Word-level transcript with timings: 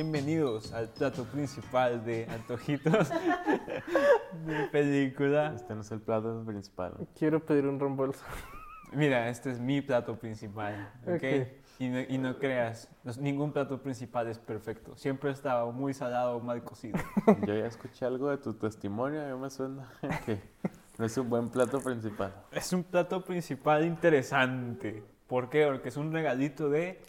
Bienvenidos 0.00 0.74
al 0.74 0.90
plato 0.90 1.24
principal 1.24 2.04
de 2.04 2.26
Antojitos 2.30 3.08
de 4.46 4.66
película. 4.70 5.54
Este 5.56 5.74
no 5.74 5.80
es 5.80 5.90
el 5.90 6.02
plato 6.02 6.44
principal. 6.44 7.08
Quiero 7.18 7.40
pedir 7.42 7.66
un 7.66 7.80
reembolso. 7.80 8.22
Mira, 8.92 9.30
este 9.30 9.50
es 9.52 9.58
mi 9.58 9.80
plato 9.80 10.18
principal, 10.18 10.92
¿ok? 11.06 11.48
Y, 11.78 11.88
no, 11.88 12.00
y 12.00 12.18
no 12.18 12.38
creas, 12.38 12.90
no- 13.04 13.12
ningún 13.22 13.54
plato 13.54 13.80
principal 13.80 14.28
es 14.28 14.38
perfecto. 14.38 14.94
Siempre 14.98 15.30
estaba 15.30 15.72
muy 15.72 15.94
salado 15.94 16.36
o 16.36 16.40
mal 16.40 16.62
cocido. 16.62 16.98
Yo 17.46 17.54
ya 17.56 17.64
escuché 17.64 18.04
algo 18.04 18.28
de 18.28 18.36
tu 18.36 18.52
testimonio, 18.52 19.22
a 19.22 19.34
mí 19.34 19.40
me 19.40 19.48
suena 19.48 19.90
que 20.26 20.38
no 20.98 21.06
es 21.06 21.16
un 21.16 21.30
buen 21.30 21.48
plato 21.48 21.80
principal. 21.80 22.34
Es 22.52 22.70
un 22.74 22.84
plato 22.84 23.24
principal 23.24 23.86
interesante. 23.86 25.02
¿Por 25.26 25.48
qué? 25.48 25.64
Porque 25.64 25.88
es 25.88 25.96
un 25.96 26.12
regalito 26.12 26.68
de 26.68 27.00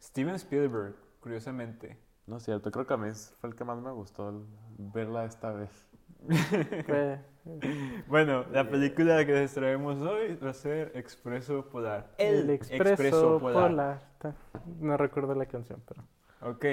Steven 0.00 0.36
Spielberg, 0.36 0.94
curiosamente. 1.18 2.08
No 2.30 2.36
es 2.36 2.44
cierto, 2.44 2.70
creo 2.70 2.86
que 2.86 2.94
a 2.94 2.96
mí 2.96 3.10
fue 3.40 3.50
el 3.50 3.56
que 3.56 3.64
más 3.64 3.78
me 3.78 3.90
gustó 3.90 4.44
verla 4.78 5.24
esta 5.24 5.50
vez. 5.50 5.70
Bueno, 8.06 8.44
la 8.52 8.68
película 8.68 9.24
que 9.24 9.32
les 9.32 9.54
traemos 9.54 10.00
hoy 10.02 10.36
va 10.36 10.50
a 10.50 10.54
ser 10.54 10.92
Expreso 10.94 11.64
Polar. 11.70 12.10
el 12.18 12.50
expreso, 12.50 13.38
polar. 13.40 14.02
Ta- 14.18 14.34
No 14.78 14.96
recuerdo 14.96 15.34
la 15.34 15.46
canción, 15.46 15.82
pero. 15.88 16.04
Ok, 16.42 16.64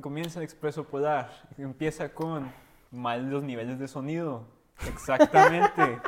comienza 0.00 0.42
Expreso 0.42 0.84
Polar. 0.84 1.30
Empieza 1.58 2.14
con 2.14 2.50
mal 2.90 3.28
los 3.28 3.42
niveles 3.42 3.78
de 3.78 3.88
sonido. 3.88 4.44
Exactamente. 4.88 6.00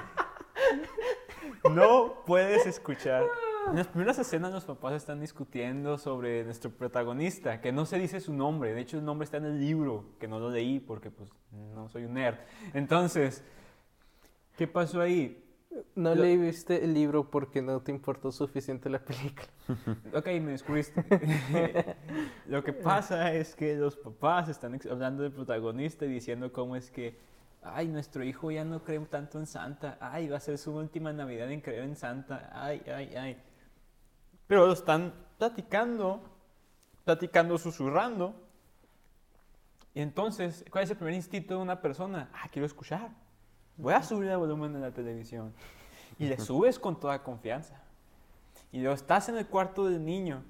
no 1.71 2.23
puedes 2.25 2.67
escuchar. 2.67 3.25
En 3.71 3.77
las 3.77 3.87
primeras 3.89 4.19
escenas 4.19 4.53
los 4.53 4.65
papás 4.65 4.95
están 4.95 5.21
discutiendo 5.21 5.99
sobre 5.99 6.45
nuestro 6.45 6.71
protagonista, 6.71 7.61
que 7.61 7.73
no 7.73 7.85
se 7.87 7.99
dice 7.99 8.21
su 8.21 8.33
nombre. 8.33 8.73
De 8.75 8.81
hecho, 8.81 8.99
el 8.99 9.05
nombre 9.05 9.25
está 9.25 9.37
en 9.37 9.45
el 9.47 9.61
libro, 9.61 10.05
que 10.19 10.27
no 10.29 10.39
lo 10.39 10.51
leí 10.51 10.81
porque 10.81 11.11
pues 11.11 11.31
no 11.75 11.89
soy 11.89 12.05
un 12.05 12.15
nerd. 12.15 12.37
Entonces, 12.75 13.45
¿qué 14.57 14.67
pasó 14.67 15.01
ahí? 15.01 15.45
No 15.95 16.15
Lo- 16.15 16.23
leíste 16.23 16.83
el 16.83 16.95
libro 16.95 17.31
porque 17.31 17.61
no 17.61 17.81
te 17.81 17.93
importó 17.93 18.33
suficiente 18.33 18.89
la 18.89 18.99
película. 19.01 19.49
Ok, 20.15 20.27
me 20.41 20.53
descubriste. 20.53 21.05
Lo 22.47 22.65
que 22.65 22.73
pasa 22.73 23.35
es 23.35 23.55
que 23.55 23.77
los 23.77 23.97
papás 23.97 24.49
están 24.49 24.81
hablando 24.91 25.23
del 25.23 25.33
protagonista 25.33 26.07
y 26.07 26.09
diciendo 26.09 26.51
cómo 26.53 26.75
es 26.75 26.91
que, 26.91 27.19
ay, 27.63 27.87
nuestro 27.89 28.25
hijo 28.25 28.51
ya 28.51 28.65
no 28.65 28.83
cree 28.83 28.99
tanto 29.01 29.39
en 29.39 29.47
Santa, 29.47 29.99
ay, 30.01 30.29
va 30.29 30.39
a 30.39 30.41
ser 30.41 30.57
su 30.57 30.75
última 30.75 31.13
Navidad 31.13 31.51
en 31.53 31.61
creer 31.61 31.85
en 31.85 31.97
Santa, 31.97 32.51
ay, 32.55 32.83
ay, 32.87 33.15
ay. 33.15 33.37
Pero 34.49 34.67
lo 34.67 34.73
están 34.73 35.15
platicando, 35.39 36.21
platicando, 37.05 37.57
susurrando. 37.59 38.35
Y 39.95 40.01
entonces, 40.01 40.65
¿cuál 40.71 40.85
es 40.85 40.91
el 40.91 40.97
primer 40.97 41.15
instinto 41.15 41.55
de 41.55 41.61
una 41.61 41.81
persona? 41.81 42.31
Ah, 42.35 42.49
quiero 42.51 42.67
escuchar. 42.67 43.11
Voy 43.77 43.95
a 43.95 44.03
subir 44.03 44.31
el 44.31 44.39
volumen 44.39 44.73
de 44.73 44.81
la 44.81 44.91
televisión. 44.91 45.53
Y 46.19 46.27
le 46.27 46.39
subes 46.39 46.79
con 46.79 46.99
toda 46.99 47.23
confianza. 47.23 47.81
Y 48.73 48.81
luego 48.81 48.95
estás 48.95 49.29
en 49.29 49.37
el 49.37 49.47
cuarto 49.47 49.87
del 49.87 50.05
niño. 50.05 50.43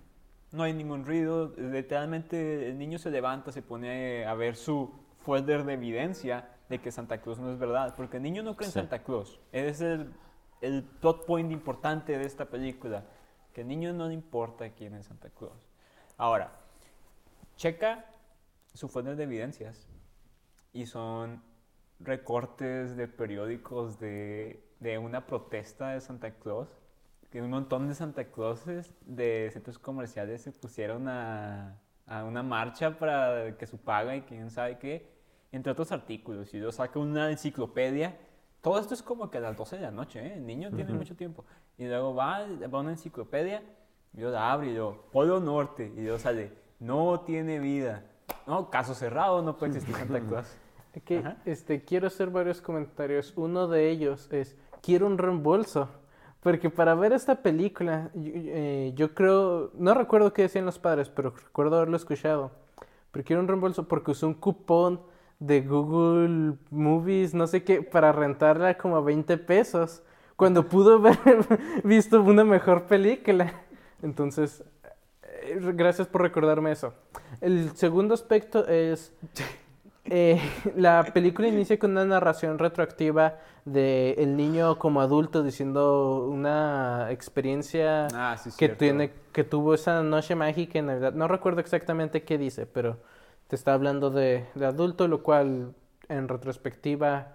No 0.53 0.63
hay 0.63 0.73
ningún 0.73 1.05
ruido. 1.05 1.53
Literalmente 1.57 2.69
el 2.71 2.79
niño 2.79 2.99
se 2.99 3.11
levanta, 3.11 3.53
se 3.53 3.61
pone 3.63 4.25
a 4.25 4.35
ver 4.35 4.57
su 4.57 4.91
folder 5.21 5.65
de 5.65 5.75
evidencia 5.75 6.49
de 6.69 6.81
que 6.81 6.91
Santa 6.91 7.19
Claus 7.21 7.39
no 7.39 7.53
es 7.53 7.59
verdad. 7.59 7.95
Porque 7.97 8.17
el 8.17 8.23
niño 8.23 8.43
no 8.43 8.57
cree 8.57 8.67
en 8.69 8.73
Sí. 8.73 8.79
Santa 8.79 9.03
Claus. 9.03 9.39
Es 9.53 9.81
el, 9.81 10.13
el 10.63 10.83
plot 10.85 11.27
point 11.27 11.51
importante 11.53 12.17
de 12.17 12.25
esta 12.25 12.47
película. 12.47 13.05
Que 13.59 13.65
niño 13.65 13.93
no 13.93 14.09
importa 14.13 14.71
quién 14.71 14.95
es 14.95 15.07
Santa 15.07 15.31
Claus. 15.31 15.69
Ahora, 16.17 16.53
checa 17.57 18.05
su 18.73 18.87
folder 18.87 19.17
de 19.17 19.25
evidencias. 19.25 19.89
Y 20.73 20.87
son 20.87 21.43
recortes 21.99 22.97
de 22.97 23.09
periódicos 23.09 23.99
de, 23.99 24.63
una 25.03 25.27
protesta 25.27 25.89
de 25.89 26.01
Santa 26.01 26.39
Claus 26.39 26.69
que 27.33 27.43
un 27.43 27.51
montón 27.51 27.89
de 27.89 27.97
Santa 27.97 28.31
Clauses 28.31 28.95
de 29.05 29.51
centros 29.53 29.77
comerciales 29.81 30.43
se 30.43 30.53
pusieron 30.53 31.09
a, 31.09 31.81
una 32.07 32.45
marcha 32.45 32.97
para 32.97 33.59
que 33.59 33.67
su 33.67 33.79
paga 33.79 34.15
y 34.15 34.21
quién 34.21 34.51
sabe 34.51 34.79
qué, 34.79 35.11
entre 35.51 35.73
otros 35.73 35.91
artículos. 35.91 36.55
Y 36.55 36.59
luego 36.59 36.71
saca 36.71 37.01
una 37.01 37.29
enciclopedia. 37.33 38.17
Todo 38.61 38.79
esto 38.81 38.95
es 38.95 39.03
como 39.03 39.31
que 39.31 39.39
a 39.39 39.41
las 39.41 39.57
12 39.57 39.77
de 39.77 39.83
la 39.83 39.91
noche, 39.91 40.21
¿eh? 40.21 40.35
El 40.37 40.47
niño 40.47 40.71
tiene 40.75 40.93
mucho 40.93 41.15
tiempo. 41.15 41.45
Y 41.77 41.87
luego 41.87 42.15
va, 42.15 42.41
va 42.41 42.79
a 42.79 42.81
una 42.81 42.91
enciclopedia, 42.91 43.63
y 44.13 44.21
luego 44.21 44.35
la 44.35 44.53
abre 44.53 44.71
y 44.71 44.75
luego, 44.75 45.05
Polo 45.13 45.39
Norte, 45.39 45.93
y 45.97 46.01
luego 46.01 46.19
sale, 46.19 46.53
no 46.81 47.21
tiene 47.21 47.61
vida. 47.61 48.05
No, 48.47 48.71
caso 48.71 48.95
cerrado, 48.95 49.43
no 49.43 49.57
puede 49.57 49.77
existir 49.77 49.95
Santa 49.99 50.21
Claus. 50.21 50.57
Que, 51.05 51.19
Ajá. 51.19 51.37
este, 51.45 51.85
quiero 51.85 52.09
hacer 52.09 52.31
varios 52.31 52.61
comentarios. 52.61 53.33
Uno 53.37 53.69
de 53.69 53.91
ellos 53.91 54.29
es, 54.33 54.57
quiero 54.83 55.07
un 55.07 55.19
reembolso. 55.19 55.89
Porque 56.41 56.71
para 56.71 56.95
ver 56.95 57.13
esta 57.13 57.43
película, 57.43 58.11
yo, 58.15 58.33
eh, 58.35 58.93
yo 58.97 59.15
creo, 59.15 59.71
no 59.75 59.95
recuerdo 59.95 60.33
qué 60.33 60.43
decían 60.43 60.65
los 60.65 60.79
padres, 60.79 61.09
pero 61.09 61.31
recuerdo 61.31 61.77
haberlo 61.77 61.97
escuchado. 61.97 62.53
Pero 63.11 63.25
quiero 63.25 63.43
un 63.43 63.49
reembolso 63.49 63.87
porque 63.87 64.13
usé 64.13 64.27
un 64.27 64.35
cupón 64.35 65.01
de 65.39 65.61
Google 65.61 66.55
Movies, 66.71 67.35
no 67.35 67.47
sé 67.47 67.63
qué, 67.63 67.83
para 67.83 68.13
rentarla 68.13 68.77
como 68.77 68.97
a 68.97 69.01
20 69.01 69.39
pesos. 69.39 70.03
Cuando 70.37 70.69
pudo 70.69 70.97
haber 70.97 71.19
visto 71.85 72.23
una 72.23 72.45
mejor 72.45 72.85
película. 72.85 73.53
Entonces, 74.03 74.63
eh, 75.23 75.59
gracias 75.75 76.07
por 76.07 76.23
recordarme 76.23 76.73
eso. 76.73 76.95
El 77.41 77.77
segundo 77.77 78.15
aspecto 78.15 78.67
es... 78.67 79.13
Eh, 80.11 80.41
la 80.75 81.05
película 81.13 81.49
inicia 81.49 81.79
con 81.79 81.91
una 81.91 82.03
narración 82.03 82.59
retroactiva 82.59 83.41
de 83.67 84.13
el 84.13 84.39
niño 84.39 84.79
como 84.79 85.03
adulto 85.03 85.43
diciendo 85.43 86.27
una 86.31 87.09
experiencia 87.11 88.09
Ah, 88.15 88.35
sí, 88.39 88.49
que 88.57 88.71
tiene 88.71 89.13
que 89.33 89.45
tuvo 89.45 89.75
esa 89.75 90.03
noche 90.03 90.35
mágica 90.35 90.79
en 90.79 90.87
Navidad. 90.87 91.13
No 91.13 91.29
recuerdo 91.29 91.61
exactamente 91.61 92.23
qué 92.23 92.39
dice, 92.39 92.65
pero 92.65 92.97
te 93.49 93.57
está 93.57 93.75
hablando 93.75 94.11
de, 94.11 94.47
de 94.55 94.67
adulto, 94.67 95.09
lo 95.09 95.23
cual 95.23 95.75
en 96.09 96.29
retrospectiva 96.29 97.35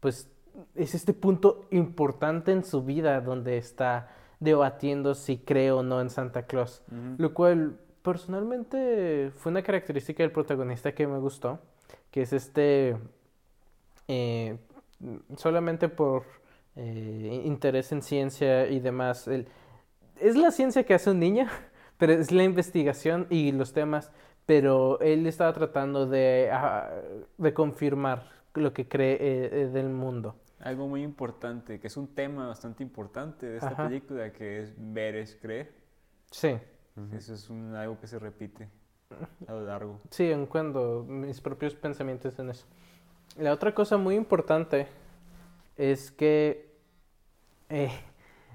pues 0.00 0.28
es 0.74 0.94
este 0.94 1.12
punto 1.14 1.66
importante 1.70 2.52
en 2.52 2.64
su 2.64 2.82
vida 2.84 3.20
donde 3.20 3.56
está 3.56 4.10
debatiendo 4.40 5.14
si 5.14 5.38
cree 5.38 5.70
o 5.72 5.82
no 5.82 6.00
en 6.00 6.10
Santa 6.10 6.42
Claus. 6.46 6.82
Lo 7.18 7.32
cual 7.32 7.78
personalmente 8.02 9.30
fue 9.36 9.50
una 9.52 9.62
característica 9.62 10.22
del 10.24 10.32
protagonista 10.32 10.92
que 10.92 11.06
me 11.06 11.18
gustó, 11.18 11.60
que 12.10 12.22
es 12.22 12.32
este, 12.32 12.96
eh, 14.08 14.56
solamente 15.36 15.88
por 15.88 16.24
eh, 16.76 17.42
interés 17.44 17.92
en 17.92 18.02
ciencia 18.02 18.66
y 18.68 18.80
demás, 18.80 19.28
el- 19.28 19.46
es 20.20 20.36
la 20.36 20.50
ciencia 20.50 20.84
que 20.84 20.94
hace 20.94 21.10
un 21.10 21.20
niño, 21.20 21.46
pero 21.98 22.12
es 22.12 22.32
la 22.32 22.44
investigación 22.44 23.26
y 23.30 23.52
los 23.52 23.72
temas, 23.72 24.10
pero 24.46 25.00
él 25.00 25.26
estaba 25.26 25.52
tratando 25.52 26.06
de, 26.06 26.50
de 27.38 27.54
confirmar 27.54 28.30
lo 28.54 28.72
que 28.72 28.88
cree 28.88 29.14
eh, 29.14 29.50
eh, 29.52 29.66
del 29.72 29.88
mundo. 29.88 30.36
Algo 30.60 30.86
muy 30.88 31.02
importante, 31.02 31.80
que 31.80 31.86
es 31.88 31.96
un 31.96 32.08
tema 32.14 32.46
bastante 32.46 32.82
importante 32.82 33.46
de 33.46 33.56
esta 33.56 33.70
Ajá. 33.70 33.88
película, 33.88 34.32
que 34.32 34.60
es 34.62 34.72
ver 34.76 35.16
es 35.16 35.34
creer. 35.36 35.72
Sí, 36.30 36.56
Eso 37.12 37.34
es 37.34 37.48
un- 37.50 37.74
algo 37.74 37.98
que 37.98 38.06
se 38.06 38.18
repite 38.18 38.68
a 39.46 39.52
lo 39.52 39.64
largo. 39.66 40.00
sí, 40.10 40.30
en 40.30 40.46
cuando 40.46 41.04
mis 41.08 41.40
propios 41.40 41.74
pensamientos 41.74 42.38
en 42.38 42.50
eso. 42.50 42.66
La 43.38 43.52
otra 43.52 43.74
cosa 43.74 43.96
muy 43.96 44.14
importante 44.14 44.86
es 45.76 46.10
que 46.10 46.70
eh, 47.70 47.90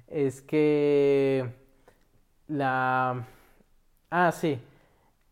es 0.08 0.42
que 0.42 1.52
la 2.48 3.26
ah 4.12 4.32
sí 4.32 4.60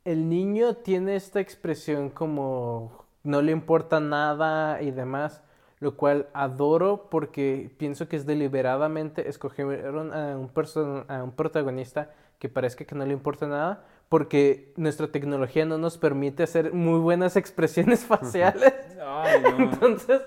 el 0.06 0.30
niño 0.30 0.76
tiene 0.76 1.16
esta 1.16 1.40
expresión 1.40 2.10
como 2.10 3.06
no 3.24 3.42
le 3.42 3.52
importa 3.52 4.00
nada 4.00 4.82
y 4.82 4.92
demás 4.92 5.42
lo 5.80 5.98
cual 5.98 6.28
adoro 6.34 7.08
porque 7.12 7.70
pienso 7.78 8.08
que 8.08 8.16
es 8.16 8.26
deliberadamente 8.26 9.28
escogieron 9.28 10.14
a 10.14 10.38
un 10.38 10.50
person- 10.50 11.06
a 11.10 11.24
un 11.24 11.32
protagonista 11.32 12.12
que 12.40 12.48
parezca 12.50 12.86
que 12.86 12.96
no 12.96 13.06
le 13.06 13.14
importa 13.14 13.48
nada 13.48 13.84
porque 14.08 14.72
nuestra 14.78 15.08
tecnología 15.08 15.66
no 15.66 15.78
nos 15.78 15.98
permite 15.98 16.44
hacer 16.44 16.72
muy 16.74 17.00
buenas 17.00 17.36
expresiones 17.44 18.06
faciales 18.06 18.74
Ay, 19.04 19.42
no. 19.42 19.58
entonces 19.72 20.22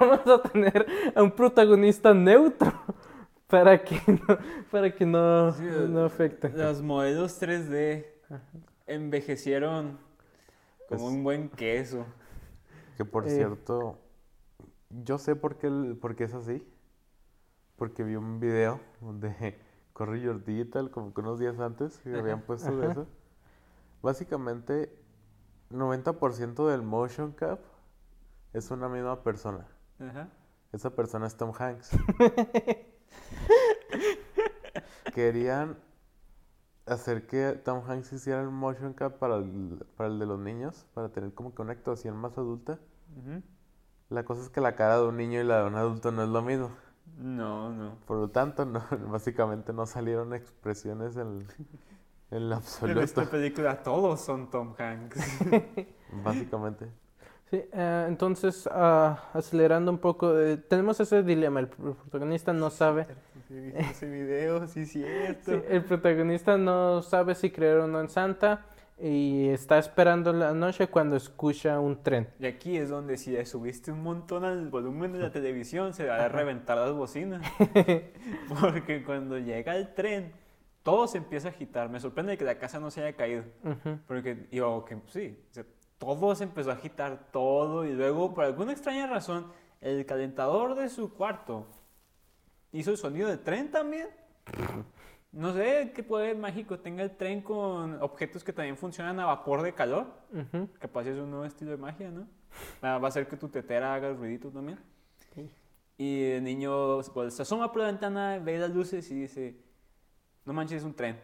vamos 0.00 0.20
a 0.26 0.42
tener 0.48 0.86
a 1.14 1.22
un 1.22 1.30
protagonista 1.32 2.14
neutro 2.14 2.72
para 3.48 3.82
que 3.82 4.00
no, 4.06 4.38
para 4.70 4.90
que 4.94 5.04
no, 5.04 5.52
Sí, 5.52 5.64
no 5.88 6.04
afecte. 6.04 6.48
Los 6.50 6.80
modelos 6.82 7.40
3D 7.40 8.06
envejecieron 8.86 9.98
como 10.88 11.00
Pues- 11.00 11.02
un 11.02 11.24
buen 11.24 11.48
queso. 11.50 12.06
Que 12.96 13.04
por 13.04 13.26
Eh. 13.26 13.30
cierto, 13.30 13.98
yo 14.90 15.18
sé 15.18 15.34
por 15.36 15.56
qué, 15.56 15.68
por 16.00 16.14
qué 16.16 16.24
es 16.24 16.34
así. 16.34 16.66
Porque 17.76 18.04
vi 18.04 18.14
un 18.16 18.38
video 18.38 18.80
de 19.00 19.58
Corre 19.92 20.20
Your 20.20 20.44
Digital, 20.44 20.90
como 20.90 21.12
que 21.12 21.20
unos 21.20 21.38
días 21.40 21.58
antes, 21.58 21.98
que 21.98 22.16
habían 22.16 22.42
puesto 22.42 22.76
de 22.76 22.90
eso. 22.90 23.06
Básicamente, 24.02 24.96
90% 25.70 26.68
del 26.68 26.82
motion 26.82 27.32
cap 27.32 27.58
es 28.52 28.70
una 28.70 28.88
misma 28.88 29.22
persona. 29.24 29.66
Ajá. 29.98 30.28
Esa 30.72 30.90
persona 30.94 31.26
es 31.26 31.36
Tom 31.36 31.52
Hanks. 31.58 31.90
Querían 35.14 35.78
hacer 36.86 37.26
que 37.26 37.52
Tom 37.64 37.82
Hanks 37.88 38.12
hiciera 38.12 38.40
el 38.42 38.50
motion 38.50 38.92
cap 38.92 39.18
para 39.18 39.36
el, 39.36 39.84
para 39.96 40.08
el 40.10 40.18
de 40.18 40.26
los 40.26 40.38
niños, 40.38 40.86
para 40.94 41.08
tener 41.10 41.32
como 41.32 41.54
que 41.54 41.62
una 41.62 41.72
actuación 41.72 42.16
más 42.16 42.36
adulta. 42.38 42.78
La 44.10 44.24
cosa 44.24 44.42
es 44.42 44.50
que 44.50 44.60
la 44.60 44.76
cara 44.76 44.98
de 44.98 45.06
un 45.08 45.16
niño 45.16 45.40
y 45.40 45.44
la 45.44 45.62
de 45.62 45.66
un 45.68 45.74
adulto 45.76 46.12
no 46.12 46.22
es 46.22 46.28
lo 46.28 46.42
mismo. 46.42 46.70
No, 47.18 47.70
no. 47.70 47.96
Por 48.06 48.18
lo 48.18 48.28
tanto, 48.30 48.64
no, 48.64 48.82
básicamente 49.10 49.72
no 49.72 49.86
salieron 49.86 50.34
expresiones 50.34 51.16
en, 51.16 51.46
en 52.30 52.48
lo 52.48 52.56
En 52.56 52.58
absoluto. 52.60 53.00
esta 53.00 53.24
película 53.24 53.82
todos 53.82 54.20
son 54.20 54.50
Tom 54.50 54.74
Hanks. 54.78 55.18
Básicamente. 56.24 56.86
Sí, 57.50 57.62
eh, 57.72 58.06
entonces, 58.08 58.68
ah, 58.72 59.30
acelerando 59.32 59.90
un 59.92 59.98
poco, 59.98 60.38
eh, 60.38 60.56
tenemos 60.56 60.98
ese 61.00 61.22
dilema, 61.22 61.60
el 61.60 61.70
pr- 61.70 61.94
protagonista 61.94 62.52
no 62.52 62.70
sabe, 62.70 63.06
Ese 63.50 64.08
video, 64.08 64.66
sí, 64.66 64.86
cierto. 64.86 65.52
sí, 65.52 65.60
el 65.68 65.84
protagonista 65.84 66.56
no 66.56 67.02
sabe 67.02 67.34
si 67.34 67.50
creer 67.50 67.78
o 67.78 67.86
no 67.86 68.00
en 68.00 68.08
Santa 68.08 68.64
y 68.98 69.48
está 69.48 69.78
esperando 69.78 70.32
la 70.32 70.52
noche 70.52 70.86
cuando 70.86 71.16
escucha 71.16 71.80
un 71.80 72.02
tren. 72.02 72.28
Y 72.38 72.46
aquí 72.46 72.76
es 72.76 72.88
donde 72.88 73.16
si 73.16 73.32
le 73.32 73.44
subiste 73.44 73.90
un 73.90 74.02
montón 74.02 74.44
al 74.44 74.68
volumen 74.68 75.12
de 75.12 75.18
la 75.18 75.30
televisión 75.30 75.92
se 75.94 76.06
va 76.06 76.24
a 76.24 76.28
reventar 76.28 76.78
las 76.78 76.92
bocinas. 76.92 77.42
Porque 78.60 79.02
cuando 79.04 79.38
llega 79.38 79.76
el 79.76 79.94
tren, 79.94 80.32
todo 80.82 81.08
se 81.08 81.18
empieza 81.18 81.48
a 81.48 81.50
agitar. 81.50 81.88
Me 81.88 81.98
sorprende 81.98 82.38
que 82.38 82.44
la 82.44 82.58
casa 82.58 82.78
no 82.78 82.90
se 82.90 83.02
haya 83.02 83.16
caído. 83.16 83.44
Ujú. 83.64 83.98
Porque 84.06 84.46
yo, 84.52 84.84
que 84.84 84.98
sí, 85.08 85.38
todo 85.98 86.34
se 86.34 86.44
empezó 86.44 86.70
a 86.70 86.74
agitar, 86.74 87.30
todo. 87.32 87.84
Y 87.84 87.92
luego, 87.92 88.32
por 88.32 88.44
alguna 88.44 88.72
extraña 88.72 89.06
razón, 89.08 89.46
el 89.80 90.06
calentador 90.06 90.76
de 90.76 90.88
su 90.88 91.12
cuarto 91.12 91.66
hizo 92.78 92.90
el 92.90 92.96
sonido 92.96 93.28
del 93.28 93.38
tren 93.40 93.70
también. 93.70 94.08
No 95.32 95.52
sé 95.52 95.92
qué 95.94 96.02
poder 96.02 96.36
mágico 96.36 96.78
tenga 96.78 97.02
el 97.02 97.16
tren 97.16 97.40
con 97.40 98.00
objetos 98.02 98.44
que 98.44 98.52
también 98.52 98.76
funcionan 98.76 99.18
a 99.18 99.26
vapor 99.26 99.62
de 99.62 99.72
calor. 99.72 100.06
Ujú. 100.32 100.68
Capaz 100.78 101.06
es 101.06 101.18
un 101.18 101.30
nuevo 101.30 101.44
estilo 101.44 101.72
de 101.72 101.76
magia, 101.76 102.10
¿no? 102.10 102.26
Va 102.82 102.94
a 102.96 103.06
hacer 103.08 103.26
que 103.26 103.36
tu 103.36 103.48
tetera 103.48 103.94
haga 103.94 104.08
el 104.08 104.16
ruidito 104.16 104.50
también. 104.50 104.78
Sí. 105.34 105.50
Y 105.98 106.22
el 106.24 106.44
niño 106.44 107.00
pues, 107.12 107.34
se 107.34 107.42
asoma 107.42 107.72
por 107.72 107.82
la 107.82 107.88
ventana, 107.88 108.38
ve 108.38 108.58
las 108.58 108.70
luces 108.70 109.10
y 109.10 109.14
dice, 109.22 109.56
no 110.44 110.52
manches, 110.52 110.78
es 110.78 110.84
un 110.84 110.94
tren. 110.94 111.18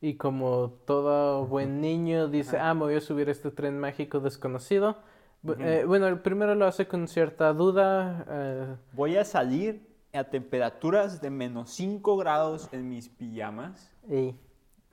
Y 0.00 0.14
como 0.14 0.70
todo 0.86 1.44
buen 1.46 1.80
niño 1.80 2.28
dice, 2.28 2.58
ah, 2.58 2.72
me 2.72 2.82
voy 2.82 2.94
a 2.94 3.00
subir 3.00 3.28
a 3.28 3.32
este 3.32 3.50
tren 3.50 3.78
mágico 3.78 4.20
desconocido. 4.20 4.96
Bu- 5.42 5.52
Ujú. 5.54 5.62
eh, 5.62 5.84
bueno, 5.84 6.06
el 6.06 6.20
primero 6.20 6.54
lo 6.54 6.66
hace 6.66 6.86
con 6.86 7.08
cierta 7.08 7.52
duda. 7.52 8.24
eh, 8.28 8.76
Voy 8.92 9.16
a 9.16 9.24
salir 9.24 9.87
a 10.18 10.30
temperaturas 10.30 11.20
de 11.20 11.30
menos 11.30 11.70
5 11.70 12.16
grados 12.16 12.68
en 12.72 12.88
mis 12.88 13.08
pijamas. 13.08 13.90
y, 14.08 14.34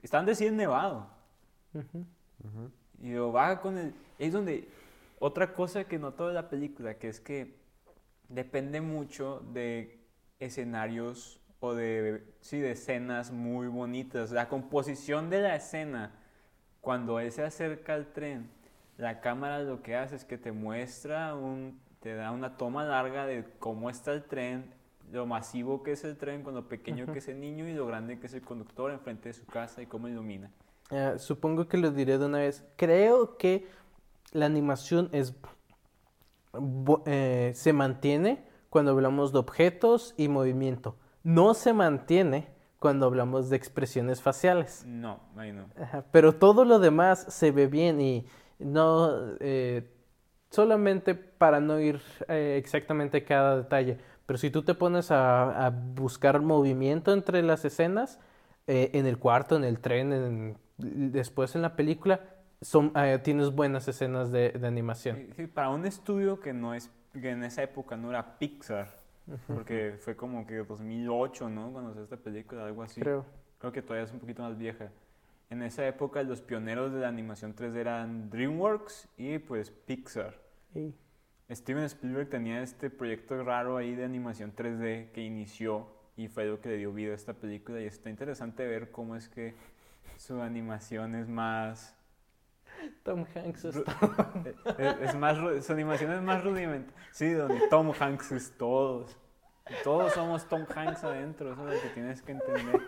Están 0.01 0.25
recién 0.25 0.55
nevado. 0.55 1.07
ujú. 1.73 2.05
Ujú. 2.43 2.71
Y 3.01 3.13
lo 3.13 3.31
va 3.31 3.59
con 3.61 3.77
el... 3.77 3.93
Es 4.19 4.33
donde... 4.33 4.67
Otra 5.19 5.53
cosa 5.53 5.85
que 5.85 5.97
noto 5.97 6.27
de 6.27 6.33
la 6.33 6.49
película, 6.49 6.95
que 6.95 7.07
es 7.07 7.19
que 7.21 7.55
depende 8.27 8.81
mucho 8.81 9.39
de 9.53 10.05
escenarios 10.39 11.39
o 11.59 11.73
de, 11.73 12.23
sí, 12.41 12.59
de 12.59 12.71
escenas 12.71 13.31
muy 13.31 13.67
bonitas. 13.67 14.31
La 14.31 14.49
composición 14.49 15.29
de 15.29 15.41
la 15.41 15.55
escena, 15.55 16.11
cuando 16.81 17.19
él 17.19 17.31
se 17.31 17.43
acerca 17.43 17.93
al 17.93 18.11
tren, 18.11 18.49
la 18.97 19.21
cámara 19.21 19.59
lo 19.59 19.81
que 19.81 19.95
hace 19.95 20.15
es 20.15 20.25
que 20.25 20.37
te 20.37 20.51
muestra, 20.51 21.35
un, 21.35 21.79
te 22.01 22.13
da 22.15 22.31
una 22.31 22.57
toma 22.57 22.83
larga 22.83 23.25
de 23.25 23.45
cómo 23.59 23.89
está 23.89 24.13
el 24.13 24.23
tren, 24.23 24.71
lo 25.11 25.25
masivo 25.25 25.83
que 25.83 25.93
es 25.93 26.03
el 26.03 26.17
tren, 26.17 26.43
con 26.43 26.53
lo 26.53 26.67
pequeño 26.67 27.05
que 27.11 27.19
es 27.19 27.27
el 27.27 27.39
niño 27.39 27.67
y 27.67 27.73
lo 27.73 27.85
grande 27.85 28.19
que 28.19 28.27
es 28.27 28.33
el 28.33 28.41
conductor 28.41 28.91
enfrente 28.91 29.29
de 29.29 29.33
su 29.33 29.45
casa 29.45 29.81
y 29.81 29.85
cómo 29.85 30.07
ilumina. 30.07 30.51
Eh, 30.91 31.15
supongo 31.17 31.67
que 31.67 31.77
lo 31.77 31.91
diré 31.91 32.17
de 32.17 32.25
una 32.25 32.39
vez. 32.39 32.63
Creo 32.75 33.37
que 33.37 33.67
la 34.31 34.45
animación 34.45 35.09
es 35.11 35.35
eh, 37.05 37.51
se 37.53 37.73
mantiene 37.73 38.45
cuando 38.69 38.91
hablamos 38.91 39.31
de 39.31 39.39
objetos 39.39 40.13
y 40.17 40.27
movimiento. 40.27 40.97
No 41.23 41.53
se 41.53 41.73
mantiene 41.73 42.49
cuando 42.79 43.05
hablamos 43.05 43.49
de 43.49 43.55
expresiones 43.55 44.21
faciales. 44.21 44.83
No, 44.85 45.19
ahí 45.37 45.51
no. 45.51 45.65
Ajá, 45.81 46.05
Pero 46.11 46.35
todo 46.35 46.65
lo 46.65 46.79
demás 46.79 47.25
se 47.29 47.51
ve 47.51 47.67
bien 47.67 47.99
y 47.99 48.27
no 48.59 49.11
eh, 49.39 49.91
solamente 50.49 51.15
para 51.15 51.59
no 51.59 51.79
ir 51.79 52.01
eh, 52.27 52.57
exactamente 52.59 53.23
cada 53.23 53.57
detalle. 53.57 53.97
Pero 54.25 54.37
si 54.37 54.49
tú 54.49 54.63
te 54.63 54.73
pones 54.73 55.11
a, 55.11 55.65
a 55.67 55.69
buscar 55.69 56.41
movimiento 56.41 57.13
entre 57.13 57.41
las 57.43 57.63
escenas, 57.65 58.19
eh, 58.67 58.89
en 58.93 59.05
el 59.05 59.17
cuarto, 59.19 59.55
en 59.55 59.63
el 59.63 59.79
tren, 59.79 60.11
en- 60.13 60.57
después 60.77 61.55
en 61.55 61.61
la 61.61 61.75
película, 61.75 62.21
son, 62.61 62.91
eh, 62.95 63.19
tienes 63.23 63.51
buenas 63.51 63.87
escenas 63.87 64.31
de, 64.31 64.49
de 64.51 64.67
animación. 64.67 65.17
Sí, 65.17 65.29
sí, 65.35 65.47
para 65.47 65.69
un 65.69 65.85
estudio 65.85 66.39
que 66.39 66.53
no 66.53 66.73
es 66.73 66.89
que 67.13 67.29
en 67.29 67.43
esa 67.43 67.63
época 67.63 67.95
no 67.95 68.09
era 68.09 68.37
Pixar, 68.39 68.89
porque 69.47 69.95
fue 69.99 70.15
como 70.15 70.45
que 70.45 70.57
2008, 70.57 71.49
¿no? 71.49 71.71
Cuando 71.71 71.93
se 71.93 72.01
esta 72.03 72.17
película, 72.17 72.65
algo 72.65 72.83
así. 72.83 73.01
Creo. 73.01 73.25
Creo 73.59 73.71
que 73.71 73.81
todavía 73.81 74.05
es 74.05 74.11
un 74.11 74.19
poquito 74.19 74.41
más 74.43 74.57
vieja. 74.57 74.89
En 75.49 75.61
esa 75.61 75.87
época 75.87 76.23
los 76.23 76.41
pioneros 76.41 76.91
de 76.91 77.01
la 77.01 77.07
animación 77.07 77.55
3D 77.55 77.75
eran 77.77 78.29
DreamWorks 78.31 79.07
y 79.17 79.37
pues 79.37 79.69
Pixar. 79.71 80.35
Y- 80.73 80.93
Steven 81.51 81.83
Spielberg 81.85 82.29
tenía 82.29 82.61
este 82.61 82.89
proyecto 82.89 83.43
raro 83.43 83.77
ahí 83.77 83.95
de 83.95 84.03
animación 84.03 84.53
3D 84.55 85.11
que 85.11 85.21
inició 85.21 85.87
y 86.17 86.27
fue 86.27 86.45
lo 86.45 86.59
que 86.59 86.69
le 86.69 86.77
dio 86.77 86.91
vida 86.91 87.11
a 87.11 87.15
esta 87.15 87.33
película 87.33 87.79
y 87.81 87.85
está 87.85 88.09
interesante 88.09 88.65
ver 88.65 88.89
cómo 88.91 89.15
es 89.15 89.29
que 89.29 89.53
su 90.17 90.41
animación 90.41 91.13
es 91.15 91.27
más 91.27 91.95
Tom 93.03 93.25
Hanks 93.35 93.65
Ru- 93.65 93.83
está- 93.85 94.77
es, 95.01 95.09
es 95.09 95.15
más, 95.15 95.37
su 95.65 95.71
animación 95.73 96.11
es 96.13 96.21
más 96.21 96.43
rudimentaria. 96.43 96.99
Sí, 97.11 97.31
donde 97.31 97.67
Tom 97.69 97.91
Hanks 97.97 98.31
es 98.31 98.51
todos. 98.57 99.15
Todos 99.83 100.13
somos 100.13 100.47
Tom 100.47 100.65
Hanks 100.75 101.03
adentro, 101.03 101.53
eso 101.53 101.67
es 101.69 101.75
lo 101.75 101.81
que 101.81 101.89
tienes 101.93 102.21
que 102.21 102.31
entender. 102.33 102.81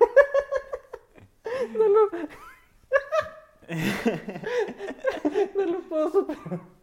No 5.55 5.65
lo 5.65 5.79
puedo 5.89 6.09
superar. 6.11 6.76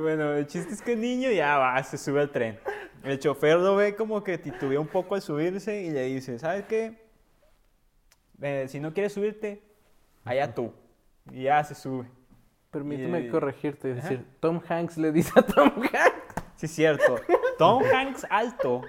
Bueno, 0.00 0.32
el 0.34 0.46
chiste 0.46 0.74
es 0.74 0.82
que 0.82 0.92
el 0.94 1.00
niño 1.00 1.30
ya 1.30 1.58
va, 1.58 1.82
se 1.84 1.96
sube 1.98 2.20
al 2.20 2.30
tren. 2.30 2.58
El 3.04 3.18
chofer 3.18 3.56
lo 3.58 3.76
ve 3.76 3.94
como 3.94 4.24
que 4.24 4.38
titubea 4.38 4.80
un 4.80 4.88
poco 4.88 5.14
al 5.14 5.22
subirse 5.22 5.82
y 5.82 5.90
le 5.90 6.04
dice, 6.04 6.38
¿sabes 6.38 6.64
qué? 6.64 7.06
Eh, 8.40 8.66
si 8.68 8.80
no 8.80 8.92
quieres 8.92 9.12
subirte, 9.12 9.62
allá 10.24 10.54
tú. 10.54 10.72
Y 11.30 11.44
ya 11.44 11.62
se 11.64 11.74
sube. 11.74 12.06
Permíteme 12.70 13.20
Y- 13.20 13.28
corregirte 13.30 13.90
y 13.90 13.92
decir, 13.94 14.24
Tom 14.40 14.60
Hanks 14.68 14.98
le 14.98 15.12
dice 15.12 15.32
a 15.36 15.42
Tom 15.42 15.70
Hanks. 15.82 16.22
Sí, 16.56 16.66
cierto. 16.68 17.16
Tom 17.56 17.82
Hanks 17.84 18.26
alto 18.30 18.82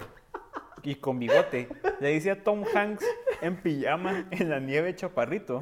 y 0.82 0.94
con 0.96 1.18
bigote 1.18 1.68
le 2.00 2.08
dice 2.08 2.30
a 2.32 2.42
Tom 2.42 2.64
Hanks 2.74 3.04
en 3.42 3.56
pijama 3.62 4.26
en 4.30 4.48
la 4.50 4.60
nieve 4.60 4.94
chaparrito 4.96 5.60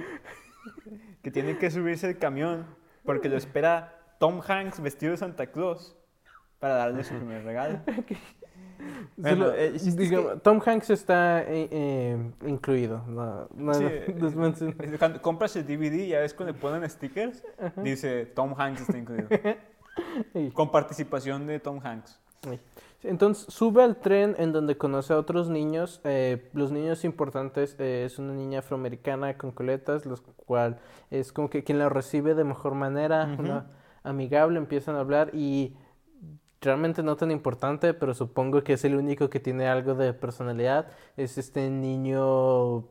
que 1.22 1.30
tiene 1.30 1.58
que 1.58 1.70
subirse 1.70 2.06
al 2.06 2.18
camión 2.18 2.66
porque 3.04 3.28
lo 3.28 3.36
espera 3.36 3.97
Tom 4.18 4.40
Hanks 4.46 4.80
vestido 4.80 5.12
de 5.12 5.16
Santa 5.18 5.46
Claus 5.46 5.96
para 6.58 6.74
darle 6.74 7.04
su 7.04 7.14
primer 7.14 7.44
regalo. 7.44 7.80
Bueno, 9.16 9.46
Solo, 9.46 9.96
digamos, 9.96 10.42
Tom 10.42 10.60
Hanks 10.64 10.90
está 10.90 11.42
eh, 11.42 11.68
eh, 11.72 12.30
incluido. 12.46 13.02
No, 13.08 13.48
no, 13.52 13.74
Sí, 13.74 13.82
no, 13.82 13.88
eh, 13.90 14.14
no 14.16 14.28
es 14.28 14.36
mención- 14.36 14.76
es 14.80 14.98
Cuando 14.98 15.20
compras 15.20 15.56
el 15.56 15.66
DVD, 15.66 16.06
ya 16.06 16.20
ves 16.20 16.32
cuando 16.32 16.52
le 16.52 16.58
ponen 16.60 16.88
stickers, 16.88 17.42
dice 17.82 18.26
Tom 18.26 18.54
Hanks 18.56 18.82
está 18.82 18.96
incluido. 18.96 19.28
Sí. 20.32 20.52
Con 20.54 20.70
participación 20.70 21.48
de 21.48 21.58
Tom 21.58 21.80
Hanks. 21.82 22.20
Sí. 22.44 22.60
Entonces 23.02 23.52
sube 23.52 23.82
al 23.82 23.96
tren 23.96 24.36
en 24.38 24.52
donde 24.52 24.76
conoce 24.76 25.12
a 25.12 25.18
otros 25.18 25.50
niños. 25.50 26.00
eh, 26.04 26.48
los 26.52 26.70
niños 26.70 27.04
importantes 27.04 27.74
eh, 27.80 28.04
es 28.06 28.20
una 28.20 28.32
niña 28.32 28.60
afroamericana 28.60 29.36
con 29.36 29.50
coletas, 29.50 30.06
los 30.06 30.20
cual 30.20 30.78
es 31.10 31.32
como 31.32 31.50
que 31.50 31.64
quien 31.64 31.80
la 31.80 31.88
recibe 31.88 32.34
de 32.36 32.44
mejor 32.44 32.74
manera, 32.74 33.24
una 33.40 33.66
amigable, 34.02 34.58
empiezan 34.58 34.96
a 34.96 35.00
hablar 35.00 35.30
y 35.34 35.76
realmente 36.60 37.02
no 37.02 37.16
tan 37.16 37.30
importante, 37.30 37.94
pero 37.94 38.14
supongo 38.14 38.62
que 38.64 38.74
es 38.74 38.84
el 38.84 38.96
único 38.96 39.30
que 39.30 39.40
tiene 39.40 39.68
algo 39.68 39.94
de 39.94 40.12
personalidad. 40.12 40.88
Es 41.16 41.38
este 41.38 41.70
niño 41.70 42.84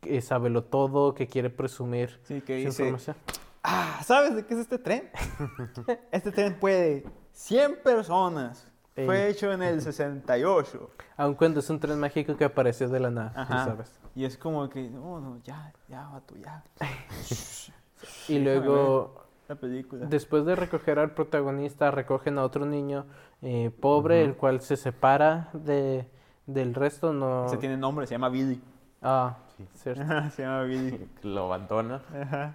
que 0.00 0.20
sabe 0.20 0.50
lo 0.50 0.64
todo, 0.64 1.14
que 1.14 1.26
quiere 1.26 1.50
presumir 1.50 2.20
Sí, 2.22 2.40
que 2.40 2.60
su 2.62 2.68
dice, 2.68 2.82
información. 2.82 3.16
Ah, 3.62 4.00
¿sabes 4.04 4.34
de 4.36 4.46
qué 4.46 4.54
es 4.54 4.60
este 4.60 4.78
tren? 4.78 5.10
este 6.12 6.30
tren 6.32 6.58
puede 6.58 7.04
100 7.32 7.82
personas. 7.82 8.66
Fue 9.06 9.28
hecho 9.28 9.52
en 9.52 9.62
el 9.62 9.80
68. 9.80 10.90
Aun 11.16 11.34
cuando 11.34 11.60
es 11.60 11.70
un 11.70 11.78
tren 11.78 12.00
mágico 12.00 12.36
que 12.36 12.44
apareció 12.44 12.88
de 12.88 12.98
la 12.98 13.10
nada, 13.12 13.32
Ajá. 13.36 13.64
sabes. 13.64 13.92
Y 14.16 14.24
es 14.24 14.36
como 14.36 14.68
que, 14.68 14.90
no, 14.90 15.20
no, 15.20 15.40
ya, 15.44 15.72
ya, 15.88 16.08
vato, 16.08 16.34
ya. 16.36 16.64
Y 18.28 18.38
luego 18.40 19.27
la 19.48 19.54
película. 19.56 20.06
Después 20.06 20.44
de 20.44 20.54
recoger 20.54 20.98
al 20.98 21.12
protagonista, 21.12 21.90
recogen 21.90 22.38
a 22.38 22.44
otro 22.44 22.66
niño 22.66 23.06
eh, 23.42 23.70
pobre, 23.80 24.22
el 24.22 24.34
cual 24.36 24.60
se 24.60 24.76
separa 24.76 25.48
de, 25.52 26.06
del 26.46 26.74
resto. 26.74 27.12
No... 27.12 27.48
Se 27.48 27.56
tiene 27.56 27.76
nombre, 27.76 28.06
se 28.06 28.14
llama 28.14 28.28
Billy. 28.28 28.60
Ah, 29.02 29.38
Sí. 29.56 29.66
cierto. 29.74 30.02
se 30.30 30.42
llama 30.42 30.62
Billy. 30.62 31.08
Lo 31.22 31.46
abandona 31.46 32.02
Ajá. 32.14 32.52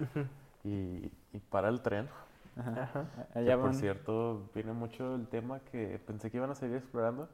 y, 0.64 1.12
y 1.34 1.40
para 1.50 1.70
el 1.70 1.82
tren. 1.82 2.08
Ajá. 2.58 2.84
Ajá. 2.84 3.06
Que 3.34 3.40
Allá 3.40 3.60
por 3.60 3.74
cierto, 3.74 4.44
viene 4.54 4.74
mucho 4.74 5.16
el 5.16 5.28
tema 5.28 5.60
que 5.72 6.00
pensé 6.06 6.30
que 6.32 6.38
iban 6.38 6.52
a 6.52 6.56
seguir 6.56 6.78
explorando, 6.78 7.28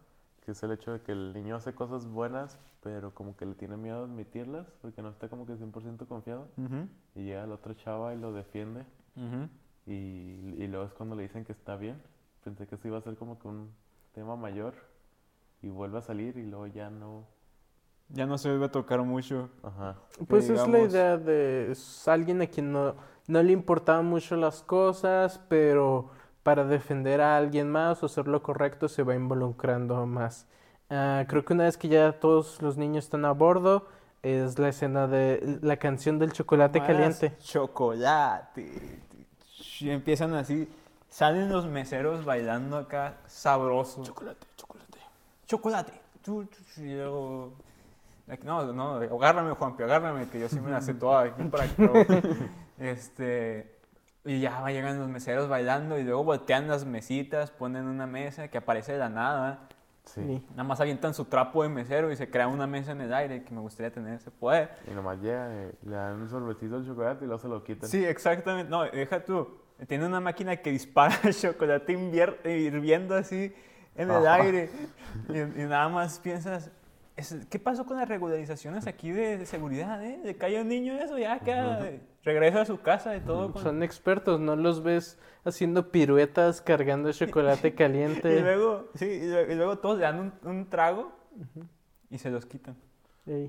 que 0.46 0.52
es 0.52 0.64
el 0.64 0.72
hecho 0.72 0.94
de 0.94 1.02
que 1.02 1.12
el 1.12 1.34
niño 1.34 1.58
hace 1.58 1.74
cosas 1.74 2.08
buenas, 2.08 2.58
pero 2.82 3.14
como 3.14 3.36
que 3.36 3.46
le 3.46 3.54
tiene 3.56 3.76
miedo 3.76 4.00
a 4.02 4.04
admitirlas, 4.06 4.66
porque 4.82 5.02
no 5.02 5.10
está 5.10 5.28
como 5.28 5.46
que 5.46 5.54
100% 5.54 6.08
confiado. 6.08 6.48
Y 7.14 7.24
llega 7.26 7.46
la 7.46 7.56
otra 7.56 7.76
chava 7.76 8.14
y 8.14 8.18
lo 8.18 8.32
defiende, 8.32 8.86
ujú. 9.20 9.50
y, 9.86 10.64
y 10.64 10.68
luego 10.68 10.86
es 10.86 10.94
cuando 10.94 11.16
le 11.16 11.24
dicen 11.24 11.46
que 11.46 11.52
está 11.52 11.76
bien. 11.76 12.02
Pensé 12.44 12.66
que 12.68 12.76
eso 12.76 12.88
iba 12.88 12.98
a 12.98 13.02
ser 13.02 13.16
como 13.18 13.38
que 13.38 13.48
un 13.48 13.72
tema 14.14 14.36
mayor, 14.36 14.74
y 15.62 15.70
vuelve 15.70 15.98
a 15.98 16.02
salir 16.02 16.38
y 16.38 16.46
luego 16.46 16.68
ya 16.68 16.90
no... 16.90 17.26
Ya 18.10 18.26
no 18.26 18.38
se 18.38 18.50
vuelve 18.50 18.66
a 18.66 18.72
tocar 18.72 19.02
mucho. 19.02 19.50
Ajá. 19.62 19.98
Pues 20.28 20.50
es 20.50 20.68
la 20.68 20.80
idea 20.80 21.18
de 21.18 21.72
es 21.72 22.08
alguien 22.08 22.42
a 22.42 22.48
quien 22.48 22.72
no, 22.72 22.96
no 23.28 23.44
le 23.44 23.52
importaban 23.52 24.06
mucho 24.06 24.36
las 24.36 24.64
cosas, 24.64 25.40
pero 25.48 26.10
para 26.42 26.66
defender 26.66 27.22
a 27.22 27.38
alguien 27.38 27.70
más 27.70 28.02
o 28.02 28.08
hacer 28.08 28.28
lo 28.28 28.42
correcto 28.42 28.88
se 28.88 29.04
va 29.04 29.14
involucrando 29.14 30.08
más. 30.08 30.48
Ah, 30.90 31.24
creo 31.28 31.46
que 31.46 31.54
una 31.54 31.66
vez 31.66 31.78
que 31.78 31.88
ya 31.88 32.14
todos 32.14 32.62
los 32.64 32.78
niños 32.78 33.06
están 33.06 33.26
a 33.26 33.32
bordo, 33.32 33.86
es 34.24 34.58
la 34.58 34.70
escena 34.70 35.08
de 35.08 35.60
la 35.62 35.78
canción 35.78 36.18
del 36.18 36.32
chocolate 36.32 36.80
Más 36.80 36.88
caliente. 36.88 37.38
Chocolate. 37.38 39.04
Y 39.80 39.90
empiezan 39.90 40.34
así. 40.34 40.68
Salen 41.10 41.50
los 41.50 41.66
meseros 41.66 42.24
bailando 42.24 42.78
acá 42.78 43.18
sabroso. 43.28 44.04
Chocolate, 44.04 44.46
chocolate. 44.56 45.00
Chocolate. 45.48 45.94
Y 46.78 46.94
luego. 46.94 47.54
No, 48.44 48.72
no, 48.74 48.94
agárrame, 48.94 49.54
Juanpi, 49.54 49.84
agárrame, 49.84 50.30
que 50.30 50.40
yo 50.40 50.48
sí 50.48 50.60
me 50.60 50.70
la 50.70 50.82
sé 50.82 50.94
toda 50.94 51.24
aquí 51.24 51.44
para 51.46 51.68
que 51.68 51.88
todo. 51.88 51.94
Este. 52.78 53.76
Y 54.24 54.40
ya 54.42 54.66
llegan 54.68 55.00
los 55.00 55.10
meseros 55.10 55.50
bailando 55.50 55.98
y 55.98 56.04
luego 56.04 56.24
voltean 56.24 56.68
las 56.68 56.86
mesitas, 56.86 57.52
ponen 57.52 57.86
una 57.88 58.06
mesa 58.06 58.50
que 58.50 58.58
aparece 58.58 58.94
de 58.94 59.00
la 59.00 59.10
nada. 59.10 59.68
Sí. 60.06 60.46
Nada 60.52 60.64
más 60.64 60.80
avientan 60.80 61.14
su 61.14 61.26
trapo 61.26 61.64
de 61.64 61.70
mesero 61.70 62.12
y 62.12 62.16
se 62.16 62.30
crea 62.30 62.48
una 62.48 62.68
mesa 62.68 62.92
en 62.92 63.02
el 63.02 63.14
aire 63.14 63.44
que 63.44 63.54
me 63.54 63.62
gustaría 63.62 63.92
tener 63.92 64.16
ese 64.16 64.32
poder. 64.32 64.72
Y 64.90 64.92
nomás 64.92 65.20
llega, 65.20 65.50
y 65.84 65.88
le 65.88 65.96
dan 65.96 66.22
un 66.22 66.30
sorbetito 66.30 66.76
al 66.78 66.86
chocolate 66.86 67.26
y 67.26 67.28
luego 67.28 67.42
se 67.42 67.48
lo 67.48 67.64
quitan. 67.64 67.90
Sí, 67.90 68.04
exactamente. 68.06 68.70
No, 68.70 68.84
deja 68.84 69.24
tú. 69.24 69.48
Tiene 69.88 70.06
una 70.06 70.20
máquina 70.20 70.58
que 70.58 70.72
dispara 70.72 71.16
el 71.24 71.34
chocolate 71.34 71.94
hirviendo 71.94 73.16
así 73.16 73.54
en 73.96 74.10
el 74.10 74.26
Ajá. 74.28 74.36
aire. 74.36 74.70
Y, 75.30 75.38
y 75.40 75.66
nada 75.66 75.90
más 75.90 76.20
piensas, 76.20 76.72
¿qué 77.50 77.60
pasó 77.60 77.86
con 77.86 77.98
las 77.98 78.08
regularizaciones 78.08 78.88
aquí 78.88 79.12
de, 79.12 79.38
de 79.38 79.46
seguridad? 79.46 80.04
Eh? 80.06 80.20
De 80.24 80.36
que 80.36 80.62
un 80.62 80.68
niño 80.68 80.94
eso, 80.98 81.18
ya 81.18 81.40
queda, 81.40 81.90
regresa 82.24 82.62
a 82.62 82.66
su 82.66 82.82
casa 82.82 83.16
y 83.16 83.22
todo. 83.22 83.52
con- 83.54 83.62
Son 83.64 83.82
expertos, 83.84 84.40
no 84.40 84.56
los 84.56 84.84
ves 84.84 85.18
haciendo 85.46 85.92
piruetas 85.92 86.62
cargando 86.62 87.12
chocolate 87.12 87.68
Y 87.70 87.72
caliente. 87.72 88.42
luego, 88.42 88.90
sí, 88.96 89.06
y 89.06 89.28
luego, 89.30 89.52
y 89.52 89.56
luego 89.56 89.78
todos 89.80 89.98
le 89.98 90.04
dan 90.04 90.20
un, 90.20 90.34
un 90.44 90.70
trago 90.70 91.12
y 92.10 92.18
se 92.18 92.30
los 92.30 92.46
quitan. 92.46 92.76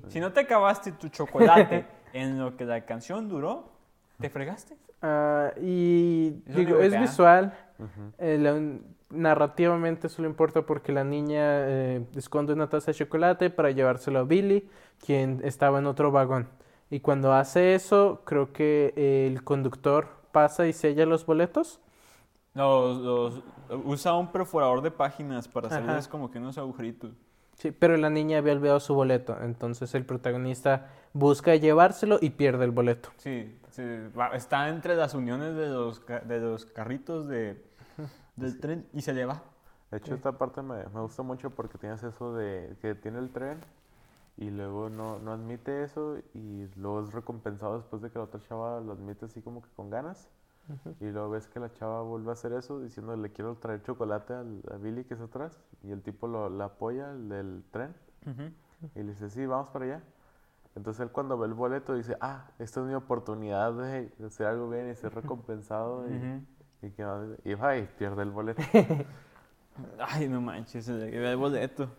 Si 0.09 0.19
no 0.19 0.31
te 0.31 0.41
acabaste 0.41 0.91
tu 0.93 1.09
chocolate 1.09 1.85
en 2.13 2.39
lo 2.39 2.55
que 2.55 2.65
la 2.65 2.85
canción 2.85 3.27
duró, 3.27 3.71
¿te 4.19 4.29
fregaste? 4.29 4.77
Ah, 5.01 5.51
y 5.61 6.43
Es 6.45 6.55
digo, 6.55 6.79
es 6.79 6.91
da. 6.91 7.01
visual. 7.01 7.53
Ujú. 7.79 8.11
eh, 8.19 8.37
la- 8.39 8.79
narrativamente 9.09 10.07
solo 10.07 10.27
importa 10.29 10.61
porque 10.61 10.91
la 10.93 11.03
niña 11.03 11.67
eh, 11.67 12.05
esconde 12.15 12.53
una 12.53 12.69
taza 12.69 12.91
de 12.91 12.97
chocolate 12.97 13.49
para 13.49 13.71
llevárselo 13.71 14.19
a 14.19 14.23
Billy, 14.23 14.69
quien 15.05 15.41
estaba 15.43 15.79
en 15.79 15.87
otro 15.87 16.11
vagón. 16.11 16.47
Y 16.89 16.99
cuando 17.01 17.33
hace 17.33 17.73
eso, 17.73 18.21
creo 18.25 18.53
que 18.53 18.93
el 19.27 19.43
conductor 19.43 20.07
pasa 20.31 20.67
y 20.67 20.73
sella 20.73 21.05
los 21.05 21.25
boletos. 21.25 21.81
Los, 22.53 22.97
los- 23.01 23.43
usa 23.85 24.13
un 24.13 24.31
perforador 24.31 24.81
de 24.81 24.91
páginas 24.91 25.47
para 25.47 25.67
Ajá. 25.67 25.77
hacerles 25.77 26.07
como 26.07 26.29
que 26.31 26.37
unos 26.39 26.57
agujeritos. 26.57 27.11
Sí, 27.61 27.69
pero 27.69 27.95
la 27.95 28.09
niña 28.09 28.39
había 28.39 28.53
olvidado 28.53 28.79
su 28.79 28.95
boleto, 28.95 29.37
entonces 29.39 29.93
el 29.93 30.03
protagonista 30.03 30.89
busca 31.13 31.55
llevárselo 31.55 32.17
y 32.19 32.31
pierde 32.31 32.65
el 32.65 32.71
boleto. 32.71 33.09
Sí, 33.17 33.55
sí, 33.69 33.83
está 34.33 34.67
entre 34.69 34.95
las 34.95 35.13
uniones 35.13 35.55
de 35.55 35.67
los, 35.67 36.03
de 36.07 36.39
los 36.39 36.65
carritos 36.65 37.27
de, 37.27 37.63
del 38.35 38.59
tren 38.59 38.87
y 38.93 39.03
se 39.03 39.13
le 39.13 39.25
va. 39.25 39.43
De 39.91 39.97
hecho, 39.99 40.15
esta 40.15 40.31
parte 40.39 40.63
me, 40.63 40.87
me 40.87 41.01
gusta 41.01 41.21
mucho 41.21 41.51
porque 41.51 41.77
tienes 41.77 42.01
eso 42.01 42.33
de 42.33 42.75
que 42.81 42.95
tiene 42.95 43.19
el 43.19 43.29
tren 43.29 43.59
y 44.37 44.49
luego 44.49 44.89
no, 44.89 45.19
no 45.19 45.31
admite 45.31 45.83
eso 45.83 46.17
y 46.33 46.67
luego 46.77 47.05
es 47.05 47.13
recompensado 47.13 47.77
después 47.77 48.01
de 48.01 48.09
que 48.09 48.17
la 48.17 48.25
otra 48.25 48.41
chava 48.41 48.79
lo 48.79 48.93
admite 48.93 49.25
así 49.25 49.39
como 49.43 49.61
que 49.61 49.69
con 49.75 49.91
ganas. 49.91 50.29
Y 50.99 51.11
luego 51.11 51.29
ves 51.31 51.47
que 51.47 51.59
la 51.59 51.71
chava 51.73 52.01
vuelve 52.01 52.29
a 52.29 52.33
hacer 52.33 52.53
eso 52.53 52.79
diciendo 52.79 53.15
le 53.15 53.31
quiero 53.31 53.55
traer 53.55 53.81
chocolate 53.83 54.33
al, 54.33 54.61
a 54.71 54.77
Billy 54.77 55.03
que 55.03 55.15
está 55.15 55.25
atrás 55.25 55.59
y 55.83 55.91
el 55.91 56.01
tipo 56.01 56.27
lo, 56.27 56.49
la 56.49 56.65
apoya, 56.65 57.11
el 57.11 57.27
del 57.29 57.63
tren, 57.71 57.93
y 58.95 58.99
le 58.99 59.09
dice, 59.09 59.29
sí, 59.29 59.45
vamos 59.45 59.69
para 59.69 59.85
allá. 59.85 60.03
Entonces 60.75 61.01
él 61.01 61.11
cuando 61.11 61.37
ve 61.37 61.47
el 61.47 61.53
boleto 61.53 61.95
dice, 61.95 62.15
ah, 62.21 62.49
esta 62.57 62.79
es 62.79 62.85
mi 62.85 62.93
oportunidad 62.93 63.73
de, 63.73 64.09
de 64.17 64.25
hacer 64.25 64.47
algo 64.47 64.69
bien 64.69 64.89
y 64.89 64.95
ser 64.95 65.13
recompensado 65.13 66.09
y, 66.09 66.15
Ujú. 66.15 66.41
y, 66.83 66.89
que, 66.91 67.05
y 67.43 67.53
va 67.55 67.77
y 67.77 67.85
pierde 67.97 68.23
el 68.23 68.31
boleto. 68.31 68.61
Ay, 69.99 70.29
no 70.29 70.41
manches, 70.41 70.87
el 70.87 71.35
boleto. 71.37 71.89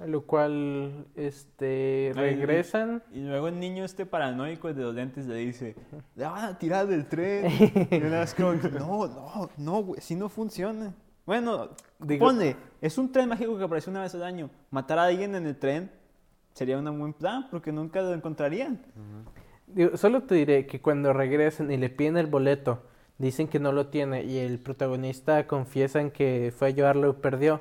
A 0.00 0.06
lo 0.06 0.22
cual, 0.22 1.06
este, 1.14 2.12
regresan. 2.14 3.02
Y 3.12 3.20
luego 3.20 3.48
el 3.48 3.60
niño 3.60 3.84
este 3.84 4.06
paranoico 4.06 4.72
de 4.72 4.82
los 4.82 4.94
lentes 4.94 5.26
le 5.26 5.36
dice, 5.36 5.76
le 6.16 6.24
van 6.24 6.44
a 6.44 6.58
tirar 6.58 6.86
del 6.86 7.06
tren. 7.06 7.46
y 7.90 8.32
como 8.36 8.54
no, 8.54 9.06
no, 9.08 9.50
no, 9.58 9.82
güey, 9.82 9.98
así 9.98 10.14
no 10.16 10.28
funciona. 10.30 10.94
Bueno, 11.26 11.68
Digo- 11.98 12.26
ponle, 12.26 12.56
es 12.80 12.96
un 12.96 13.12
tren 13.12 13.28
mágico 13.28 13.58
que 13.58 13.64
aparece 13.64 13.90
una 13.90 14.00
vez 14.00 14.14
al 14.14 14.22
año. 14.22 14.48
Matar 14.70 14.98
a 14.98 15.04
alguien 15.04 15.34
en 15.34 15.46
el 15.46 15.56
tren 15.56 15.90
sería 16.54 16.78
un 16.78 16.98
buen 16.98 17.12
plan 17.12 17.46
porque 17.50 17.70
nunca 17.70 18.00
lo 18.00 18.14
encontrarían. 18.14 18.80
Digo, 19.66 19.96
solo 19.96 20.22
te 20.22 20.34
diré 20.34 20.66
que 20.66 20.80
cuando 20.80 21.12
regresan 21.12 21.70
y 21.70 21.76
le 21.76 21.90
piden 21.90 22.16
el 22.16 22.26
boleto, 22.26 22.82
dicen 23.18 23.48
que 23.48 23.60
no 23.60 23.70
lo 23.70 23.88
tiene 23.88 24.24
y 24.24 24.38
el 24.38 24.58
protagonista 24.58 25.46
confiesa 25.46 26.00
en 26.00 26.10
que 26.10 26.52
fue 26.56 26.68
a 26.68 26.70
llevarlo 26.70 27.10
y 27.10 27.12
perdió. 27.12 27.60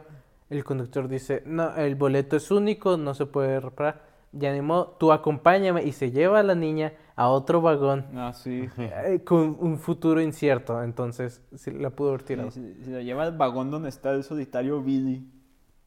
El 0.49 0.63
conductor 0.63 1.07
dice, 1.07 1.43
no, 1.45 1.75
el 1.75 1.95
boleto 1.95 2.35
es 2.37 2.49
único, 2.51 2.97
no 2.97 3.13
se 3.13 3.25
puede 3.25 3.59
reparar. 3.59 4.07
Ya 4.31 4.53
ni 4.53 4.61
modo, 4.61 4.95
tú 4.99 5.11
acompáñame 5.11 5.83
y 5.83 5.91
se 5.91 6.11
lleva 6.11 6.39
a 6.39 6.43
la 6.43 6.53
niña 6.55 6.93
a 7.15 7.29
otro 7.29 7.61
vagón 7.61 8.05
Ah, 8.15 8.31
sí. 8.33 8.69
eh, 8.77 9.21
con 9.25 9.57
un 9.59 9.77
futuro 9.79 10.21
incierto. 10.21 10.81
Entonces, 10.83 11.41
sí, 11.55 11.71
la 11.71 11.89
pudo 11.89 12.09
haber 12.09 12.23
tirado. 12.23 12.51
se, 12.51 12.83
se 12.83 12.91
lo 12.91 13.01
lleva 13.01 13.23
al 13.23 13.35
vagón 13.37 13.71
donde 13.71 13.89
está 13.89 14.11
el 14.11 14.23
solitario 14.23 14.81
Billy. 14.81 15.27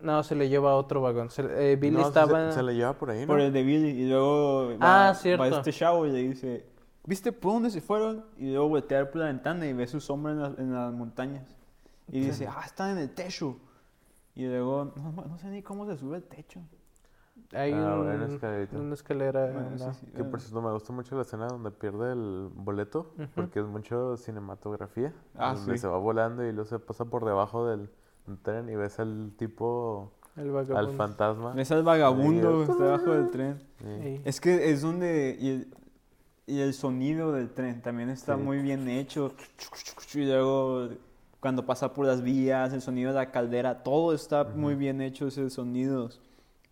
No, 0.01 0.23
se 0.25 0.35
le 0.35 0.49
lleva 0.49 0.73
a 0.73 0.75
otro 0.75 1.01
vagón. 1.01 1.31
Se- 1.31 1.73
eh, 1.73 1.77
Billy 1.77 1.97
No, 1.97 2.03
se- 2.03 2.09
estaba... 2.09 2.51
Se, 2.51 2.63
le 2.65 2.75
lleva 2.75 2.93
por 2.95 3.11
ahí, 3.11 3.21
¿no? 3.21 3.29
Por 3.29 3.41
el 3.41 3.53
de 3.53 3.63
Billy. 3.63 3.91
Y 4.03 4.09
luego 4.09 4.73
Ah, 4.81 5.07
va, 5.11 5.15
cierto. 5.15 5.43
va 5.45 5.49
este 5.59 5.73
chavo 5.73 6.05
y 6.07 6.11
le 6.11 6.19
dice, 6.29 6.67
¿viste 7.05 7.31
por 7.31 7.53
dónde 7.53 7.71
se 7.71 7.81
fueron? 7.81 8.25
Y 8.37 8.51
luego 8.51 8.69
voltea 8.69 9.09
por 9.09 9.21
la 9.21 9.27
ventana 9.27 9.65
y 9.67 9.73
ve 9.73 9.87
su 9.87 10.01
sombra 10.01 10.33
en, 10.33 10.41
la- 10.43 10.55
en 10.59 10.75
las 10.75 10.93
montañas. 10.93 11.45
Y 12.11 12.19
dice, 12.21 12.49
ah, 12.49 12.63
están 12.67 12.91
en 12.97 12.99
el 12.99 13.11
techo. 13.15 13.57
Y 14.35 14.47
luego, 14.47 14.93
no, 14.97 15.13
no 15.29 15.39
sé 15.39 15.49
ni 15.49 15.63
cómo 15.63 15.87
se 15.87 15.97
sube 15.97 16.17
el 16.17 16.25
techo. 16.25 16.61
Hay 17.55 17.73
Ah, 17.73 17.97
un- 17.99 18.07
una 18.09 18.27
escalerita. 18.27 18.79
una 18.79 18.95
escalera. 18.95 19.51
Bueno, 19.53 19.69
en 19.73 19.79
sí, 19.79 19.85
la- 19.85 19.95
sí. 19.95 20.07
Que 20.17 20.25
por 20.25 20.41
cierto 20.41 20.63
me 20.63 20.73
gusta 20.73 20.93
mucho 20.93 21.17
la 21.17 21.23
escena 21.23 21.49
donde 21.49 21.71
pierde 21.71 22.13
el 22.13 22.49
boleto, 22.55 23.13
Ujú. 23.19 23.27
porque 23.35 23.61
es 23.61 23.67
mucho 23.67 24.17
cinematografía. 24.17 25.13
Ah, 25.37 25.55
donde 25.55 25.73
sí. 25.75 25.79
se 25.79 25.89
va 25.89 25.99
volando 25.99 26.45
y 26.45 26.53
luego 26.53 26.65
se 26.69 26.79
pasa 26.79 27.05
por 27.05 27.25
debajo 27.25 27.67
del 27.67 27.91
tren 28.43 28.69
y 28.71 28.77
ves 28.77 28.99
al 29.01 29.33
tipo, 29.37 30.13
El 30.37 30.55
al 30.57 30.93
fantasma. 30.97 31.53
Ves 31.53 31.71
al 31.73 31.83
vagabundo 31.83 32.61
Sí. 32.61 32.67
que 32.67 32.73
está 32.73 32.85
debajo 32.85 33.11
del 33.13 33.31
tren. 33.31 33.59
Es 34.25 34.41
que 34.41 34.71
es 34.71 34.81
donde... 34.81 35.37
Y 35.39 35.49
el, 35.51 35.75
y 36.47 36.61
el 36.61 36.73
sonido 36.75 37.33
del 37.33 37.51
tren 37.51 37.83
también 37.83 38.09
está 38.09 38.37
Sí. 38.37 38.43
muy 38.43 38.59
bien 38.63 38.89
hecho. 38.89 39.33
Y 40.15 40.25
luego 40.25 40.89
cuando 41.43 41.67
pasa 41.67 41.93
por 41.93 42.07
las 42.07 42.23
vías, 42.23 42.73
el 42.73 42.81
sonido 42.81 43.11
de 43.11 43.17
la 43.17 43.33
caldera, 43.33 43.83
todo 43.83 44.15
está 44.15 44.45
muy 44.45 44.77
bien 44.77 45.03
hecho 45.03 45.27
esos 45.27 45.53
sonidos. 45.53 46.23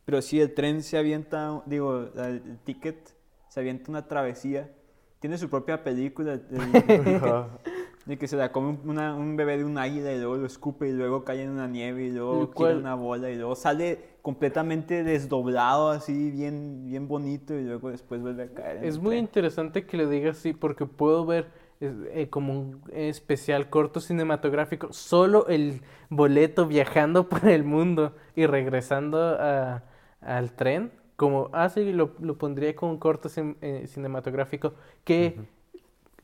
Pero 0.05 0.23
sí, 0.23 0.41
el 0.41 0.55
tren 0.55 0.83
se 0.85 0.97
avienta, 0.97 1.63
digo, 1.67 2.09
el, 2.17 2.59
ticket 2.65 3.15
se 3.49 3.61
avienta 3.61 3.91
una 3.91 4.07
travesía. 4.07 4.71
Tiene 5.19 5.37
su 5.39 5.51
propia 5.51 5.83
película, 5.85 6.35
el, 6.35 6.43
el 6.51 7.11
de 8.07 8.17
que 8.17 8.29
se 8.29 8.37
la 8.37 8.51
come 8.53 8.69
un- 8.71 8.89
una- 8.89 9.15
un 9.15 9.37
bebé 9.37 9.59
de 9.59 9.65
un 9.65 9.77
águila 9.77 10.13
y 10.13 10.19
luego 10.19 10.37
lo 10.37 10.47
escupe 10.47 10.89
y 10.89 10.93
luego 10.93 11.25
cae 11.25 11.43
en 11.43 11.51
una 11.51 11.67
nieve 11.67 12.05
y 12.05 12.11
luego 12.13 12.51
cual- 12.53 12.79
una 12.79 12.95
bola 12.95 13.29
y 13.31 13.37
luego 13.37 13.55
sale 13.57 13.99
completamente 14.23 15.03
desdoblado 15.05 15.91
así, 15.91 16.31
bien, 16.31 16.87
bien 16.87 17.09
bonito 17.09 17.55
y 17.55 17.65
luego 17.65 17.91
después 17.91 18.21
vuelve 18.23 18.45
a 18.45 18.49
caer. 18.55 18.79
en 18.79 18.85
Es 18.85 18.99
muy 18.99 19.11
tren. 19.11 19.25
interesante 19.25 19.85
que 19.85 19.97
le 19.97 20.07
digas 20.07 20.39
así 20.39 20.53
porque 20.53 20.87
puedo 20.87 21.27
ver 21.27 21.49
eh, 21.81 22.29
como 22.31 22.53
un 22.59 22.83
especial 22.93 23.71
corto 23.71 24.01
cinematográfico, 24.01 24.93
solo 24.93 25.47
el 25.49 25.83
boleto 26.11 26.67
viajando 26.67 27.29
por 27.29 27.49
el 27.49 27.65
mundo 27.65 28.15
y 28.37 28.47
regresando 28.47 29.19
a- 29.41 29.83
al 30.21 30.53
tren, 30.53 30.93
como, 31.17 31.51
ah, 31.53 31.69
sí, 31.69 31.93
lo, 31.93 32.15
lo 32.21 32.37
pondría 32.39 32.75
como 32.77 32.93
un 32.93 32.99
corto 32.99 33.29
cin- 33.29 33.57
eh, 33.63 33.87
cinematográfico 33.87 34.75
que 35.05 35.37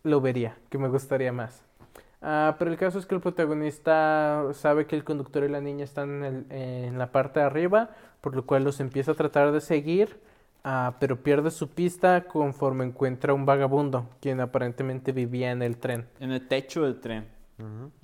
lo 0.02 0.20
vería, 0.20 0.56
que 0.70 0.78
me 0.78 0.88
gustaría 0.88 1.32
más. 1.32 1.62
Ah, 2.22 2.56
pero 2.58 2.70
el 2.70 2.76
caso 2.78 2.98
es 2.98 3.06
que 3.06 3.14
el 3.14 3.20
protagonista 3.20 4.44
sabe 4.54 4.86
que 4.86 4.96
el 4.96 5.04
conductor 5.04 5.44
y 5.44 5.48
la 5.48 5.60
niña 5.60 5.84
están 5.84 6.24
en, 6.24 6.46
el- 6.50 6.52
en 6.52 6.98
la 6.98 7.12
parte 7.12 7.40
de 7.40 7.46
arriba, 7.46 7.90
por 8.20 8.34
lo 8.36 8.46
cual 8.46 8.64
los 8.64 8.80
empieza 8.80 9.12
a 9.12 9.14
tratar 9.14 9.52
de 9.52 9.60
seguir, 9.60 10.18
ah, 10.66 10.96
pero 11.00 11.22
pierde 11.22 11.50
su 11.50 11.68
pista 11.68 12.26
conforme 12.26 12.84
encuentra 12.84 13.32
un 13.32 13.46
vagabundo, 13.46 14.08
quien 14.20 14.40
aparentemente 14.40 15.12
vivía 15.12 15.50
en 15.52 15.62
el 15.62 15.78
tren. 15.78 16.06
En 16.20 16.32
el 16.32 16.46
techo 16.46 16.82
del 16.84 17.00
tren. 17.00 17.26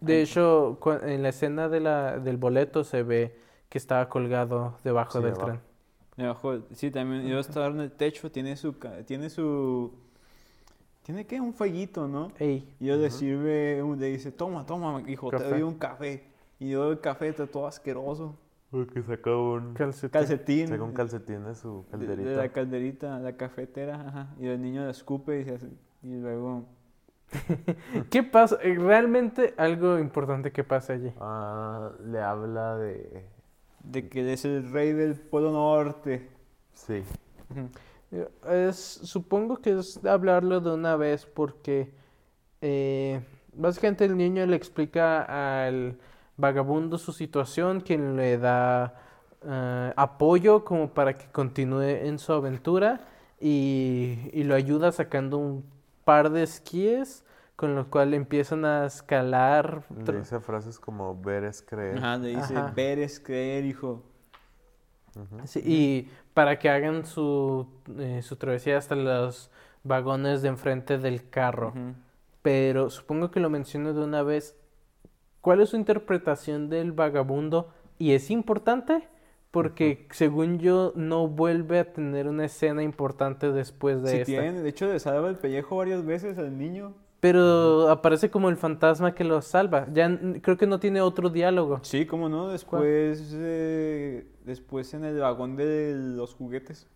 De 0.00 0.22
hecho, 0.22 0.78
en 1.02 1.22
la 1.22 1.28
escena 1.28 1.68
de 1.68 1.80
la, 1.80 2.18
del 2.18 2.38
boleto 2.38 2.84
se 2.84 3.02
ve 3.02 3.38
que 3.68 3.78
estaba 3.78 4.08
colgado 4.08 4.78
debajo 4.84 5.20
Sí, 5.20 5.24
del 5.24 5.34
tren. 5.34 5.60
Debajo, 6.16 6.60
sí, 6.72 6.90
también 6.90 7.26
yo 7.26 7.38
estaba 7.38 7.66
en 7.66 7.80
el 7.80 7.92
techo, 7.92 8.30
tiene 8.30 8.56
su, 8.56 8.74
tiene 9.06 9.28
su, 9.28 9.92
tiene 11.02 11.26
que 11.26 11.40
un 11.40 11.52
fueguito, 11.52 12.06
¿no? 12.06 12.32
Ey, 12.38 12.74
Y 12.80 12.86
yo 12.86 12.96
le 12.96 13.10
sirve, 13.10 13.82
le 13.98 14.06
dice, 14.06 14.30
toma, 14.30 14.64
toma, 14.64 15.02
hijo, 15.08 15.30
te 15.30 15.42
doy 15.42 15.62
un 15.62 15.74
café. 15.74 16.24
Y 16.58 16.70
yo 16.70 16.92
el 16.92 17.00
café 17.00 17.28
está 17.28 17.46
todo 17.46 17.66
asqueroso. 17.66 18.36
Porque 18.72 19.02
saca 19.02 19.36
un, 19.36 19.74
calcetín. 19.74 20.10
Calcetín. 20.10 20.68
saca 20.68 20.82
un 20.82 20.92
calcetín 20.94 21.44
de 21.44 21.54
su 21.54 21.84
de- 21.92 21.98
de, 21.98 22.06
calderita. 22.06 22.36
la 22.36 22.48
calderita, 22.48 23.18
la 23.20 23.36
cafetera, 23.36 24.00
ajá. 24.08 24.34
Y 24.40 24.46
el 24.48 24.60
niño 24.60 24.84
la 24.84 24.90
escupe 24.90 25.40
y 25.40 25.44
se 25.44 25.54
hace, 25.54 25.68
y 26.02 26.16
luego... 26.16 26.64
¿Qué 28.10 28.22
pasa? 28.22 28.56
Eh, 28.62 28.74
Realmente 28.78 29.54
algo 29.56 29.98
importante 29.98 30.52
que 30.52 30.64
pasa 30.64 30.94
allí. 30.94 31.12
Ah, 31.20 31.92
le 32.04 32.20
habla 32.20 32.76
de... 32.78 33.24
De 33.84 34.08
que 34.08 34.32
es 34.32 34.44
el 34.46 34.70
rey 34.72 34.92
del 34.92 35.14
Polo 35.16 35.50
Norte. 35.52 36.28
Sí. 36.72 37.02
Es, 38.50 38.76
supongo 38.76 39.58
que 39.60 39.78
es 39.78 40.04
hablarlo 40.04 40.60
de 40.60 40.72
una 40.74 40.96
vez 40.96 41.26
porque 41.26 41.92
eh, 42.60 43.20
básicamente 43.54 44.04
el 44.06 44.16
niño 44.16 44.44
le 44.46 44.56
explica 44.56 45.66
al 45.66 45.98
vagabundo 46.36 46.98
su 46.98 47.12
situación, 47.12 47.80
quien 47.80 48.16
le 48.16 48.38
da 48.38 48.94
eh, 49.44 49.92
apoyo 49.96 50.64
como 50.64 50.88
para 50.90 51.14
que 51.14 51.26
continúe 51.26 51.82
en 51.82 52.18
su 52.18 52.32
aventura 52.32 53.00
y, 53.40 54.30
y 54.32 54.44
lo 54.44 54.54
ayuda 54.54 54.92
sacando 54.92 55.38
un 55.38 55.64
par 56.04 56.30
de 56.30 56.42
esquíes 56.42 57.24
con 57.56 57.76
lo 57.76 57.88
cual 57.90 58.12
empiezan 58.14 58.64
a 58.64 58.86
escalar. 58.86 59.84
Le 60.04 60.18
dice 60.18 60.40
frases 60.40 60.80
como 60.80 61.20
ver 61.20 61.44
es 61.44 61.62
creer. 61.62 61.98
Ajá, 61.98 62.16
le 62.16 62.30
dice, 62.30 62.56
Ajá. 62.56 62.72
ver 62.74 62.98
es 62.98 63.20
creer, 63.20 63.64
hijo. 63.64 64.02
Sí, 65.44 65.60
y 65.64 66.10
para 66.34 66.58
que 66.58 66.70
hagan 66.70 67.04
su, 67.04 67.68
eh, 67.98 68.20
su 68.22 68.34
travesía 68.34 68.78
hasta 68.78 68.96
los 68.96 69.50
vagones 69.84 70.42
de 70.42 70.48
enfrente 70.48 70.98
del 70.98 71.28
carro. 71.28 71.72
Pero 72.40 72.90
supongo 72.90 73.30
que 73.30 73.38
lo 73.38 73.50
menciono 73.50 73.92
de 73.92 74.02
una 74.02 74.22
vez. 74.22 74.56
¿Cuál 75.42 75.60
es 75.60 75.68
su 75.70 75.76
interpretación 75.76 76.70
del 76.70 76.92
vagabundo? 76.92 77.68
Y 77.98 78.12
es 78.12 78.30
importante 78.30 79.06
porque, 79.50 80.06
según 80.12 80.58
yo, 80.58 80.92
no 80.96 81.28
vuelve 81.28 81.78
a 81.80 81.92
tener 81.92 82.26
una 82.26 82.46
escena 82.46 82.82
importante 82.82 83.52
después 83.52 84.02
de 84.02 84.08
Sí 84.10 84.16
esta. 84.18 84.24
tiene, 84.26 84.62
de 84.62 84.68
hecho 84.70 84.86
le 84.90 84.98
salva 84.98 85.28
el 85.28 85.36
pellejo 85.36 85.76
varias 85.76 86.04
veces 86.06 86.38
al 86.38 86.56
niño. 86.56 86.94
Pero 87.20 87.88
aparece 87.90 88.30
como 88.30 88.48
el 88.48 88.56
fantasma 88.56 89.14
que 89.14 89.22
lo 89.24 89.40
salva. 89.42 89.86
Ya 89.92 90.18
creo 90.40 90.56
que 90.56 90.66
no 90.66 90.80
tiene 90.80 91.00
otro 91.02 91.28
diálogo. 91.28 91.78
Sí, 91.82 92.06
cómo 92.06 92.28
no, 92.28 92.48
después, 92.48 93.32
eh, 93.36 94.26
después 94.44 94.92
en 94.94 95.04
el 95.04 95.20
vagón 95.20 95.54
de 95.56 95.92
los 95.94 96.34
juguetes, 96.34 96.88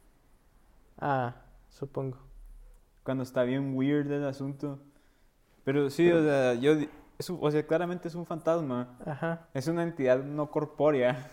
Ah, 0.98 1.34
supongo. 1.68 2.16
cuando 3.04 3.22
está 3.22 3.42
bien 3.44 3.76
weird 3.76 4.10
el 4.10 4.24
asunto. 4.24 4.78
Pero 5.62 5.90
sí, 5.90 6.10
o 6.10 6.22
sea, 6.22 6.54
yo, 6.54 6.72
es 7.18 7.30
un- 7.30 7.38
o 7.40 7.50
sea, 7.50 7.66
claramente 7.66 8.08
es 8.08 8.14
un 8.14 8.26
fantasma, 8.26 8.98
Ajá. 9.04 9.48
es 9.54 9.66
una 9.68 9.82
entidad 9.82 10.22
no 10.22 10.50
corpórea, 10.50 11.30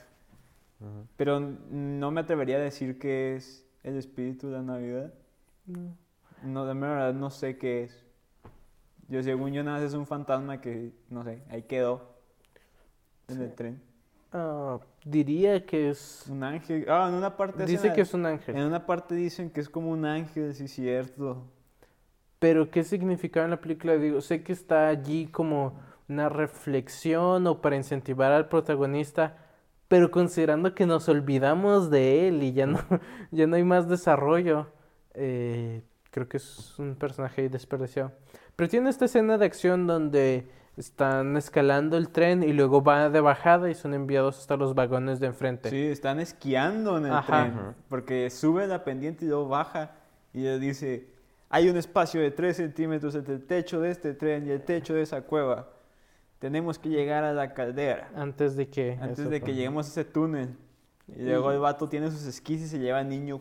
Ujú. 0.80 1.08
pero 1.17 1.39
no 1.39 2.12
me 2.12 2.22
atrevería 2.22 2.58
a 2.58 2.62
decir 2.62 3.00
que 3.00 3.36
es 3.36 3.65
el 3.84 3.98
espíritu 3.98 4.48
de 4.48 4.54
la 4.54 4.62
Navidad. 4.62 5.13
No. 5.65 5.96
No, 6.43 6.65
de 6.65 6.74
verdad 6.74 7.13
no 7.13 7.30
sé 7.30 7.58
qué 7.58 7.84
es. 7.84 8.04
Yo, 9.08 9.22
según 9.24 9.52
yo, 9.54 9.63
nada 9.63 9.78
más 9.78 9.88
es 9.88 9.93
un 9.93 10.06
fantasma 10.08 10.60
que, 10.62 10.91
no 11.10 11.24
sé, 11.24 11.43
ahí 11.50 11.63
quedó 11.63 12.15
en 13.28 13.41
el 13.41 13.54
tren. 13.54 13.82
Ah, 14.32 14.80
diría 15.06 15.65
que 15.65 15.89
es... 15.91 16.26
Un 16.30 16.43
ángel. 16.43 16.86
Ah, 16.89 17.08
en 17.10 17.15
una 17.15 17.38
parte 17.38 17.65
Dice 17.65 17.89
a- 17.89 17.93
que 17.93 18.02
es 18.02 18.13
un 18.13 18.26
ángel. 18.26 18.56
En 18.58 18.63
una 18.63 18.86
parte 18.86 19.13
dicen 19.15 19.50
que 19.52 19.62
es 19.62 19.69
como 19.69 19.91
un 19.91 20.06
ángel, 20.06 20.54
sí, 20.56 20.67
cierto. 20.67 21.43
Pero 22.43 22.69
¿qué 22.69 22.84
significaba 22.84 23.45
en 23.45 23.51
la 23.51 23.62
película? 23.62 23.95
Digo, 23.95 24.19
sé 24.19 24.43
que 24.43 24.51
está 24.51 24.89
allí 24.89 25.27
como 25.27 25.79
una 26.10 26.27
reflexión 26.27 27.47
o 27.47 27.62
para 27.62 27.77
incentivar 27.77 28.34
al 28.34 28.49
protagonista, 28.49 29.38
pero 29.88 30.12
considerando 30.12 30.75
que 30.75 30.86
nos 30.86 31.08
olvidamos 31.08 31.89
de 31.89 32.27
él 32.27 32.43
y 32.43 32.51
ya 32.51 32.65
no, 32.65 32.79
ya 33.32 33.47
no 33.47 33.56
hay 33.56 33.63
más 33.63 33.88
desarrollo, 33.88 34.67
eh, 35.13 35.84
creo 36.12 36.27
que 36.27 36.36
es 36.36 36.77
un 36.79 36.95
personaje 36.95 37.43
ahí 37.43 37.47
desperdiciado. 37.47 38.12
Pero 38.58 38.69
tiene 38.69 38.89
esta 38.89 39.06
escena 39.06 39.38
de 39.38 39.45
acción 39.45 39.88
donde 39.88 40.45
están 40.75 41.38
escalando 41.38 41.95
el 41.95 42.10
tren 42.10 42.43
y 42.43 42.51
luego 42.51 42.84
va 42.84 43.10
de 43.10 43.21
bajada 43.21 43.69
y 43.69 43.73
son 43.73 43.93
enviados 43.93 44.38
hasta 44.38 44.58
los 44.58 44.75
vagones 44.75 45.21
de 45.21 45.27
enfrente. 45.27 45.69
Sí, 45.69 45.82
están 45.82 46.19
esquiando 46.19 46.97
en 46.97 47.06
el 47.06 47.13
Ajá. 47.13 47.25
tren. 47.25 47.75
Porque 47.88 48.29
sube 48.29 48.67
la 48.67 48.84
pendiente 48.84 49.23
y 49.23 49.29
luego 49.29 49.47
baja. 49.47 49.91
Y 50.34 50.41
le 50.41 50.60
dice: 50.60 51.12
Hay 51.55 51.69
un 51.69 51.77
espacio 51.77 52.19
de 52.19 52.31
3 52.31 52.57
centímetros 52.57 53.13
entre 53.13 53.35
el 53.35 53.45
techo 53.45 53.79
de 53.79 53.91
este 53.91 54.15
tren 54.15 54.47
y 54.47 54.49
el 54.49 54.63
techo 54.63 54.95
de 54.95 55.03
esa 55.03 55.21
cueva. 55.21 55.69
Tenemos 56.39 56.79
que 56.79 56.89
llegar 56.89 57.23
a 57.23 57.31
la 57.31 57.53
caldera 57.53 58.09
Antes 58.15 58.55
de 58.55 58.69
que... 58.69 58.97
antes 58.99 59.29
de 59.29 59.39
que 59.39 59.53
lleguemos 59.53 59.85
a 59.85 59.89
ese 59.89 60.03
túnel. 60.03 60.57
Y 61.15 61.21
luego 61.21 61.51
el 61.51 61.59
vato 61.59 61.87
tiene 61.87 62.09
sus 62.09 62.25
esquís 62.25 62.59
y 62.61 62.67
se 62.67 62.79
lleva 62.79 62.99
al 62.99 63.07
niño. 63.09 63.39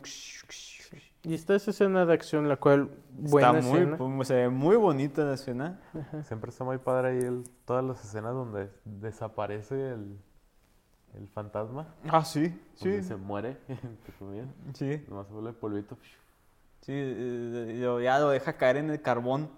Y 1.23 1.33
está 1.33 1.55
esa 1.55 1.71
escena 1.71 2.05
de 2.05 2.13
acción, 2.13 2.49
la 2.51 2.57
cual... 2.59 2.91
Buena 3.13 3.59
Está 3.59 3.69
muy, 3.71 3.79
escena. 3.81 4.25
se 4.25 4.35
ve 4.35 4.49
muy 4.51 4.77
bonita 4.77 5.25
la 5.25 5.35
escena. 5.35 5.81
Siempre 6.25 6.51
está 6.51 6.65
muy 6.65 6.77
padre 6.77 7.09
ahí 7.13 7.19
el- 7.21 7.45
todas 7.65 7.83
las 7.83 8.05
escenas 8.05 8.35
donde 8.35 8.69
desaparece 8.85 9.75
el, 9.93 10.19
el 11.15 11.29
fantasma. 11.29 11.95
Ah, 12.11 12.25
sí, 12.27 12.61
Donde 12.79 13.03
sí. 13.03 13.09
se 13.09 13.17
muere. 13.17 13.57
Sí, 14.75 15.03
Nomás 15.09 15.29
se 15.29 15.33
vuelve 15.33 15.49
el 15.51 15.57
polvito. 15.57 15.97
Sí. 16.83 16.93
eh, 16.95 17.79
lo- 17.81 18.01
ya 18.01 18.19
lo 18.21 18.29
deja 18.31 18.53
caer 18.59 18.77
en 18.77 18.91
el 18.91 19.01
carbón. 19.03 19.51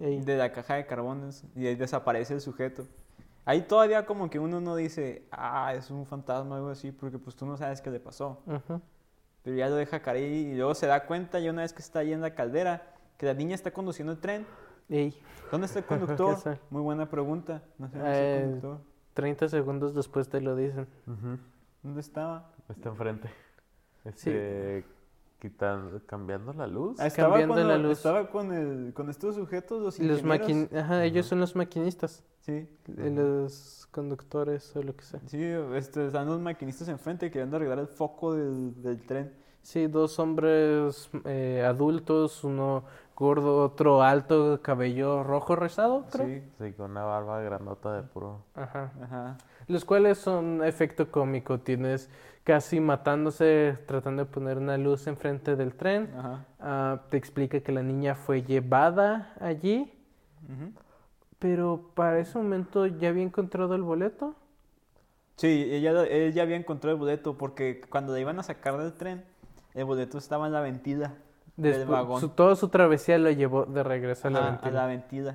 Ey. 0.00 0.22
de 0.22 0.38
la 0.38 0.52
caja 0.52 0.76
de 0.76 0.86
carbones 0.86 1.44
y 1.54 1.66
ahí 1.66 1.74
desaparece 1.74 2.32
el 2.32 2.40
sujeto. 2.40 2.86
Ahí 3.44 3.60
todavía 3.60 4.06
como 4.06 4.30
que 4.30 4.38
uno 4.38 4.58
no 4.58 4.74
dice, 4.74 5.26
ah, 5.30 5.74
es 5.74 5.90
un 5.90 6.06
fantasma 6.06 6.54
o 6.54 6.56
algo 6.56 6.68
así, 6.70 6.92
porque 6.92 7.18
pues 7.18 7.36
tú 7.36 7.44
no 7.44 7.58
sabes 7.58 7.82
qué 7.82 7.90
le 7.90 8.00
pasó. 8.00 8.40
Ujú. 8.46 8.80
Pero 9.42 9.56
ya 9.56 9.68
lo 9.68 9.74
deja 9.76 10.00
caer 10.00 10.32
y 10.32 10.54
luego 10.54 10.74
se 10.74 10.86
da 10.86 11.04
cuenta 11.04 11.40
ya 11.40 11.50
una 11.50 11.60
vez 11.60 11.74
que 11.74 11.82
está 11.82 11.98
ahí 11.98 12.12
en 12.14 12.22
la 12.22 12.34
caldera 12.34 12.94
que 13.18 13.26
la 13.26 13.34
niña 13.34 13.54
está 13.54 13.70
conduciendo 13.70 14.12
el 14.14 14.18
tren. 14.18 14.46
Ey. 14.88 15.14
¿Dónde 15.50 15.66
está 15.66 15.80
el 15.80 15.84
conductor? 15.84 16.58
Muy 16.70 16.80
buena 16.80 17.10
pregunta. 17.10 17.62
No 17.78 17.88
sé 17.90 17.98
dónde 17.98 18.10
está 18.12 18.30
el 18.30 18.38
Eh, 18.38 18.44
conductor. 18.44 18.80
30 19.12 19.48
segundos 19.50 19.94
después 19.94 20.26
te 20.30 20.40
lo 20.40 20.56
dicen. 20.56 20.88
Ujú. 21.06 21.38
¿Dónde 21.82 22.00
estaba? 22.00 22.50
Está 22.70 22.88
enfrente. 22.88 23.28
Este, 24.06 24.84
quitando, 25.42 26.00
cambiando 26.06 26.52
la 26.52 26.68
luz. 26.68 27.00
Ah, 27.00 27.08
estaba 27.08 27.30
cambiando 27.30 27.54
cuando- 27.54 27.72
la 27.72 27.78
luz. 27.78 27.98
Estaba 27.98 28.30
con, 28.30 28.52
el, 28.52 28.94
con 28.94 29.10
estos 29.10 29.34
sujetos, 29.34 29.82
los 29.82 29.98
Los 29.98 30.22
maquin... 30.22 30.68
Ajá, 30.72 31.04
ellos 31.04 31.26
son 31.26 31.40
los 31.40 31.56
maquinistas, 31.56 32.22
Sí, 32.42 32.68
los 32.86 33.88
conductores 33.90 34.74
o 34.76 34.82
lo 34.82 34.94
que 34.94 35.04
sea. 35.04 35.20
sí, 35.26 35.42
este, 35.74 36.06
están 36.06 36.26
los 36.26 36.40
maquinistas 36.40 36.88
enfrente 36.88 37.28
queriendo 37.32 37.56
arreglar 37.56 37.80
el 37.80 37.88
foco 37.88 38.34
del, 38.34 38.80
del 38.82 39.04
tren. 39.04 39.32
Sí, 39.62 39.88
dos 39.88 40.18
hombres 40.20 41.10
eh, 41.24 41.64
adultos, 41.66 42.42
uno 42.44 42.84
gordo, 43.16 43.64
otro 43.64 44.02
alto, 44.02 44.60
cabello 44.62 45.22
rojo 45.24 45.54
rizado, 45.56 46.04
creo. 46.10 46.26
Sí, 46.26 46.42
Sí, 46.58 46.72
con 46.72 46.92
una 46.92 47.04
barba 47.04 47.40
grandota 47.40 47.94
de 47.94 48.02
puro. 48.04 48.44
Ajá. 48.54 48.92
ajá. 49.02 49.38
Los 49.72 49.84
cuales 49.84 50.18
son 50.18 50.62
efecto 50.64 51.10
cómico. 51.10 51.58
Tienes 51.60 52.10
casi 52.44 52.78
matándose, 52.80 53.78
tratando 53.86 54.24
de 54.24 54.30
poner 54.30 54.58
una 54.58 54.76
luz 54.76 55.06
enfrente 55.06 55.56
del 55.56 55.74
tren. 55.74 56.10
Ajá. 56.16 56.44
Ah, 56.60 57.00
te 57.08 57.16
explica 57.16 57.60
que 57.60 57.72
la 57.72 57.82
niña 57.82 58.14
fue 58.14 58.42
llevada 58.42 59.32
allí, 59.40 59.92
ujú. 60.44 60.72
pero 61.38 61.90
para 61.94 62.18
ese 62.18 62.36
momento 62.38 62.86
ya 62.86 63.08
había 63.08 63.22
encontrado 63.22 63.74
el 63.74 63.82
boleto. 63.82 64.34
Sí, 65.36 65.68
ella, 65.70 66.04
él 66.04 66.32
ya 66.34 66.42
había 66.42 66.56
encontrado 66.56 66.94
el 66.94 67.00
boleto 67.00 67.38
porque 67.38 67.80
cuando 67.88 68.12
la 68.12 68.20
iban 68.20 68.38
a 68.38 68.42
sacar 68.42 68.76
del 68.76 68.92
tren, 68.92 69.24
el 69.74 69.84
boleto 69.86 70.18
estaba 70.18 70.46
en 70.46 70.52
la 70.52 70.60
ventila 70.60 71.14
del 71.56 71.72
Después, 71.78 71.88
vagón. 71.88 72.20
su- 72.20 72.28
toda 72.28 72.54
su 72.56 72.68
travesía 72.68 73.16
lo 73.18 73.30
llevó 73.30 73.64
de 73.64 73.82
regreso 73.82 74.28
a 74.28 74.30
la 74.30 74.38
Ajá, 74.40 74.50
ventila. 74.50 74.68
a 74.70 74.74
la 74.82 74.86
ventila. 74.86 75.34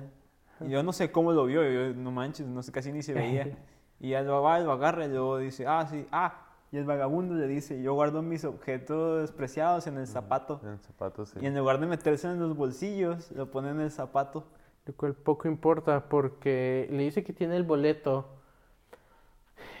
Y 0.60 0.70
yo 0.70 0.82
no 0.82 0.92
sé 0.92 1.10
cómo 1.10 1.32
lo 1.32 1.44
vio, 1.46 1.62
yo 1.68 1.94
no 1.94 2.10
manches, 2.10 2.46
no 2.46 2.62
sé, 2.62 2.70
casi 2.72 2.92
ni 2.92 3.02
se 3.02 3.12
veía. 3.14 3.48
Y 4.00 4.12
él 4.12 4.26
lo 4.26 4.42
va, 4.42 4.58
lo 4.60 4.72
agarra 4.72 5.04
y 5.04 5.08
luego 5.08 5.38
dice, 5.38 5.66
ah, 5.66 5.86
sí, 5.90 6.06
ah. 6.12 6.44
Y 6.70 6.76
el 6.76 6.84
vagabundo 6.84 7.34
le 7.34 7.48
dice, 7.48 7.80
yo 7.82 7.94
guardo 7.94 8.20
mis 8.20 8.44
objetos 8.44 9.32
preciados 9.32 9.86
en 9.86 9.96
el 9.96 10.06
zapato. 10.06 10.60
En 10.62 10.70
el 10.70 10.78
zapato, 10.80 11.24
sí. 11.24 11.38
Y 11.40 11.46
en 11.46 11.56
lugar 11.56 11.80
de 11.80 11.86
meterse 11.86 12.28
en 12.28 12.38
los 12.38 12.54
bolsillos, 12.54 13.30
lo 13.32 13.50
pone 13.50 13.70
en 13.70 13.80
el 13.80 13.90
zapato. 13.90 14.44
Lo 14.84 14.94
cual 14.94 15.14
poco 15.14 15.48
importa 15.48 16.08
porque 16.08 16.88
le 16.90 17.04
dice 17.04 17.24
que 17.24 17.32
tiene 17.32 17.56
el 17.56 17.64
boleto. 17.64 18.28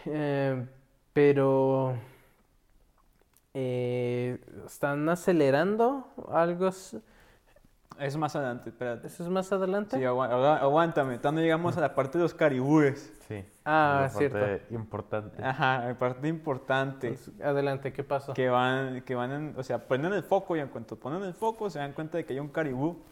Eh, 0.06 0.66
pero 1.12 1.94
eh, 3.52 4.38
están 4.66 5.08
acelerando 5.08 6.08
algo. 6.30 6.70
Es 7.98 8.16
más 8.16 8.34
adelante, 8.36 8.70
espérate. 8.70 9.06
¿Eso 9.08 9.24
es 9.24 9.28
más 9.28 9.50
adelante? 9.52 9.96
Sí, 9.98 10.04
agua- 10.04 10.26
agua- 10.32 10.58
aguántame. 10.58 11.18
No 11.22 11.32
llegamos 11.32 11.76
a 11.76 11.80
la 11.80 11.94
parte 11.94 12.18
de 12.18 12.22
los 12.24 12.34
caribúes. 12.34 13.12
Sí. 13.26 13.44
Ah, 13.64 14.02
la 14.06 14.12
parte 14.12 14.28
cierto. 14.30 14.74
importante. 14.74 15.42
Ajá, 15.44 15.84
la 15.86 15.98
parte 15.98 16.28
importante. 16.28 17.08
Entonces, 17.08 17.40
adelante, 17.40 17.92
¿qué 17.92 18.04
pasó? 18.04 18.34
Que 18.34 18.48
van, 18.48 19.02
que 19.02 19.14
van 19.14 19.32
en, 19.32 19.54
o 19.56 19.62
sea, 19.62 19.86
prenden 19.88 20.12
el 20.12 20.22
foco 20.22 20.56
y 20.56 20.60
en 20.60 20.68
cuanto 20.68 20.96
ponen 20.96 21.22
el 21.22 21.34
foco 21.34 21.68
se 21.70 21.78
dan 21.80 21.92
cuenta 21.92 22.18
de 22.18 22.24
que 22.24 22.32
hay 22.34 22.40
un 22.40 22.48
caribú. 22.48 23.02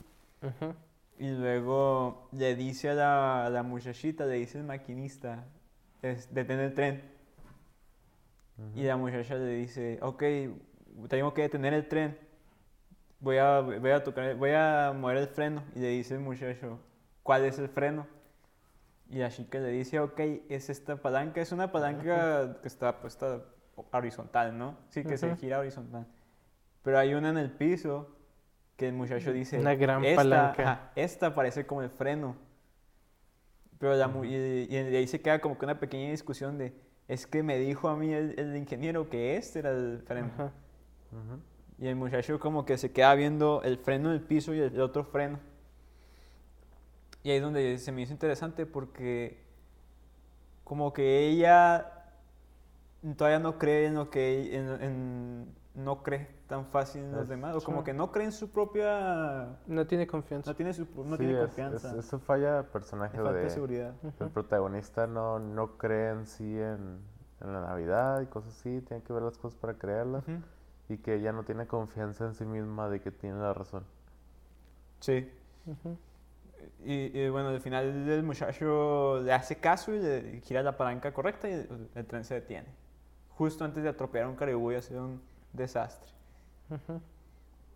Ujú. 0.43 0.75
Y 1.19 1.31
luego 1.31 2.29
le 2.33 2.55
dice 2.55 2.91
a 2.91 2.95
la, 2.95 3.47
a 3.47 3.51
la 3.51 3.63
muchachita, 3.63 4.25
le 4.27 4.35
dice 4.35 4.59
el 4.59 4.65
maquinista, 4.65 5.45
es, 6.03 6.33
detén 6.33 6.61
el 6.61 6.75
tren. 6.75 7.03
Y 8.75 8.85
la 8.85 8.97
muchacha 8.97 9.35
le 9.35 9.49
dice, 9.49 9.99
ok, 10.01 10.23
tengo 11.09 11.35
que 11.35 11.43
detener 11.43 11.75
el 11.75 11.89
tren. 11.89 12.19
Voy 13.21 13.39
a, 13.39 13.61
voy 13.61 13.91
a 13.91 14.05
tocar, 14.05 14.35
voy 14.37 14.51
a 14.55 14.93
mover 14.95 15.17
el 15.19 15.29
freno. 15.29 15.63
Y 15.75 15.81
le 15.81 15.89
dice 15.89 16.15
el 16.15 16.21
muchacho, 16.21 16.79
¿cuál 17.23 17.45
es 17.45 17.59
el 17.59 17.69
freno? 17.69 18.07
Y 19.09 19.19
la 19.19 19.31
chica 19.31 19.59
le 19.59 19.69
dice, 19.69 20.01
ok, 20.01 20.21
es 20.49 20.69
esta 20.69 20.97
palanca. 20.97 21.41
Es 21.41 21.53
una 21.53 21.71
palanca 21.73 22.61
que 22.61 22.69
está 22.69 23.01
puesta 23.01 23.43
horizontal, 23.93 24.57
¿no? 24.57 24.79
Sí, 24.89 25.05
que 25.05 25.17
se 25.17 25.35
gira 25.37 25.59
horizontal. 25.59 26.07
Pero 26.83 26.99
hay 26.99 27.15
una 27.15 27.31
en 27.31 27.39
el 27.39 27.51
piso 27.51 28.17
que 28.77 28.89
el 28.89 28.95
muchacho 28.95 29.33
dice, 29.33 29.59
Una 29.59 29.75
gran 29.75 30.05
esta, 30.05 30.17
palanca. 30.23 30.63
ajá, 30.63 30.93
esta 30.97 31.35
parece 31.35 31.67
como 31.67 31.83
el 31.83 31.91
freno. 31.91 32.37
Pero 33.79 33.95
la 33.95 34.11
y, 34.25 34.67
y 34.71 34.77
ahí 34.77 35.07
se 35.07 35.21
queda 35.21 35.41
como 35.41 35.59
que 35.59 35.65
una 35.65 35.79
pequeña 35.79 36.11
discusión 36.11 36.59
de, 36.59 36.75
es 37.09 37.27
que 37.27 37.43
me 37.43 37.59
dijo 37.59 37.89
a 37.89 37.97
mí 37.97 38.13
el, 38.13 38.39
el 38.39 38.57
ingeniero 38.57 39.09
que 39.09 39.37
este 39.37 39.61
era 39.61 39.71
el 39.71 40.03
freno. 40.07 40.53
Y 41.79 41.89
el 41.89 41.97
muchacho 41.97 42.39
como 42.41 42.65
que 42.65 42.79
se 42.79 42.93
queda 42.93 43.15
viendo 43.15 43.63
el 43.63 43.79
freno 43.79 44.11
del 44.11 44.21
piso 44.23 44.55
y 44.55 44.61
el, 44.61 44.75
el 44.75 44.81
otro 44.81 45.05
freno. 45.05 45.39
Y 47.23 47.31
ahí 47.31 47.37
es 47.37 47.43
donde 47.43 47.79
se 47.79 47.93
me 47.93 48.03
hizo 48.03 48.13
interesante 48.13 48.67
porque 48.67 49.45
como 50.65 50.93
que 50.93 51.29
ella 51.29 51.93
todavía 53.17 53.39
no 53.39 53.59
cree 53.59 53.87
en 53.87 53.95
lo 53.95 54.11
que 54.11 54.57
en, 54.57 54.83
en- 54.83 55.55
no 55.75 56.03
cree 56.03 56.27
tan 56.47 56.65
fácil 56.65 57.03
en 57.03 57.13
los 57.13 57.29
demás 57.29 57.55
o 57.55 57.61
como 57.61 57.81
sí. 57.81 57.85
que 57.87 57.93
no 57.93 58.11
cree 58.11 58.25
en 58.25 58.33
su 58.33 58.49
propia 58.51 59.59
No 59.67 59.87
tiene 59.87 60.07
confianza. 60.07 60.51
no 60.51 60.57
tiene 60.57 60.73
su, 60.73 60.87
no 61.05 61.17
Sí, 61.17 61.19
tiene 61.19 61.35
es- 61.35 61.41
confianza 61.41 61.91
es- 61.91 62.07
eso 62.07 62.19
falla 62.19 62.61
el 62.61 62.65
personaje 62.65 63.17
falta 63.19 63.33
de, 63.35 63.51
seguridad 63.51 63.95
El 64.19 64.31
protagonista 64.31 65.07
no, 65.07 65.39
no 65.39 65.77
cree 65.77 66.13
en 66.13 66.27
sí 66.27 66.45
en, 66.59 67.01
en 67.43 67.53
la 67.53 67.61
Navidad 67.61 68.23
y 68.23 68.27
cosas 68.27 68.55
así, 68.59 68.81
tiene 68.81 69.03
que 69.03 69.13
ver 69.13 69.23
las 69.25 69.37
cosas 69.37 69.59
para 69.61 69.75
creerlas. 69.75 70.23
Ujú. 70.27 70.39
Y 70.89 70.99
que 70.99 71.15
ella 71.15 71.33
no 71.33 71.43
tiene 71.45 71.67
confianza 71.67 72.27
en 72.27 72.35
sí 72.35 72.45
misma 72.45 72.89
de 72.89 73.01
que 73.01 73.11
tiene 73.11 73.39
la 73.39 73.53
razón. 73.55 73.85
sí. 75.01 75.29
Y, 76.85 77.19
y 77.19 77.29
bueno, 77.29 77.49
al 77.49 77.61
final 77.61 78.09
el 78.09 78.23
muchacho 78.23 79.21
le 79.23 79.33
hace 79.33 79.57
caso 79.57 79.93
y 79.93 79.99
le 79.99 80.41
gira 80.43 80.63
la 80.63 80.77
palanca 80.77 81.13
correcta 81.13 81.49
y 81.49 81.53
el, 81.53 81.89
el 81.95 82.07
tren 82.07 82.25
se 82.25 82.35
detiene. 82.35 82.69
Justo 83.31 83.65
antes 83.65 83.83
de 83.83 83.89
atropellar 83.89 84.29
un 84.29 84.37
caribú 84.37 84.73
y 84.73 84.77
hacer 84.77 84.99
un 84.99 85.21
desastre. 85.53 86.11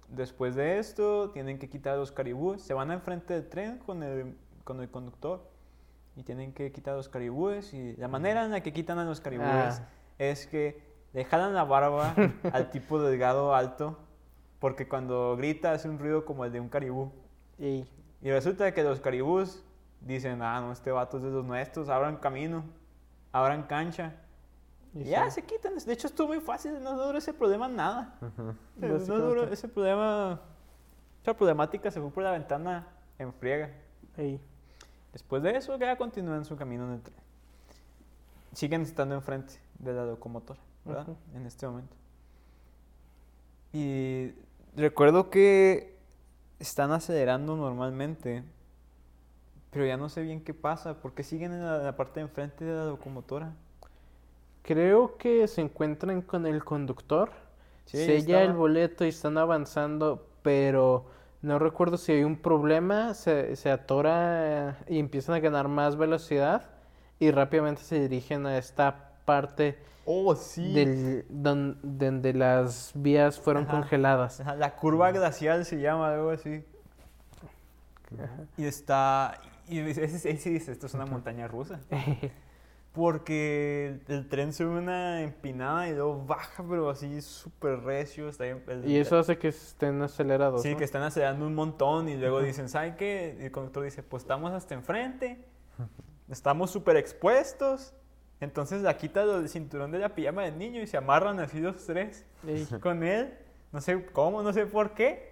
Después 0.08 0.54
de 0.54 0.78
esto, 0.78 1.30
tienen 1.30 1.58
que 1.58 1.68
quitar 1.68 1.94
a 1.94 1.96
los 1.98 2.10
caribúes. 2.12 2.62
Se 2.62 2.74
van 2.74 2.90
enfrente 2.90 3.34
del 3.34 3.48
tren 3.48 3.78
con 3.78 4.02
el, 4.02 4.36
con 4.64 4.80
el 4.80 4.90
conductor 4.90 5.48
y 6.16 6.22
tienen 6.24 6.52
que 6.52 6.72
quitar 6.72 6.94
a 6.94 6.96
los 6.96 7.08
caribúes. 7.08 7.72
Y 7.74 7.96
la 7.96 8.08
manera 8.08 8.44
en 8.44 8.50
la 8.50 8.62
que 8.62 8.72
quitan 8.72 8.98
a 8.98 9.04
los 9.04 9.20
caribúes 9.20 9.80
Ah. 9.80 9.88
es 10.18 10.46
que 10.46 10.82
le 11.12 11.24
jalan 11.24 11.54
la 11.54 11.64
barba 11.64 12.14
al 12.52 12.70
tipo 12.70 13.00
delgado 13.00 13.54
alto 13.54 13.98
porque 14.58 14.86
cuando 14.88 15.36
grita 15.36 15.72
hace 15.72 15.88
un 15.88 15.98
ruido 15.98 16.24
como 16.24 16.44
el 16.44 16.52
de 16.52 16.60
un 16.60 16.68
caribú. 16.68 17.10
Y 17.58 17.86
Y 18.22 18.30
resulta 18.30 18.72
que 18.74 18.82
los 18.82 19.00
caribús 19.00 19.64
dicen, 20.02 20.42
ah, 20.42 20.60
no, 20.60 20.72
este 20.72 20.90
vato 20.92 21.16
es 21.16 21.22
de 21.22 21.30
los 21.30 21.44
nuestros, 21.44 21.88
abran 21.88 22.16
camino, 22.18 22.64
abran 23.32 23.62
cancha. 23.64 24.12
Y 24.94 25.00
Y 25.02 25.04
ya, 25.04 25.30
sí. 25.30 25.40
se 25.40 25.46
quitan. 25.46 25.76
De 25.78 25.92
hecho, 25.92 26.06
estuvo 26.08 26.28
muy 26.28 26.40
fácil, 26.40 26.82
no 26.82 26.96
duró 26.96 27.16
ese 27.16 27.32
problema 27.32 27.68
nada. 27.68 28.18
Ujú. 28.20 28.54
No 28.76 29.18
duró 29.18 29.44
ese 29.44 29.66
problema, 29.68 30.40
esa 31.22 31.34
problemática 31.34 31.90
se 31.90 32.00
fue 32.00 32.10
por 32.10 32.22
la 32.22 32.32
ventana 32.32 32.86
en 33.18 33.32
friega. 33.32 33.70
y 34.18 34.38
Después 35.12 35.42
de 35.42 35.56
eso, 35.56 35.76
ya 35.78 35.96
continúan 35.96 36.44
su 36.44 36.56
camino 36.56 36.84
en 36.86 36.92
el 36.94 37.02
tren. 37.02 37.16
Siguen 38.52 38.82
estando 38.82 39.14
enfrente 39.14 39.54
de 39.78 39.92
la 39.92 40.04
locomotora, 40.04 40.60
¿verdad? 40.84 41.08
Ujú. 41.08 41.16
En 41.34 41.46
este 41.46 41.66
momento. 41.66 41.96
Y 43.72 44.32
recuerdo 44.76 45.30
que 45.30 45.96
están 46.58 46.92
acelerando 46.92 47.56
normalmente, 47.56 48.44
pero 49.70 49.86
ya 49.86 49.96
no 49.96 50.08
sé 50.08 50.22
bien 50.22 50.42
qué 50.42 50.54
pasa, 50.54 51.00
porque 51.00 51.22
siguen 51.22 51.52
en 51.52 51.64
la, 51.64 51.76
en 51.78 51.84
la 51.84 51.96
parte 51.96 52.20
de 52.20 52.26
enfrente 52.26 52.64
de 52.64 52.74
la 52.74 52.84
locomotora. 52.86 53.52
creo 54.62 55.16
que 55.16 55.46
se 55.48 55.60
encuentran 55.62 56.22
con 56.22 56.46
el 56.46 56.64
conductor. 56.64 57.30
Sí, 57.84 57.98
sella 57.98 58.42
el 58.44 58.52
boleto 58.52 59.04
y 59.04 59.08
están 59.08 59.36
avanzando, 59.38 60.28
pero 60.42 61.06
no 61.42 61.58
recuerdo 61.58 61.96
si 61.96 62.12
hay 62.12 62.24
un 62.24 62.36
problema, 62.36 63.14
se, 63.14 63.56
se 63.56 63.70
atora 63.70 64.70
eh, 64.70 64.74
y 64.88 64.98
empiezan 64.98 65.34
a 65.34 65.40
ganar 65.40 65.68
más 65.68 65.96
velocidad 65.96 66.70
y 67.18 67.30
rápidamente 67.32 67.82
se 67.82 68.00
dirigen 68.00 68.46
a 68.46 68.58
esta 68.58 69.09
parte 69.30 69.78
Oh, 70.06 70.34
sí. 70.34 70.72
del, 70.74 71.24
don- 71.28 71.78
donde 71.82 72.32
las 72.32 72.90
vías 72.94 73.38
fueron 73.38 73.64
Ajá. 73.64 73.72
congeladas. 73.72 74.40
Ajá, 74.40 74.56
La 74.56 74.74
curva 74.74 75.12
glacial 75.12 75.64
se 75.64 75.80
llama, 75.80 76.12
algo 76.12 76.30
así. 76.30 76.64
Y 78.56 78.64
está. 78.64 79.38
Y 79.68 79.78
ese- 79.78 80.32
dice: 80.32 80.72
esto 80.72 80.86
es 80.86 80.94
una 80.94 81.06
montaña 81.06 81.46
rusa. 81.46 81.80
Porque 82.92 83.86
el, 84.08 84.14
el 84.16 84.28
tren 84.28 84.52
sube 84.52 84.76
una 84.78 85.22
empinada 85.22 85.88
y 85.88 85.92
luego 85.94 86.24
baja, 86.26 86.64
pero 86.68 86.90
así 86.90 87.20
súper 87.22 87.78
recio. 87.82 88.28
Está 88.28 88.44
bien- 88.44 88.64
el- 88.66 88.88
y 88.90 88.96
eso 88.96 89.16
hace 89.16 89.38
que 89.38 89.48
estén 89.48 90.02
acelerados. 90.02 90.62
Sí, 90.62 90.72
¿no? 90.72 90.76
que 90.78 90.84
están 90.84 91.02
acelerando 91.02 91.46
un 91.46 91.54
montón 91.54 92.08
y 92.08 92.16
luego 92.16 92.42
dicen, 92.42 92.68
¿saben 92.68 92.96
qué? 92.96 93.36
Y 93.40 93.44
el 93.44 93.52
conductor 93.52 93.84
dice, 93.84 94.02
pues 94.02 94.24
estamos 94.24 94.52
hasta 94.52 94.74
enfrente, 94.74 95.44
estamos 96.28 96.72
súper 96.72 96.96
expuestos. 96.96 97.94
Entonces 98.40 98.82
la 98.82 98.96
quita 98.96 99.26
del 99.26 99.48
cinturón 99.48 99.90
de 99.90 99.98
la 99.98 100.08
pijama 100.14 100.42
del 100.44 100.56
niño 100.58 100.80
y 100.80 100.86
se 100.86 100.96
amarran 100.96 101.38
así 101.40 101.60
los 101.60 101.84
tres 101.84 102.24
Ey, 102.46 102.66
con 102.80 103.02
él. 103.02 103.36
No 103.72 103.80
sé 103.80 104.04
cómo, 104.06 104.42
no 104.42 104.52
sé 104.52 104.66
por 104.66 104.94
qué. 104.94 105.30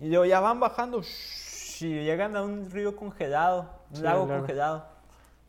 Y 0.00 0.08
luego 0.08 0.24
ya 0.24 0.40
van 0.40 0.58
bajando 0.60 1.00
shhh, 1.02 1.82
y 1.82 2.04
llegan 2.04 2.36
a 2.36 2.42
un 2.42 2.70
río 2.70 2.96
congelado, 2.96 3.70
un 3.90 3.96
Sí, 3.96 4.02
lago 4.02 4.22
el 4.24 4.28
lago. 4.28 4.40
congelado. 4.40 4.96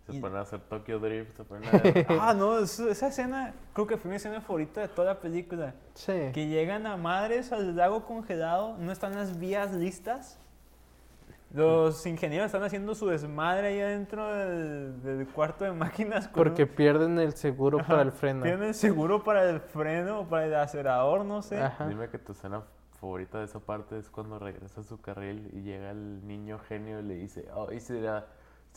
Se 0.06 0.16
Y- 0.16 0.20
ponen 0.22 0.38
a 0.38 0.42
hacer 0.42 0.60
Tokyo 0.62 1.00
Drift, 1.00 1.36
se 1.36 1.44
ponen 1.44 1.68
a... 1.68 1.82
Ah, 2.30 2.34
no, 2.34 2.60
esa 2.60 3.08
escena 3.08 3.54
creo 3.74 3.88
que 3.88 3.98
fue 3.98 4.10
mi 4.10 4.16
escena 4.18 4.40
favorita 4.40 4.80
de 4.82 4.88
toda 4.90 5.14
la 5.14 5.20
película. 5.20 5.74
sí. 5.96 6.14
Que 6.34 6.48
llegan 6.48 6.86
a 6.88 6.96
madres 6.98 7.52
al 7.52 7.76
lago 7.76 8.06
congelado, 8.06 8.78
no 8.78 8.92
están 8.92 9.16
las 9.16 9.38
vías 9.40 9.74
listas. 9.74 10.40
Los 11.54 12.06
ingenieros 12.06 12.48
están 12.48 12.64
haciendo 12.64 12.94
su 12.94 13.08
desmadre 13.08 13.68
ahí 13.68 13.80
adentro 13.80 14.28
del, 14.36 15.02
del 15.02 15.28
cuarto 15.28 15.64
de 15.66 15.72
máquinas. 15.72 16.28
con 16.28 16.44
Porque 16.44 16.64
un- 16.64 16.70
pierden 16.70 17.20
el 17.20 17.34
seguro 17.34 17.80
Ajá, 17.80 17.88
para 17.88 18.02
el 18.04 18.12
freno. 18.12 18.44
Tienen 18.44 18.74
seguro 18.74 19.24
para 19.24 19.50
el 19.50 19.60
freno 19.62 20.20
o 20.22 20.28
para 20.28 20.46
el 20.46 20.56
acelerador, 20.56 21.24
no 21.26 21.42
sé. 21.42 21.62
Ajá. 21.62 21.88
Dime 21.88 22.10
que 22.10 22.18
tu 22.20 22.34
escena 22.34 22.64
favorita 23.00 23.40
de 23.40 23.46
esa 23.46 23.60
parte 23.60 23.98
es 23.98 24.10
cuando 24.10 24.40
regresa 24.40 24.82
a 24.82 24.84
su 24.84 25.00
carril 25.00 25.50
y 25.54 25.62
llega 25.62 25.92
el 25.92 26.28
niño 26.28 26.60
genio 26.60 27.00
y 27.00 27.04
le 27.04 27.14
dice, 27.16 27.48
oh, 27.54 27.70
esa 27.70 27.96
era 27.96 28.26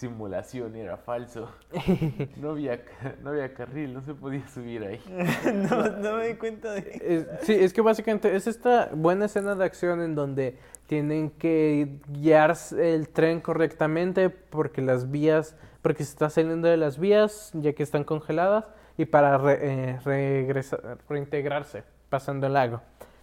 simulación, 0.00 0.74
era 0.76 0.96
falso. 0.96 1.48
No 2.36 2.50
había, 2.50 2.80
no 3.22 3.30
había 3.30 3.52
carril, 3.52 3.92
no 3.92 4.00
se 4.02 4.14
podía 4.14 4.46
subir 4.48 4.82
ahí. 4.84 5.00
no, 5.70 5.88
no 5.90 6.16
me 6.16 6.28
di 6.28 6.34
cuenta 6.34 6.72
de 6.72 7.00
Es- 7.04 7.26
sí, 7.46 7.52
es 7.54 7.72
que 7.72 7.82
básicamente 7.82 8.34
es 8.34 8.46
esta 8.46 8.90
buena 8.94 9.26
escena 9.26 9.54
de 9.54 9.64
acción 9.64 10.00
en 10.02 10.14
donde 10.14 10.56
tienen 10.86 11.30
que 11.30 12.00
guiar 12.08 12.56
el 12.78 13.08
tren 13.10 13.40
correctamente 13.40 14.30
porque 14.30 14.80
las 14.82 15.10
vías, 15.10 15.54
porque 15.82 16.02
se 16.04 16.10
está 16.10 16.30
saliendo 16.30 16.66
de 16.68 16.76
las 16.78 16.98
vías 16.98 17.50
ya 17.54 17.72
que 17.74 17.82
están 17.82 18.04
congeladas 18.04 18.64
y 18.96 19.04
para 19.04 19.38
re- 19.38 19.58
eh, 19.62 19.98
regresar, 20.04 20.98
reintegrarse 21.08 21.84
pasando 22.08 22.46
el 22.46 22.54
lago. 22.54 22.80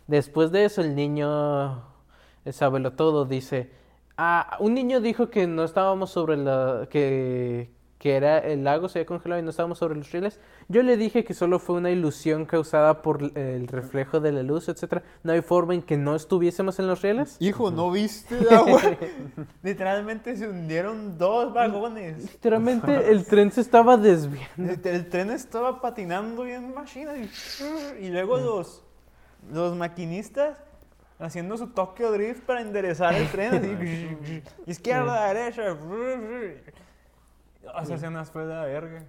Después 0.08 0.52
de 0.52 0.64
eso 0.66 0.82
el 0.82 0.96
niño, 0.96 1.84
sábelo 2.50 2.94
todo, 2.94 3.26
dice, 3.26 3.70
Ah, 4.18 4.58
un 4.60 4.74
niño 4.74 5.00
dijo 5.00 5.30
que 5.30 5.48
no 5.48 5.64
estábamos 5.64 6.10
sobre 6.10 6.38
la... 6.38 6.88
que, 6.90 7.70
que 8.00 8.16
era 8.16 8.38
el 8.38 8.64
lago 8.64 8.90
se 8.90 9.00
había 9.00 9.08
congelado 9.08 9.42
y 9.42 9.44
no 9.44 9.50
estábamos 9.50 9.80
sobre 9.80 9.96
los 9.96 10.12
rieles. 10.12 10.40
Yo 10.68 10.84
le 10.84 10.98
dije 10.98 11.24
que 11.24 11.34
solo 11.34 11.60
fue 11.60 11.76
una 11.78 11.90
ilusión 11.90 12.46
causada 12.46 13.02
por 13.02 13.32
el 13.36 13.68
reflejo 13.68 14.20
de 14.20 14.32
la 14.32 14.44
luz, 14.44 14.70
etcétera. 14.70 15.04
No 15.24 15.34
hay 15.34 15.42
forma 15.42 15.74
en 15.74 15.82
que 15.82 15.98
no 15.98 16.16
estuviésemos 16.16 16.78
en 16.80 16.88
los 16.88 17.02
rieles. 17.02 17.38
Hijo, 17.40 17.72
¿no 17.72 17.90
viste 17.92 18.38
el 18.38 18.50
agua? 18.54 18.82
Literalmente 19.64 20.36
se 20.36 20.48
hundieron 20.48 21.18
dos 21.18 21.54
vagones. 21.54 22.22
Literalmente 22.22 23.12
el 23.12 23.26
tren 23.26 23.52
se 23.52 23.62
estaba 23.62 23.98
desviando. 23.98 24.74
El, 24.74 24.80
el 24.84 25.10
tren 25.10 25.32
estaba 25.32 25.82
patinando 25.82 26.44
bien 26.44 26.74
machina 26.74 27.14
y, 27.18 27.30
y 28.00 28.10
luego 28.10 28.38
los, 28.38 28.84
los 29.52 29.76
maquinistas 29.76 30.60
haciendo 31.20 31.58
su 31.58 31.68
Tokyo 31.68 32.12
Drift 32.12 32.44
para 32.44 32.62
enderezar 32.62 33.14
el 33.16 33.28
tren 33.30 33.54
así, 33.56 34.44
izquierda, 34.66 35.34
derecha. 35.34 35.64
Esa 37.82 37.96
escena 37.96 38.24
fue 38.26 38.46
la 38.46 38.64
verga. 38.64 39.04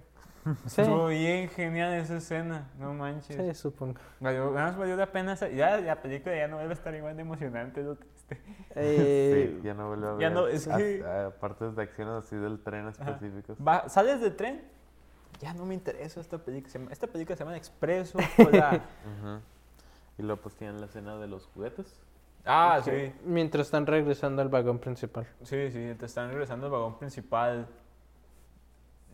Sí, 0.65 0.81
Estuvo 0.81 1.07
bien 1.07 1.49
genial 1.49 1.93
esa 1.93 2.17
escena, 2.17 2.69
no 2.79 2.93
manches. 2.93 3.35
sí, 3.35 3.53
supongo. 3.53 3.99
Valió, 4.19 4.49
nada 4.51 4.67
más 4.67 4.77
valió 4.77 4.95
la 4.95 5.11
pena. 5.11 5.35
Ya 5.35 5.77
la 5.77 6.01
película 6.01 6.35
ya 6.35 6.47
no 6.47 6.55
vuelve 6.55 6.71
a 6.71 6.75
estar 6.75 6.95
igual 6.95 7.15
de 7.15 7.21
emocionante. 7.21 7.83
lo 7.83 7.95
triste. 7.95 8.41
Eh, 8.75 9.55
sí, 9.57 9.61
ya 9.63 9.73
no 9.73 9.89
vuelve 9.89 10.07
a 10.07 10.11
ver. 10.13 10.21
ya 10.21 10.29
no, 10.29 10.47
es 10.47 10.67
que- 10.67 11.03
as- 11.05 11.27
a- 11.27 11.39
partes 11.39 11.75
de 11.75 11.83
acciones 11.83 12.25
así 12.25 12.35
del 12.37 12.59
tren 12.59 12.87
específicos. 12.87 13.57
Va- 13.65 13.89
sales 13.89 14.21
del 14.21 14.35
tren. 14.35 14.61
Ya 15.41 15.53
no 15.53 15.65
me 15.65 15.73
interesa 15.73 16.19
esta 16.19 16.37
película. 16.37 16.87
Esta 16.89 17.07
película 17.07 17.35
se 17.35 17.43
llama 17.43 17.55
Expreso 17.57 18.17
Polar. 18.37 18.81
Ujú. 19.21 19.39
Y 20.19 20.21
luego 20.21 20.41
pues 20.41 20.55
tienen 20.55 20.79
la 20.79 20.87
escena 20.87 21.17
de 21.17 21.27
los 21.27 21.47
juguetes. 21.47 21.99
ah, 22.45 22.81
sí. 22.83 23.13
Mientras 23.23 23.67
están 23.67 23.87
regresando 23.87 24.41
al 24.41 24.49
vagón 24.49 24.77
principal. 24.77 25.25
Sí, 25.43 25.71
sí, 25.71 25.95
te 25.97 26.05
están 26.05 26.29
regresando 26.29 26.65
al 26.65 26.71
vagón 26.73 26.99
principal. 26.99 27.67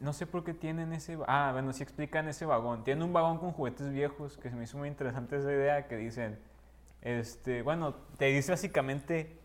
No 0.02 0.12
sé 0.12 0.26
por 0.26 0.44
qué 0.44 0.54
tienen 0.54 0.92
ese... 0.92 1.18
Ah, 1.28 1.52
bueno, 1.54 1.72
sí 1.72 1.84
explican 1.84 2.28
ese 2.28 2.46
vagón. 2.46 2.84
Tienen 2.84 3.04
un 3.04 3.14
vagón 3.14 3.38
con 3.38 3.52
juguetes 3.52 3.92
viejos, 3.92 4.38
que 4.38 4.50
se 4.50 4.56
me 4.56 4.64
hizo 4.64 4.78
muy 4.78 4.90
interesante 4.90 5.38
esa 5.38 5.52
idea, 5.52 5.88
que 5.88 5.96
dicen... 5.96 6.38
Este, 7.02 7.62
bueno, 7.62 7.94
te 8.18 8.26
dice 8.26 8.52
básicamente... 8.52 9.38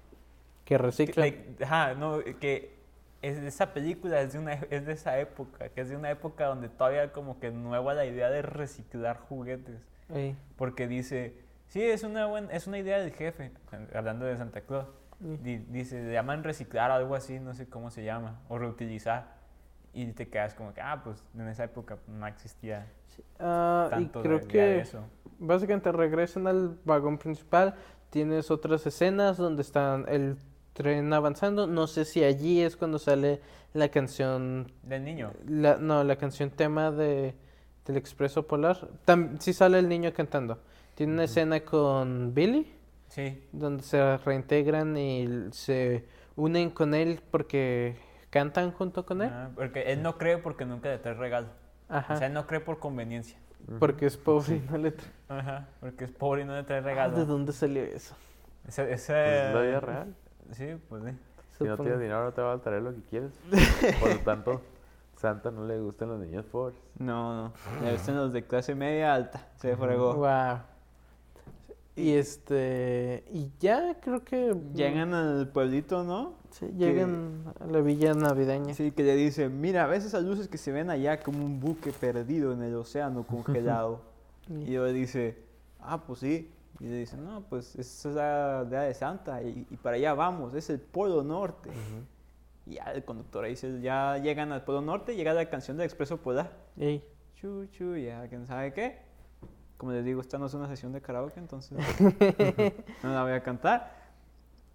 Que 0.64 0.78
reciclan. 0.78 1.28
like, 1.28 1.64
ajá, 1.64 1.94
no, 1.94 2.20
que 2.40 2.74
es, 3.22 3.36
esa 3.38 3.74
película 3.74 4.20
es 4.22 4.32
de, 4.32 4.38
una, 4.38 4.54
es 4.54 4.86
de 4.86 4.92
esa 4.92 5.18
época, 5.20 5.68
que 5.68 5.82
es 5.82 5.90
de 5.90 5.96
una 5.96 6.10
época 6.10 6.46
donde 6.46 6.68
todavía 6.68 7.12
como 7.12 7.38
que 7.38 7.50
nueva 7.50 7.92
la 7.92 8.06
idea 8.06 8.30
de 8.30 8.40
reciclar 8.42 9.18
juguetes. 9.18 9.76
Ey, 10.14 10.36
Porque 10.56 10.88
dice, 10.88 11.34
sí, 11.70 11.82
es 11.82 12.02
una, 12.04 12.26
buen, 12.26 12.50
es 12.50 12.66
una 12.66 12.78
idea 12.78 12.98
del 12.98 13.12
jefe, 13.12 13.50
hablando 13.94 14.26
de 14.26 14.36
Santa 14.36 14.60
Claus. 14.60 14.86
Dice, 15.18 16.02
le 16.02 16.12
llaman 16.12 16.44
reciclar 16.44 16.90
o 16.90 16.94
algo 16.94 17.14
así, 17.14 17.40
no 17.40 17.52
sé 17.54 17.68
cómo 17.68 17.90
se 17.90 18.04
llama, 18.04 18.40
o 18.48 18.58
reutilizar. 18.58 19.38
Y 19.92 20.06
te 20.12 20.28
quedas 20.28 20.54
como 20.54 20.72
que, 20.72 20.80
ah, 20.80 21.00
pues 21.02 21.24
en 21.34 21.48
esa 21.48 21.64
época 21.64 21.98
no 22.06 22.26
existía 22.26 22.86
Ah, 23.38 23.88
y 23.98 24.06
tanto 24.06 24.22
creo 24.22 24.38
de, 24.38 24.44
de 24.44 24.48
que 24.48 24.78
eso. 24.80 25.00
básicamente 25.38 25.90
regresan 25.92 26.46
al 26.46 26.78
vagón 26.84 27.18
principal. 27.18 27.74
Tienes 28.10 28.50
otras 28.50 28.86
escenas 28.86 29.36
donde 29.36 29.62
están 29.62 30.06
el 30.08 30.36
tren 30.74 31.12
avanzando. 31.12 31.66
No 31.66 31.86
sé 31.86 32.04
si 32.04 32.22
allí 32.24 32.62
es 32.62 32.76
cuando 32.76 32.98
sale 32.98 33.40
la 33.74 33.88
canción, 33.88 34.72
Del 34.82 35.04
niño. 35.04 35.32
la, 35.46 35.76
no, 35.76 36.02
la 36.04 36.16
canción 36.16 36.50
tema 36.50 36.90
de 36.92 37.34
del 37.86 37.96
Expreso 37.96 38.46
Polar. 38.46 38.88
Tam, 39.04 39.38
sí 39.40 39.52
sale 39.52 39.78
el 39.80 39.88
niño 39.88 40.12
cantando. 40.14 40.60
Tiene 41.00 41.14
una 41.14 41.24
escena 41.24 41.60
con 41.60 42.34
Billy 42.34 42.70
Sí, 43.08 43.48
donde 43.52 43.82
se 43.82 44.18
reintegran 44.18 44.94
y 44.98 45.48
se 45.50 46.04
unen 46.36 46.68
con 46.68 46.92
él 46.92 47.22
porque 47.30 47.96
cantan 48.28 48.70
junto 48.72 49.06
con 49.06 49.22
él. 49.22 49.30
ah, 49.32 49.48
porque 49.54 49.92
él 49.92 50.02
no 50.02 50.18
cree 50.18 50.36
porque 50.36 50.66
nunca 50.66 50.90
le 50.90 50.98
trae 50.98 51.14
regalo. 51.14 51.46
Ajá. 51.88 52.12
O 52.12 52.16
sea, 52.18 52.26
él 52.26 52.34
no 52.34 52.46
cree 52.46 52.60
por 52.60 52.80
conveniencia. 52.80 53.38
Porque 53.78 54.04
es 54.04 54.18
pobre 54.18 54.56
y 54.56 54.70
no 54.70 54.76
le 54.76 54.90
trae. 54.90 55.10
Ajá, 55.30 55.68
porque 55.80 56.04
es 56.04 56.10
pobre 56.10 56.42
y 56.42 56.44
no 56.44 56.54
le 56.54 56.64
trae 56.64 56.80
Ah, 56.80 56.82
¿De 56.82 56.88
regalo. 56.90 57.24
dónde 57.24 57.54
salió 57.54 57.82
eso? 57.82 58.14
Ese, 58.68 58.92
ese- 58.92 59.14
Pues, 59.14 59.54
la 59.54 59.60
vida 59.62 59.80
real. 59.80 60.14
Sí, 60.52 60.66
pues 60.90 61.02
sí. 61.02 61.10
Si 61.56 61.64
no 61.64 61.76
tienes 61.78 61.98
dinero, 61.98 62.24
no 62.24 62.32
te 62.34 62.42
va 62.42 62.52
a 62.52 62.58
traer 62.58 62.82
lo 62.82 62.94
que 62.94 63.00
quieres. 63.08 63.32
Por 64.00 64.10
lo 64.16 64.18
tanto, 64.20 64.60
Santa 65.16 65.50
no 65.50 65.64
le 65.66 65.80
gustan 65.80 66.10
los 66.10 66.20
niños 66.20 66.44
pobres. 66.44 66.76
No, 66.98 67.34
no. 67.34 67.52
Le 67.82 67.92
gustan 67.92 68.16
los 68.16 68.34
de 68.34 68.44
clase 68.46 68.74
media 68.74 69.14
alta. 69.14 69.48
Se 69.56 69.74
fregó. 69.78 70.12
Wow. 70.16 70.58
Y 71.96 72.12
este. 72.12 73.24
Y 73.32 73.50
ya 73.58 73.98
creo 74.00 74.24
que. 74.24 74.54
Llegan 74.74 75.12
al 75.14 75.48
pueblito, 75.48 76.04
¿no? 76.04 76.34
Sí, 76.50 76.66
llegan 76.76 77.52
a 77.60 77.66
la 77.66 77.80
villa 77.80 78.14
navideña. 78.14 78.74
Sí, 78.74 78.90
que 78.92 79.02
le 79.02 79.14
dice, 79.14 79.48
mira, 79.48 79.86
ves 79.86 80.04
esas 80.04 80.24
luces 80.24 80.48
que 80.48 80.58
se 80.58 80.72
ven 80.72 80.90
allá 80.90 81.20
como 81.20 81.44
un 81.44 81.60
buque 81.60 81.92
perdido 81.92 82.52
en 82.52 82.62
el 82.62 82.74
océano 82.74 83.24
congelado. 83.26 84.00
y 84.48 84.74
él 84.74 84.94
dice, 84.94 85.38
ah, 85.80 86.02
pues 86.04 86.20
sí. 86.20 86.50
Y 86.80 86.84
le 86.84 86.96
dice, 86.96 87.16
no, 87.18 87.42
pues 87.42 87.76
esa 87.76 88.08
es 88.08 88.14
la 88.14 88.60
aldea 88.60 88.82
de 88.82 88.94
Santa 88.94 89.42
y, 89.42 89.66
y 89.70 89.76
para 89.76 89.96
allá 89.96 90.14
vamos, 90.14 90.54
es 90.54 90.70
el 90.70 90.80
Polo 90.80 91.22
Norte. 91.22 91.68
Y 92.64 92.74
ya 92.76 92.84
el 92.84 93.04
conductor 93.04 93.44
ahí 93.44 93.50
dice, 93.50 93.80
ya 93.82 94.16
llegan 94.16 94.50
al 94.50 94.64
Polo 94.64 94.80
Norte, 94.80 95.14
llega 95.14 95.34
la 95.34 95.50
canción 95.50 95.76
del 95.76 95.84
Expreso 95.84 96.16
Polar. 96.16 96.50
Ey. 96.78 97.04
Chu, 97.34 97.66
chu, 97.66 97.96
ya, 97.96 98.26
¿quién 98.28 98.46
sabe 98.46 98.72
qué? 98.72 99.09
Como 99.80 99.92
les 99.92 100.04
digo, 100.04 100.20
esta 100.20 100.36
no 100.36 100.44
es 100.44 100.52
una 100.52 100.68
sesión 100.68 100.92
de 100.92 101.00
karaoke, 101.00 101.40
entonces 101.40 101.78
no 103.02 103.14
la 103.14 103.22
voy 103.22 103.32
a 103.32 103.42
cantar. 103.42 103.90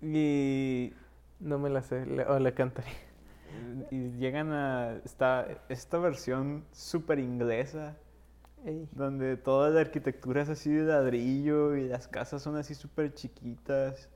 Y, 0.02 0.94
No 1.39 1.60
me 1.60 1.70
la 1.70 1.84
sé. 1.84 2.02
o 2.28 2.39
la 2.39 2.52
cantaré. 2.56 2.89
y 3.91 4.10
llegan 4.18 4.52
a 4.52 4.96
esta, 5.06 5.46
esta 5.70 6.00
versión 6.00 6.65
súper 6.72 7.20
inglesa, 7.20 7.96
Ey. 8.65 8.89
donde 8.94 9.38
toda 9.38 9.70
la 9.70 9.82
arquitectura 9.82 10.41
es 10.41 10.50
así 10.50 10.72
de 10.74 10.86
ladrillo 10.86 11.76
y 11.76 11.88
las 11.88 12.08
casas 12.08 12.41
son 12.41 12.56
así 12.56 12.74
súper 12.74 13.13
chiquitas. 13.13 14.10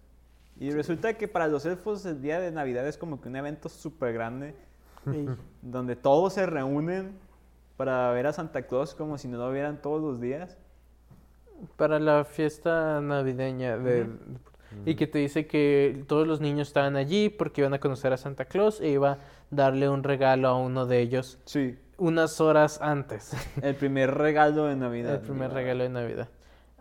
Y 0.59 0.71
resulta 0.71 1.13
que 1.13 1.27
para 1.27 1.47
los 1.47 1.67
elfos 1.67 2.03
el 2.07 2.19
día 2.19 2.39
de 2.39 2.49
Navidad 2.51 2.87
es 2.87 2.97
como 2.97 3.21
que 3.21 3.29
un 3.29 3.35
evento 3.35 3.69
súper 3.69 4.11
grande, 4.11 4.55
Ey. 5.05 5.29
donde 5.61 5.95
todos 5.95 6.33
se 6.33 6.47
reúnen 6.47 7.11
para 7.77 8.11
ver 8.11 8.25
a 8.25 8.33
Santa 8.33 8.63
Claus 8.63 8.95
como 8.95 9.19
si 9.19 9.27
no 9.27 9.37
lo 9.37 9.51
vieran 9.51 9.81
todos 9.83 10.01
los 10.01 10.19
días. 10.19 10.57
Para 11.75 11.99
la 11.99 12.25
fiesta 12.25 13.01
navideña 13.01 13.77
de. 13.77 14.07
Y 14.85 14.95
que 14.95 15.07
te 15.07 15.19
dice 15.19 15.47
que 15.47 16.03
todos 16.07 16.27
los 16.27 16.41
niños 16.41 16.67
estaban 16.67 16.95
allí 16.95 17.29
porque 17.29 17.61
iban 17.61 17.73
a 17.73 17.79
conocer 17.79 18.13
a 18.13 18.17
Santa 18.17 18.45
Claus 18.45 18.79
e 18.79 18.89
iba 18.89 19.13
a 19.13 19.17
darle 19.49 19.89
un 19.89 20.03
regalo 20.03 20.47
a 20.47 20.55
uno 20.55 20.85
de 20.85 20.99
ellos 20.99 21.39
Sí, 21.45 21.75
unas 21.97 22.39
horas 22.39 22.79
antes. 22.81 23.33
el 23.63 23.75
primer 23.75 24.13
regalo 24.13 24.65
de 24.65 24.75
Navidad. 24.75 25.15
El 25.15 25.21
primer 25.21 25.51
regalo 25.51 25.83
de 25.83 25.89
Navidad. 25.89 26.29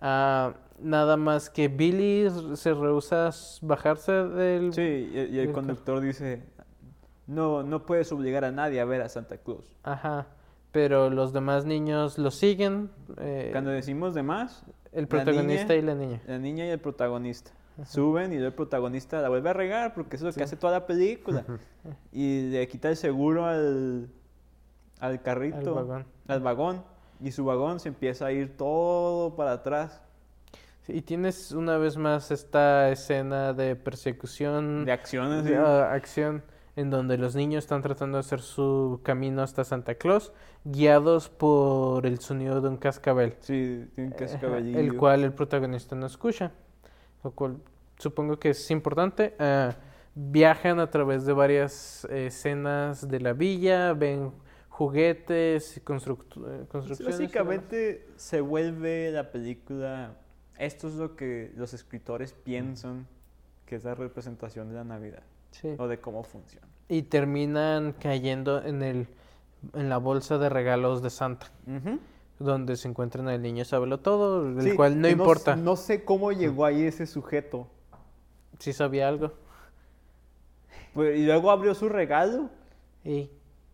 Ah, 0.01 0.53
nada 0.79 1.17
más 1.17 1.51
que 1.51 1.69
Billy 1.69 2.29
se 2.55 2.75
rehúsa 2.75 3.29
a 3.29 3.33
bajarse 3.63 4.13
del... 4.13 4.73
Sí, 4.75 5.11
y, 5.13 5.37
y 5.37 5.39
el 5.39 5.53
conductor 5.53 6.01
dice, 6.01 6.43
no, 7.27 7.63
no 7.63 7.85
puedes 7.85 8.13
obligar 8.13 8.45
a 8.45 8.53
nadie 8.53 8.81
a 8.81 8.85
ver 8.85 9.03
a 9.03 9.09
Santa 9.09 9.39
Claus. 9.39 9.77
Ajá. 9.83 10.27
Pero 10.73 11.09
los 11.11 11.33
demás 11.33 11.65
niños 11.65 12.19
lo 12.19 12.31
siguen. 12.31 12.91
eh, 13.19 13.49
Cuando 13.53 13.71
decimos 13.71 14.15
de 14.15 14.23
más, 14.23 14.65
el 14.93 15.03
la 15.05 15.09
protagonista 15.09 15.75
niña- 15.75 15.77
y 15.77 15.83
la 15.83 15.95
niña. 15.95 16.23
la 16.27 16.39
niña 16.39 16.67
y 16.67 16.71
el 16.71 16.79
protagonista 16.81 17.51
suben 17.85 18.33
y 18.33 18.37
luego 18.37 18.49
el 18.49 18.55
protagonista 18.55 19.23
la 19.23 19.29
vuelve 19.29 19.51
a 19.51 19.53
regar 19.53 19.95
porque 19.95 20.17
eso 20.17 20.29
es 20.29 20.35
lo 20.35 20.39
que 20.39 20.45
hace 20.45 20.57
toda 20.57 20.73
la 20.73 20.87
película. 20.87 21.45
y 22.13 22.51
le 22.51 22.67
quita 22.69 22.89
el 22.91 22.97
seguro 22.97 23.47
al, 23.47 24.09
al 25.01 25.23
carrito, 25.23 25.57
Al 25.59 25.75
vagón. 25.87 26.05
al 26.27 26.41
vagón, 26.41 26.85
y 27.21 27.31
su 27.33 27.45
vagón 27.45 27.79
se 27.81 27.89
empieza 27.89 28.27
a 28.27 28.33
ir 28.33 28.57
todo 28.57 29.37
para 29.37 29.53
atrás. 29.53 30.03
Sí, 30.83 30.93
y 30.97 31.03
tienes 31.03 31.53
una 31.53 31.77
vez 31.79 31.97
más 31.97 32.31
esta 32.31 32.91
escena 32.91 33.53
de 33.53 33.77
persecución, 33.77 34.85
De 34.85 34.93
acciones. 34.93 35.45
de, 35.45 35.51
sí. 35.51 35.57
acción, 35.57 36.43
en 36.79 36.91
donde 36.91 37.19
los 37.19 37.35
niños 37.35 37.65
están 37.65 37.83
tratando 37.83 38.19
de 38.19 38.21
hacer 38.21 38.41
su 38.41 39.01
camino 39.03 39.43
hasta 39.43 39.65
Santa 39.65 39.97
Claus, 39.97 40.33
guiados 40.65 41.29
por 41.29 42.07
el 42.07 42.21
sonido 42.21 42.61
de 42.61 42.69
un 42.69 42.77
cascabel. 42.77 43.35
Sí, 43.41 43.89
tiene 43.97 44.15
que 44.15 44.25
Ajá, 44.25 44.35
escabellillo. 44.35 44.79
el 44.79 44.97
cual 44.97 45.25
el 45.25 45.33
protagonista 45.33 45.97
no 45.97 46.07
escucha, 46.07 46.53
lo 47.25 47.33
cual 47.33 47.57
supongo 47.99 48.39
que 48.39 48.51
es 48.51 48.71
importante. 48.71 49.35
Ah, 49.41 49.75
viajan 50.15 50.79
a 50.79 50.89
través 50.91 51.25
de 51.27 51.33
varias 51.33 52.05
eh, 52.11 52.27
escenas 52.27 53.09
de 53.09 53.21
la 53.21 53.33
villa, 53.33 53.93
ven 53.93 54.31
juguetes 54.69 55.77
y 55.77 55.81
construct- 55.81 56.37
eh, 56.47 56.61
Sí, 56.63 56.67
construcciones. 56.69 57.19
básicamente 57.19 58.07
se 58.17 58.41
vuelve 58.41 59.11
la 59.11 59.33
película. 59.33 60.15
Esto 60.59 60.87
es 60.87 60.95
lo 60.95 61.17
que 61.17 61.53
los 61.57 61.75
escritores 61.75 62.33
piensan 62.33 63.07
que 63.67 63.75
es 63.77 63.85
la 63.85 63.95
representación 63.97 64.69
de 64.69 64.75
la 64.77 64.85
Navidad. 64.85 65.23
Sí. 65.51 65.75
o 65.79 65.89
de 65.89 65.99
cómo 66.01 66.23
funciona. 66.23 66.67
Y 66.89 67.03
terminan 67.03 67.93
cayendo 67.93 68.63
en 68.63 68.83
el 68.83 69.09
en 69.75 69.89
la 69.89 69.99
bolsa 69.99 70.39
de 70.39 70.49
regalos 70.49 71.03
de 71.03 71.11
Santa, 71.11 71.51
donde 72.39 72.77
se 72.77 72.87
encuentran 72.89 73.29
el 73.29 73.43
niño 73.43 73.65
sabelo 73.65 73.99
todo, 73.99 74.47
el 74.49 74.63
Sí, 74.63 74.77
cual 74.77 75.01
no 75.01 75.09
que 75.09 75.13
importa 75.13 75.57
No 75.57 75.75
sé 75.75 76.05
cómo 76.05 76.31
llegó 76.31 76.65
ahí 76.65 76.83
ese 76.85 77.07
sujeto. 77.07 77.67
si 78.61 78.73
sabía 78.73 79.09
algo. 79.09 79.33
Pues, 80.95 81.19
y 81.19 81.27
luego 81.27 81.51
abrió 81.51 81.75
su 81.75 81.89
regalo 81.89 82.51
y 83.05 83.31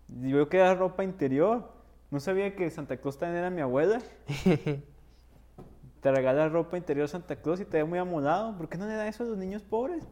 vio 0.08 0.48
que 0.48 0.56
era 0.58 0.74
ropa 0.74 1.04
interior. 1.04 1.70
No 2.10 2.18
sabía 2.20 2.54
que 2.56 2.70
Santa 2.70 2.96
Claus 2.96 3.18
también 3.18 3.40
era 3.40 3.50
mi 3.50 3.60
abuela. 3.60 4.00
Te 6.00 6.10
regala 6.12 6.48
ropa 6.48 6.76
interior 6.76 7.08
Santa 7.08 7.36
Claus 7.36 7.60
y 7.60 7.64
te 7.64 7.78
ve 7.78 7.84
muy 7.84 7.98
amolado. 7.98 8.56
¿Por 8.56 8.68
qué 8.68 8.76
no 8.76 8.86
le 8.86 8.94
da 8.94 9.08
eso 9.08 9.22
a 9.22 9.26
los 9.26 9.38
niños 9.38 9.62
pobres? 9.62 10.04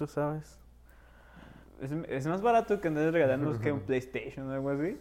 Tú 0.00 0.06
sabes. 0.06 0.58
Es, 1.82 1.92
es 1.92 2.26
más 2.26 2.40
barato 2.40 2.80
que 2.80 2.88
andarles 2.88 3.12
regalándonos 3.12 3.58
que 3.58 3.70
un 3.70 3.80
PlayStation 3.86 4.48
o 4.48 4.52
algo 4.54 4.70
así. 4.70 4.98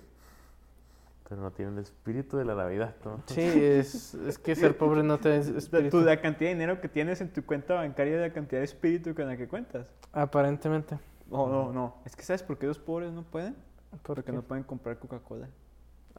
Pero 1.30 1.40
no 1.42 1.52
tiene 1.52 1.72
el 1.72 1.78
espíritu 1.78 2.36
de 2.36 2.44
la 2.44 2.54
Navidad, 2.54 2.96
¿no? 3.06 3.24
Sí, 3.28 3.40
es, 3.40 4.14
es 4.16 4.38
que 4.38 4.56
ser 4.58 4.78
pobre 4.78 5.02
no 5.02 5.18
te 5.18 5.30
da 5.30 5.36
La, 5.36 5.42
espíritu. 5.58 6.00
tu- 6.00 6.04
la 6.06 6.20
cantidad 6.20 6.50
de 6.50 6.56
dinero 6.56 6.82
que 6.82 6.90
tienes 6.90 7.22
en 7.22 7.32
tu 7.32 7.46
cuenta 7.46 7.76
bancaria 7.76 8.16
es 8.16 8.22
la 8.28 8.34
cantidad 8.34 8.60
de 8.60 8.66
espíritu 8.66 9.16
con 9.16 9.26
la 9.28 9.38
que 9.38 9.48
cuentas. 9.48 9.90
Aparentemente. 10.12 11.00
No, 11.32 11.48
no, 11.48 11.72
no. 11.72 11.96
Es 12.04 12.14
que 12.18 12.24
¿sabes 12.24 12.44
por 12.44 12.58
qué 12.58 12.68
los 12.68 12.78
pobres 12.78 13.14
no 13.14 13.24
pueden? 13.24 13.56
¿Por 13.92 14.00
Porque 14.18 14.24
qué? 14.24 14.32
no 14.34 14.42
pueden 14.42 14.66
comprar 14.66 15.00
Coca-Cola. 15.00 15.48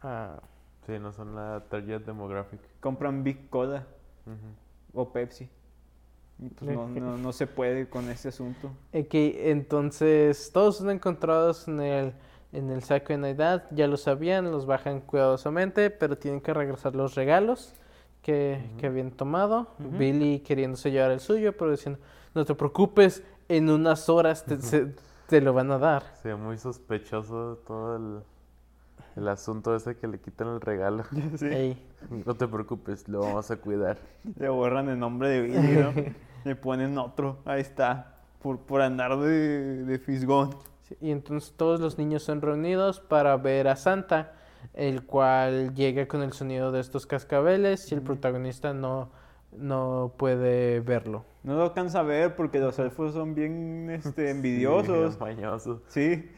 Ah, 0.00 0.40
Sí, 0.86 0.98
no 0.98 1.12
son 1.12 1.34
la 1.34 1.64
target 1.68 2.00
demographic. 2.06 2.60
Compran 2.80 3.22
Big 3.22 3.50
Cola 3.50 3.86
Ujú. 4.24 4.98
o 4.98 5.12
Pepsi. 5.12 5.50
Y 6.42 6.48
pues 6.48 6.70
no, 6.70 6.88
no, 6.88 7.18
no 7.18 7.33
se 7.33 7.46
puede 7.46 7.88
con 7.88 8.09
ese 8.09 8.29
asunto. 8.29 8.68
Ok, 8.92 9.14
entonces 9.14 10.50
todos 10.53 10.79
son 10.79 10.90
encontrados 10.90 11.68
en 11.68 11.81
el, 11.81 12.12
en 12.53 12.70
el 12.70 12.83
saco 12.83 13.12
de 13.12 13.18
Navidad, 13.18 13.64
ya 13.72 13.87
lo 13.87 13.96
sabían, 13.96 14.50
los 14.50 14.66
bajan 14.66 15.00
cuidadosamente, 15.00 15.90
pero 15.90 16.16
tienen 16.16 16.40
que 16.40 16.55
regresar 16.55 16.94
los 16.94 17.14
regalos 17.14 17.74
que, 18.22 18.61
que 18.79 18.87
habían 18.87 19.11
tomado. 19.11 19.68
Billy 19.79 20.40
queriéndose 20.40 20.90
llevar 20.90 21.11
el 21.11 21.20
suyo, 21.20 21.57
pero 21.57 21.70
diciendo, 21.72 22.00
no 22.35 22.44
te 22.44 22.55
preocupes, 22.55 23.22
en 23.48 23.68
unas 23.68 24.09
horas 24.09 24.44
te, 24.44 24.61
se- 24.61 24.94
te 25.26 25.40
lo 25.40 25.53
van 25.53 25.70
a 25.72 25.79
dar. 25.79 26.03
Sí, 26.22 26.29
muy 26.31 26.57
sospechoso 26.59 27.59
todo 27.66 27.96
el, 27.96 28.22
el 29.20 29.28
asunto 29.28 29.76
ese 29.76 29.96
que 29.96 30.09
le 30.09 30.18
quitan 30.18 30.48
el 30.48 30.61
regalo. 30.61 31.04
Sí. 31.37 31.46
Ey, 31.46 31.87
No 32.26 32.35
te 32.35 32.48
preocupes, 32.48 33.09
lo 33.09 33.20
vamos 33.20 33.50
a 33.50 33.56
cuidar. 33.56 33.98
Le 34.38 34.48
borran 34.48 34.88
el 34.88 34.98
nombre 34.98 35.28
de 35.28 35.42
Billy, 35.42 35.76
¿no? 35.76 35.92
Le 36.44 36.56
ponen 36.56 36.96
otro. 36.98 37.38
Ahí 37.44 37.61
está. 37.61 38.16
Por, 38.42 38.59
por 38.61 38.80
andar 38.80 39.18
de, 39.18 39.85
de 39.85 39.98
fisgón. 39.98 40.56
sí, 40.83 40.96
Y 41.00 41.11
entonces 41.11 41.52
todos 41.56 41.78
los 41.80 41.98
niños 41.98 42.22
son 42.22 42.40
reunidos 42.40 42.98
para 43.00 43.37
ver 43.37 43.68
a 43.68 43.76
Santa, 43.76 44.33
el 44.72 45.04
cual 45.04 45.74
llega 45.74 46.09
con 46.09 46.22
el 46.22 46.33
sonido 46.33 46.72
de 46.72 46.80
estos 46.80 47.06
cascabeles 47.06 47.92
y 47.92 47.94
el 47.94 48.00
protagonista 48.02 48.72
no, 48.72 49.11
no 49.52 50.14
puede 50.16 50.80
verlo. 50.80 51.26
No 51.42 51.54
lo 51.54 51.64
alcanza 51.64 52.00
a 52.00 52.02
ver 52.02 52.35
porque 52.37 52.59
los 52.59 52.78
elfos 52.78 53.12
son 53.12 53.35
bien 53.35 53.90
este, 53.90 54.30
envidiosos. 54.30 55.14
Sí, 55.14 55.20
mañosos. 55.20 55.83
Sí, 55.88 56.30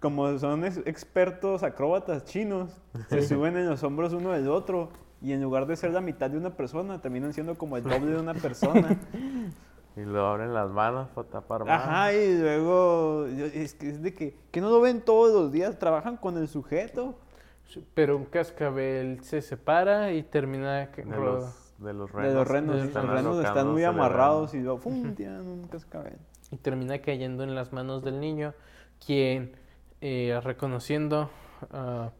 como 0.00 0.38
son 0.38 0.64
ex- 0.64 0.80
expertos 0.86 1.62
acróbatas 1.62 2.24
chinos, 2.24 2.70
se 3.08 3.22
suben 3.26 3.56
en 3.56 3.68
los 3.68 3.82
hombros 3.82 4.12
uno 4.12 4.32
del 4.32 4.48
otro 4.48 4.88
y 5.22 5.32
en 5.32 5.42
lugar 5.42 5.66
de 5.66 5.76
ser 5.76 5.90
la 5.92 6.00
mitad 6.00 6.30
de 6.30 6.38
una 6.38 6.50
persona, 6.56 7.00
terminan 7.00 7.32
siendo 7.34 7.56
como 7.56 7.76
el 7.76 7.82
doble 7.82 8.12
de 8.12 8.20
una 8.20 8.34
persona. 8.34 8.98
Y 9.96 10.02
lo 10.02 10.24
abren 10.24 10.54
las 10.54 10.70
manos 10.70 11.08
para 11.10 11.28
tapar 11.28 11.64
más. 11.64 11.82
Ajá, 11.82 12.12
y 12.14 12.38
luego 12.38 13.26
es 13.26 13.74
que 13.74 13.90
es 13.90 14.00
de 14.00 14.14
que, 14.14 14.36
que 14.52 14.60
no 14.60 14.70
lo 14.70 14.80
ven 14.80 15.00
todos 15.02 15.32
los 15.34 15.50
días, 15.50 15.78
trabajan 15.80 16.16
con 16.16 16.38
el 16.38 16.46
sujeto. 16.46 17.18
Pero 17.92 18.16
un 18.16 18.24
cascabel 18.24 19.18
se 19.24 19.42
separa 19.42 20.12
y 20.12 20.22
termina 20.22 20.92
que- 20.92 21.02
De 21.02 21.16
los, 21.16 21.74
de 21.78 21.92
los 21.92 22.10
renos. 22.12 22.28
de 22.32 22.34
los 22.38 22.48
renos, 22.48 22.76
de 22.76 22.84
los 22.84 22.94
los 22.94 23.04
renos 23.10 23.44
están 23.44 23.68
muy 23.72 23.82
amarrados 23.82 24.54
y 24.54 24.60
luego 24.60 24.78
¡fum! 24.78 25.12
tiran 25.16 25.44
un 25.46 25.66
cascabel. 25.66 26.16
y 26.52 26.56
termina 26.56 27.00
cayendo 27.02 27.42
en 27.42 27.56
las 27.56 27.72
manos 27.72 28.02
del 28.04 28.20
niño, 28.20 28.54
quien 29.04 29.52
eh, 30.00 30.40
reconociendo, 30.42 31.30
ah, 31.72 32.10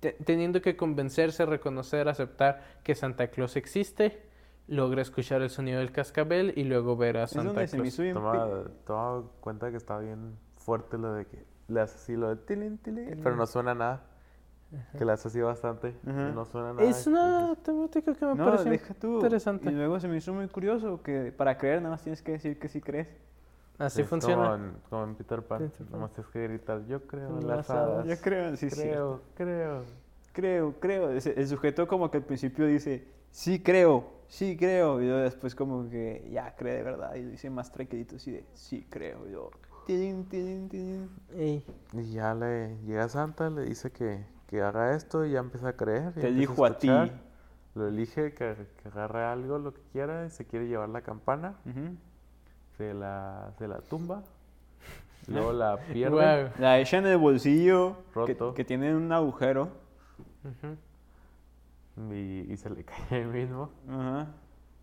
te- 0.00 0.12
teniendo 0.24 0.60
que 0.62 0.76
convencerse, 0.76 1.46
reconocer, 1.46 2.08
aceptar 2.08 2.62
que 2.82 2.94
Santa 2.94 3.28
Claus 3.28 3.56
existe, 3.56 4.22
logra 4.66 5.02
escuchar 5.02 5.42
el 5.42 5.50
sonido 5.50 5.78
del 5.78 5.92
cascabel 5.92 6.52
y 6.56 6.64
luego 6.64 6.96
ver 6.96 7.16
a 7.18 7.24
Es 7.24 7.30
Santa 7.30 7.48
donde 7.52 7.68
se 7.68 7.76
me 7.76 7.82
Claus. 7.84 7.94
hizo 7.94 8.02
bien 8.02 8.14
Toma, 8.14 8.64
toma 8.86 9.24
cuenta 9.40 9.70
que 9.70 9.76
está 9.76 9.98
bien 9.98 10.36
fuerte 10.56 10.98
lo 10.98 11.14
de 11.14 11.26
que 11.26 11.44
le 11.68 11.80
hace 11.80 11.96
así 11.96 12.16
lo 12.16 12.28
de 12.28 12.36
tilín, 12.36 12.78
tilín, 12.78 13.20
pero 13.22 13.36
no 13.36 13.46
suena 13.46 13.74
nada. 13.74 14.04
Que 14.98 15.06
le 15.06 15.12
hace 15.12 15.28
así 15.28 15.40
bastante 15.40 15.94
Ajá. 16.06 16.28
no 16.28 16.44
suena 16.44 16.74
nada. 16.74 16.86
Es 16.86 17.06
una 17.06 17.56
temática 17.62 18.12
que 18.14 18.26
me 18.26 18.34
No, 18.34 18.44
pareció 18.44 18.70
deja 18.70 18.92
tú. 18.92 19.14
interesante. 19.14 19.70
Y 19.70 19.74
luego 19.74 19.98
se 19.98 20.08
me 20.08 20.18
hizo 20.18 20.34
muy 20.34 20.46
curioso 20.48 21.02
que 21.02 21.32
para 21.32 21.56
creer 21.56 21.78
nada 21.80 21.92
más 21.94 22.02
tienes 22.02 22.20
que 22.20 22.32
decir 22.32 22.58
que 22.58 22.68
sí 22.68 22.82
crees. 22.82 23.08
Así 23.78 24.02
Es 24.02 24.08
funciona. 24.08 24.42
Como 24.42 24.54
en, 24.54 24.72
como 24.90 25.04
en 25.04 25.14
Peter 25.14 25.42
Pan. 25.42 25.58
Peter 25.58 25.86
Pan. 25.86 25.92
Nomás 25.92 26.12
tienes 26.12 26.32
que 26.32 26.42
gritar, 26.48 26.84
yo 26.86 27.00
creo 27.06 27.38
En 27.38 27.46
las 27.46 27.70
hadas. 27.70 28.06
Yo 28.06 28.16
creo, 28.20 28.56
sí, 28.56 28.70
sí. 28.70 28.76
creo, 28.76 29.20
creo. 29.34 29.82
Creo, 30.32 30.74
creo. 30.80 31.10
Ese- 31.10 31.38
El 31.40 31.46
sujeto 31.48 31.86
como 31.86 32.10
que 32.10 32.18
al 32.18 32.24
principio 32.24 32.66
dice, 32.66 33.06
sí 33.30 33.60
creo, 33.62 34.04
sí 34.28 34.56
creo. 34.56 35.00
Y 35.00 35.06
luego 35.06 35.20
después 35.20 35.54
como 35.54 35.88
que 35.88 36.28
ya 36.30 36.54
cree 36.56 36.74
de 36.76 36.82
verdad. 36.82 37.14
Y 37.14 37.22
lo 37.22 37.30
dice 37.30 37.50
más 37.50 37.70
tranquilito 37.72 38.16
así 38.16 38.32
de, 38.32 38.44
sí 38.54 38.86
creo. 38.90 39.26
Y 39.28 39.32
yo, 39.32 39.50
tilín, 39.86 40.24
tilín. 40.28 41.10
Ey, 41.34 41.64
Y 41.92 42.12
ya 42.12 42.34
le 42.34 42.76
llega 42.84 43.08
Santa, 43.08 43.48
le 43.50 43.62
dice 43.62 43.90
que, 43.92 44.24
que 44.48 44.60
haga 44.62 44.94
esto 44.94 45.24
y 45.24 45.32
ya 45.32 45.40
empieza 45.40 45.68
a 45.68 45.72
creer. 45.74 46.12
Te 46.14 46.26
empieza 46.26 46.28
elijo 46.28 46.64
a 46.64 46.76
ti. 46.78 46.88
Lo 47.74 47.86
elige, 47.86 48.32
que, 48.34 48.56
que 48.82 48.88
agarre 48.88 49.22
algo, 49.24 49.58
lo 49.58 49.72
que 49.72 49.82
quiera, 49.92 50.26
y 50.26 50.30
se 50.30 50.44
quiere 50.46 50.66
llevar 50.66 50.88
la 50.88 51.02
campana. 51.02 51.54
Ujú. 51.64 51.96
Se 52.78 52.94
la, 52.94 53.50
se 53.58 53.68
la 53.68 53.78
tumba. 53.80 54.22
Luego 55.28 55.52
la 55.52 55.76
pierde. 55.76 56.50
La 56.58 56.78
echa 56.78 56.96
en 56.98 57.06
el 57.06 57.18
bolsillo 57.18 57.96
que, 58.14 58.34
Roto. 58.34 58.54
que 58.54 58.64
tiene 58.64 58.94
un 58.94 59.12
agujero. 59.12 59.68
Y, 62.10 62.52
y 62.52 62.56
se 62.56 62.70
le 62.70 62.84
cae 63.10 63.18
ahí 63.20 63.24
mismo. 63.26 63.70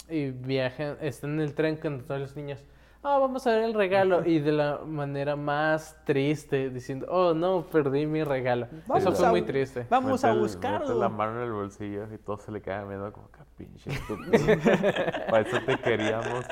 Y 0.09 0.29
viajan, 0.31 0.97
están 1.01 1.31
en 1.35 1.39
el 1.41 1.53
tren 1.55 1.77
con 1.77 2.01
todos 2.03 2.19
los 2.21 2.35
niños. 2.35 2.63
Ah, 3.07 3.19
vamos 3.19 3.45
a 3.45 3.51
ver 3.51 3.63
el 3.65 3.73
regalo. 3.75 4.25
Y 4.25 4.39
de 4.39 4.51
la 4.51 4.79
manera 4.85 5.35
más 5.35 5.95
triste, 6.05 6.71
diciendo, 6.71 7.05
oh 7.09 7.33
no, 7.35 7.61
perdí 7.71 8.05
mi 8.07 8.23
regalo. 8.23 8.67
Vamos 8.87 9.03
Eso 9.03 9.11
fue 9.13 9.27
a- 9.27 9.29
muy 9.29 9.41
triste. 9.43 9.85
Vamos 9.89 10.23
Mete 10.23 10.27
a 10.27 10.31
el- 10.31 10.39
buscarlo. 10.39 10.87
Mete 10.87 10.99
la 10.99 11.09
mano 11.09 11.37
en 11.37 11.43
el 11.47 11.53
bolsillo 11.53 12.07
y 12.13 12.17
todo 12.17 12.37
se 12.37 12.51
le 12.51 12.61
cae 12.61 12.83
viendo 12.87 13.11
como 13.13 13.29
que 13.31 13.39
pinche 13.57 13.91
estúpido. 13.91 14.31
Para 15.29 15.39
eso 15.47 15.57
te 15.65 15.77
queríamos. 15.77 16.45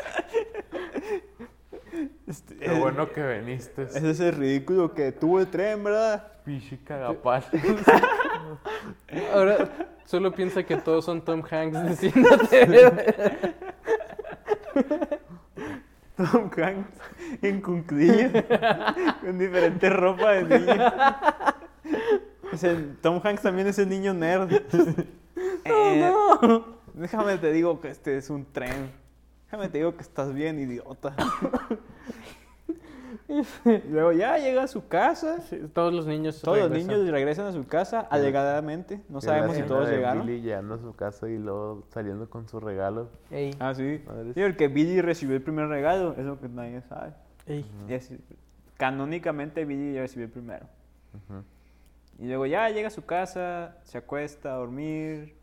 Este, 2.34 2.56
Qué 2.56 2.72
bueno 2.72 3.12
que 3.12 3.38
viniste. 3.38 3.84
Ese 3.84 4.10
es 4.10 4.20
el 4.20 4.34
ridículo 4.34 4.96
que 4.96 5.12
tuvo 5.12 5.40
el 5.40 5.46
tren, 5.46 5.84
¿verdad? 5.84 6.32
Pinche 6.44 6.80
cagapal. 6.84 7.46
Ahora 9.34 9.70
solo 10.06 10.34
piensa 10.34 10.64
que 10.64 10.78
todos 10.78 11.06
son 11.06 11.24
Tom 11.24 11.44
Hanks 11.48 11.90
diciéndote. 11.90 13.56
Tom 16.18 16.50
Hanks 16.58 16.90
en 17.44 17.62
cunclillas, 17.62 18.32
con 19.22 19.38
diferente 19.38 19.92
ropa 19.92 20.32
de 20.32 20.60
niño. 20.60 20.92
Tom 23.04 23.22
Hanks 23.24 23.44
también 23.44 23.68
es 23.68 23.78
el 23.78 23.90
niño 23.90 24.14
nerd. 24.16 24.52
Eh, 25.66 26.12
Déjame 26.94 27.38
te 27.38 27.52
digo 27.54 27.80
que 27.80 27.90
este 27.90 28.18
es 28.18 28.30
un 28.30 28.46
tren. 28.52 28.92
Déjame 29.46 29.70
te 29.70 29.78
digo 29.78 29.96
que 29.96 30.02
estás 30.02 30.34
bien, 30.34 30.60
idiota. 30.60 31.16
Luego 33.90 34.12
ya 34.12 34.38
llega 34.38 34.64
a 34.64 34.68
su 34.68 34.88
casa. 34.88 35.42
Sí, 35.42 35.60
todos 35.74 35.94
los 35.94 36.06
niños 36.06 36.42
Todos 36.42 36.58
los 36.60 36.70
regresan. 36.70 36.88
niños 36.98 37.10
regresan 37.12 37.46
a 37.48 37.52
su 37.52 37.66
casa 37.66 38.02
alegadamente. 38.02 39.02
No 39.10 39.16
la 39.16 39.22
sabemos 39.22 39.56
si 39.56 39.64
todos 39.64 39.88
de 39.88 39.96
llegaron. 39.96 40.26
Billy 40.26 40.42
llegando 40.42 40.76
a 40.76 40.80
su 40.80 40.96
casa 40.96 41.30
y 41.30 41.38
luego 41.38 41.84
saliendo 41.90 42.30
con 42.30 42.48
su 42.48 42.60
regalo. 42.60 43.10
Ey, 43.32 43.56
Ah, 43.60 43.74
sí. 43.74 44.02
Madres. 44.06 44.34
Sí, 44.36 44.42
porque 44.42 44.68
Billy 44.68 45.02
recibió 45.02 45.36
el 45.36 45.42
primer 45.42 45.68
regalo. 45.68 46.14
Es 46.18 46.26
lo 46.26 46.40
que 46.40 46.50
nadie 46.50 46.82
sabe. 46.82 47.14
ey. 47.46 47.66
Y 47.90 47.94
así- 47.94 48.20
canónicamente 48.78 49.66
Billy 49.66 49.98
recibió 50.00 50.26
el 50.26 50.32
primero. 50.32 50.66
Ujú. 51.14 51.44
Y 52.20 52.28
luego 52.28 52.46
ya 52.46 52.70
llega 52.70 52.88
a 52.88 52.92
su 52.92 53.06
casa, 53.06 53.78
se 53.84 53.98
acuesta 53.98 54.54
a 54.54 54.58
dormir 54.58 55.36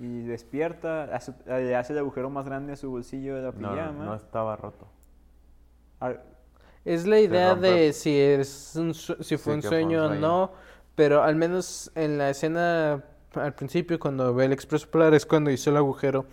y 0.00 0.22
despierta, 0.22 1.04
hace- 1.14 1.32
le 1.46 1.74
hace 1.76 1.92
el 1.92 1.98
agujero 2.00 2.30
más 2.30 2.44
grande 2.46 2.72
a 2.72 2.76
su 2.76 2.90
bolsillo 2.90 3.36
de 3.36 3.42
la 3.42 3.52
No, 3.52 3.58
pijama. 3.70 3.92
no, 3.92 4.04
no 4.06 4.14
estaba 4.14 4.56
roto. 4.56 4.86
Ar- 6.00 6.22
Es 6.84 7.06
la 7.06 7.18
idea 7.18 7.54
de 7.54 7.92
si, 7.92 8.18
es 8.18 8.74
un 8.76 8.92
si 8.94 9.36
fue 9.36 9.54
Sí, 9.54 9.56
un 9.56 9.62
sueño 9.62 10.06
o 10.06 10.14
no, 10.14 10.52
pero 10.94 11.22
al 11.22 11.34
menos 11.34 11.90
en 11.94 12.18
la 12.18 12.30
escena 12.30 13.02
al 13.34 13.54
principio 13.54 13.98
cuando 13.98 14.32
ve 14.34 14.44
el 14.44 14.52
expreso 14.52 14.88
polar 14.88 15.14
es 15.14 15.26
cuando 15.26 15.50
hizo 15.50 15.70
el 15.70 15.76
agujero 15.76 16.26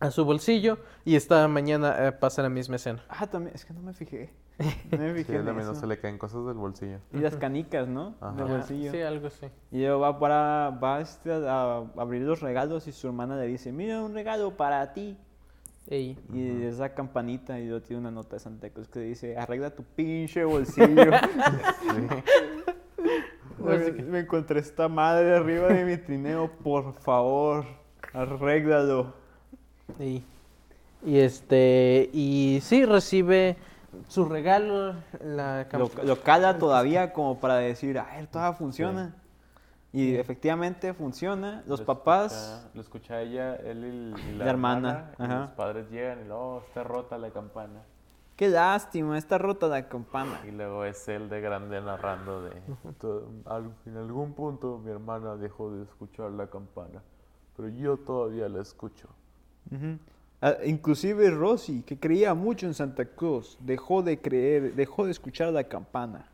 a 0.00 0.10
su 0.10 0.24
bolsillo 0.24 0.78
y 1.04 1.16
esta 1.16 1.46
mañana 1.48 2.06
eh, 2.06 2.12
pasa 2.12 2.42
la 2.42 2.48
misma 2.48 2.76
escena. 2.76 3.04
Ah, 3.08 3.26
también, 3.26 3.54
es 3.54 3.64
que 3.64 3.72
no 3.72 3.80
me 3.80 3.92
fijé. 3.92 4.30
No 4.90 4.98
me 4.98 5.12
Sí, 5.18 5.24
fijé 5.24 5.36
en 5.36 5.44
también 5.44 5.66
no 5.66 5.74
se 5.74 5.86
le 5.86 5.98
caen 5.98 6.16
cosas 6.16 6.46
del 6.46 6.54
bolsillo. 6.54 6.98
Y 7.12 7.18
las 7.18 7.36
canicas, 7.36 7.88
¿no? 7.88 8.14
Ajá. 8.20 8.36
Del 8.36 8.46
bolsillo. 8.46 8.90
Sí, 8.90 9.00
algo 9.02 9.26
así. 9.26 9.46
Y 9.70 9.80
luego 9.80 10.00
va, 10.00 10.18
para, 10.18 10.70
va 10.70 11.00
este, 11.00 11.30
a 11.32 11.84
abrir 11.96 12.22
los 12.22 12.40
regalos 12.40 12.86
y 12.88 12.92
su 12.92 13.06
hermana 13.06 13.36
le 13.36 13.46
dice, 13.46 13.72
mira 13.72 14.02
un 14.02 14.14
regalo 14.14 14.56
para 14.56 14.92
ti. 14.94 15.18
Ey. 15.88 16.18
Y 16.32 16.64
esa 16.64 16.94
campanita, 16.94 17.60
y 17.60 17.68
yo 17.68 17.80
tiene 17.80 18.00
una 18.00 18.10
nota 18.10 18.36
de 18.36 18.40
Santa 18.40 18.70
Cruz 18.70 18.88
que 18.88 19.00
dice, 19.00 19.36
arregla 19.36 19.70
tu 19.70 19.84
pinche 19.84 20.44
bolsillo. 20.44 20.86
me, 23.58 23.92
me 24.02 24.18
encontré 24.20 24.60
esta 24.60 24.88
madre 24.88 25.36
arriba 25.36 25.68
de 25.68 25.84
mi 25.84 25.96
trineo, 25.96 26.50
por 26.62 26.92
favor, 26.94 27.64
arréglalo. 28.12 29.14
Y, 30.00 30.24
y 31.04 31.18
este, 31.18 32.10
y 32.12 32.58
sí, 32.62 32.84
recibe 32.84 33.56
su 34.08 34.24
regalo, 34.24 34.94
la 35.22 35.66
Lo, 35.72 35.90
lo 36.04 36.20
cala 36.20 36.58
todavía 36.58 37.12
como 37.12 37.38
para 37.38 37.56
decir, 37.58 37.98
ay, 37.98 38.26
todavía 38.26 38.56
funciona. 38.56 39.14
Y 39.96 40.14
efectivamente 40.16 40.92
funciona. 40.94 41.62
Los 41.66 41.80
Lo 41.80 41.86
papás... 41.86 42.32
escucha- 42.32 42.70
lo 42.74 42.80
escucha 42.82 43.22
ella, 43.22 43.56
él 43.56 43.84
y, 43.84 44.32
la, 44.36 44.44
La 44.44 44.50
hermana, 44.50 45.10
los 45.18 45.50
padres 45.50 45.90
llegan 45.90 46.20
y 46.20 46.24
luego, 46.28 46.56
"Oh, 46.56 46.62
está 46.66 46.84
rota 46.84 47.16
la 47.18 47.30
campana. 47.30 47.82
Qué 48.36 48.48
lástima, 48.48 49.16
está 49.16 49.38
rota 49.38 49.66
la 49.68 49.88
campana. 49.88 50.38
Y 50.46 50.50
luego 50.50 50.84
es 50.84 51.08
él 51.08 51.30
de 51.30 51.40
grande 51.40 51.80
narrando 51.80 52.42
de... 52.42 52.50
"To- 53.00 53.26
al- 53.46 53.72
en 53.86 53.96
algún 53.96 54.34
punto 54.34 54.78
mi 54.84 54.90
hermana 54.90 55.36
dejó 55.36 55.70
de 55.72 55.84
escuchar 55.84 56.30
la 56.32 56.46
campana, 56.48 57.02
pero 57.56 57.68
yo 57.70 57.96
todavía 57.96 58.48
la 58.50 58.60
escucho. 58.60 59.08
Ah, 60.42 60.54
inclusive 60.66 61.30
Rosy, 61.30 61.82
que 61.82 61.98
creía 61.98 62.34
mucho 62.34 62.66
en 62.66 62.74
Santa 62.74 63.06
Cruz, 63.06 63.56
dejó 63.60 64.02
de 64.02 64.20
creer, 64.20 64.74
dejó 64.74 65.06
de 65.06 65.12
escuchar 65.12 65.50
la 65.54 65.64
campana. 65.64 66.28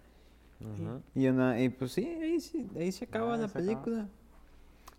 Ujú. 0.64 1.02
Y, 1.14 1.26
una- 1.28 1.60
y 1.60 1.68
pues 1.68 1.92
sí, 1.92 2.06
ahí, 2.06 2.40
sí- 2.40 2.70
ahí 2.76 2.92
se 2.92 3.04
acaba 3.06 3.34
Ah, 3.34 3.36
la 3.36 3.48
se 3.48 3.58
acaba. 3.58 3.64
película. 3.82 4.08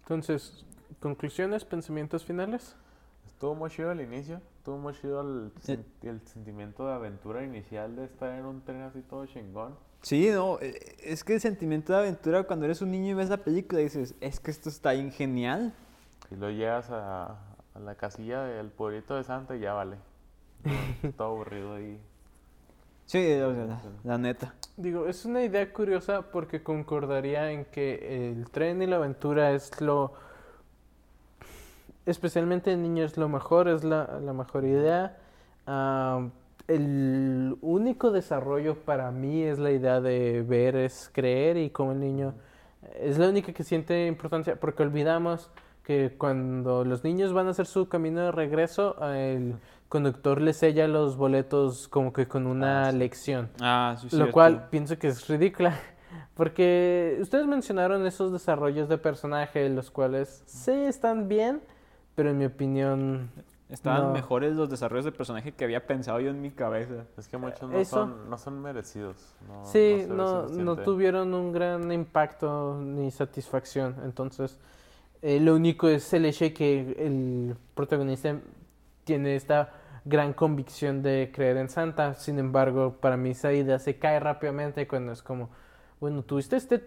Entonces, 0.02 0.66
conclusiones, 1.00 1.66
pensamientos 1.66 2.24
finales. 2.26 2.76
Estuvo 3.28 3.56
muy 3.56 3.70
chido 3.70 3.90
al 3.92 4.00
inicio, 4.02 4.42
estuvo 4.58 4.78
muy 4.78 4.94
chido 4.94 5.22
el, 5.22 5.54
sen- 5.56 5.84
el 6.02 6.22
sentimiento 6.28 6.88
de 6.88 6.94
aventura 6.94 7.44
inicial 7.44 7.96
de 7.96 8.06
estar 8.06 8.38
en 8.38 8.46
un 8.46 8.62
tren 8.62 8.82
así 8.82 9.02
todo 9.02 9.26
chingón. 9.26 9.76
Sí, 10.02 10.30
no, 10.32 10.60
eh, 10.62 10.96
es 11.04 11.24
que 11.24 11.36
el 11.36 11.42
sentimiento 11.42 11.94
de 11.94 12.00
aventura 12.00 12.44
cuando 12.44 12.66
eres 12.66 12.82
un 12.82 12.92
niño 12.92 13.12
y 13.12 13.14
ves 13.14 13.30
la 13.30 13.38
película 13.38 13.80
dices, 13.82 14.16
es 14.22 14.40
que 14.40 14.52
esto 14.52 14.70
está 14.70 14.92
bien 14.92 15.12
genial. 15.12 15.74
Y 16.32 16.36
luego 16.36 16.56
llegas 16.58 16.90
a, 16.90 17.38
a 17.74 17.80
la 17.80 17.96
casilla 17.96 18.44
del 18.44 18.70
pueblito 18.70 19.16
de 19.16 19.24
Santa 19.24 19.56
y 19.56 19.60
ya 19.62 19.74
vale. 19.74 19.98
Todo 21.18 21.28
aburrido 21.30 21.76
ahí. 21.76 22.00
Sí, 23.06 23.38
la 24.04 24.18
neta. 24.18 24.56
Digo, 24.78 25.08
es 25.08 25.26
una 25.26 25.44
idea 25.44 25.72
curiosa 25.72 26.24
porque 26.32 26.64
concordaría 26.64 27.52
en 27.52 27.66
que 27.66 28.32
el 28.32 28.50
tren 28.50 28.82
y 28.82 28.88
la 28.88 28.96
aventura 28.96 29.52
es 29.52 29.82
lo, 29.82 30.14
especialmente 32.06 32.72
en 32.72 32.82
niños, 32.82 33.18
lo 33.18 33.30
mejor, 33.30 33.68
es 33.68 33.84
la, 33.84 34.20
la 34.20 34.34
mejor 34.34 34.66
idea. 34.66 35.18
Ah, 35.68 36.28
el 36.68 37.58
único 37.62 38.12
desarrollo 38.12 38.76
para 38.76 39.12
mí 39.12 39.44
es 39.44 39.60
la 39.60 39.72
idea 39.72 40.00
de 40.02 40.44
ver 40.44 40.76
es 40.76 41.10
creer 41.14 41.58
y 41.58 41.70
como 41.70 41.92
el 41.92 42.00
niño 42.00 42.34
es 43.00 43.18
la 43.18 43.30
única 43.30 43.54
que 43.54 43.64
siente 43.64 44.08
importancia 44.08 44.56
porque 44.56 44.84
olvidamos 44.84 45.50
que 45.84 46.16
cuando 46.18 46.86
los 46.86 47.04
niños 47.04 47.34
van 47.34 47.48
a 47.48 47.50
hacer 47.52 47.66
su 47.66 47.90
camino 47.90 48.22
de 48.22 48.32
regreso, 48.32 48.96
el 49.14 49.56
conductor 49.90 50.42
les 50.42 50.58
sella 50.58 50.88
los 50.88 51.18
boletos 51.18 51.88
como 51.88 52.14
que 52.14 52.28
con 52.28 52.48
una 52.48 52.88
Ah, 52.88 52.92
sí. 52.92 52.98
lección. 52.98 53.50
Ah, 53.62 53.96
sí, 54.00 54.16
Lo 54.16 54.32
cual 54.32 54.68
pienso 54.70 54.98
que 54.98 55.08
es 55.10 55.28
ridícula. 55.28 55.78
Porque 56.36 57.18
ustedes 57.22 57.46
mencionaron 57.46 58.06
esos 58.06 58.32
desarrollos 58.32 58.90
de 58.90 58.98
personaje, 58.98 59.70
los 59.70 59.92
cuales 59.92 60.44
sí 60.46 60.72
están 60.72 61.28
bien, 61.28 61.62
pero 62.16 62.30
en 62.32 62.38
mi 62.38 62.46
opinión. 62.46 63.30
Estaban 63.70 64.04
no. 64.04 64.12
mejores 64.14 64.54
los 64.56 64.70
desarrollos 64.70 65.06
de 65.06 65.12
personaje 65.12 65.52
que 65.54 65.64
había 65.64 65.88
pensado 65.88 66.20
yo 66.20 66.30
en 66.30 66.42
mi 66.42 66.52
cabeza. 66.52 67.06
Es 67.18 67.28
que 67.28 67.38
muchos 67.38 67.68
no, 67.68 67.80
Eso. 67.80 67.96
son, 67.98 68.30
no 68.30 68.38
son 68.38 68.62
merecidos. 68.62 69.34
No, 69.48 69.66
sí, 69.66 70.06
no, 70.08 70.48
no 70.48 70.76
tuvieron 70.78 71.34
un 71.34 71.52
gran 71.52 71.92
impacto 71.92 72.80
ni 72.80 73.10
satisfacción. 73.10 73.96
Entonces, 74.04 74.60
eh, 75.24 75.40
lo 75.40 75.56
único 75.56 75.88
es 75.88 76.14
el 76.14 76.26
hecho 76.26 76.46
de 76.46 76.54
que 76.54 76.82
el 77.00 77.56
protagonista 77.74 78.36
tiene 79.04 79.36
esta 79.36 79.72
gran 80.06 80.34
convicción 80.34 81.02
de 81.02 81.32
creer 81.34 81.58
en 81.58 81.70
Santa. 81.70 82.14
Sin 82.16 82.40
embargo, 82.40 82.98
para 83.00 83.18
mí 83.18 83.32
esa 83.32 83.54
idea 83.54 83.80
se 83.80 83.98
cae 83.98 84.20
rápidamente 84.20 84.88
cuando 84.88 85.12
es 85.12 85.22
como, 85.22 85.50
bueno, 86.00 86.24
tuviste 86.24 86.56
este 86.56 86.84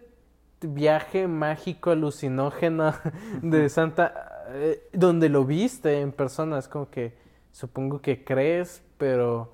viaje 0.60 1.28
mágico 1.28 1.90
alucinógeno 1.90 2.94
de 3.42 3.68
Santa 3.68 4.44
eh, 4.50 4.88
donde 4.92 5.28
lo 5.28 5.44
viste 5.44 6.00
en 6.00 6.12
persona. 6.12 6.58
Es 6.58 6.68
como 6.68 6.90
que 6.90 7.14
supongo 7.52 8.00
que 8.00 8.24
crees, 8.24 8.82
pero 8.98 9.52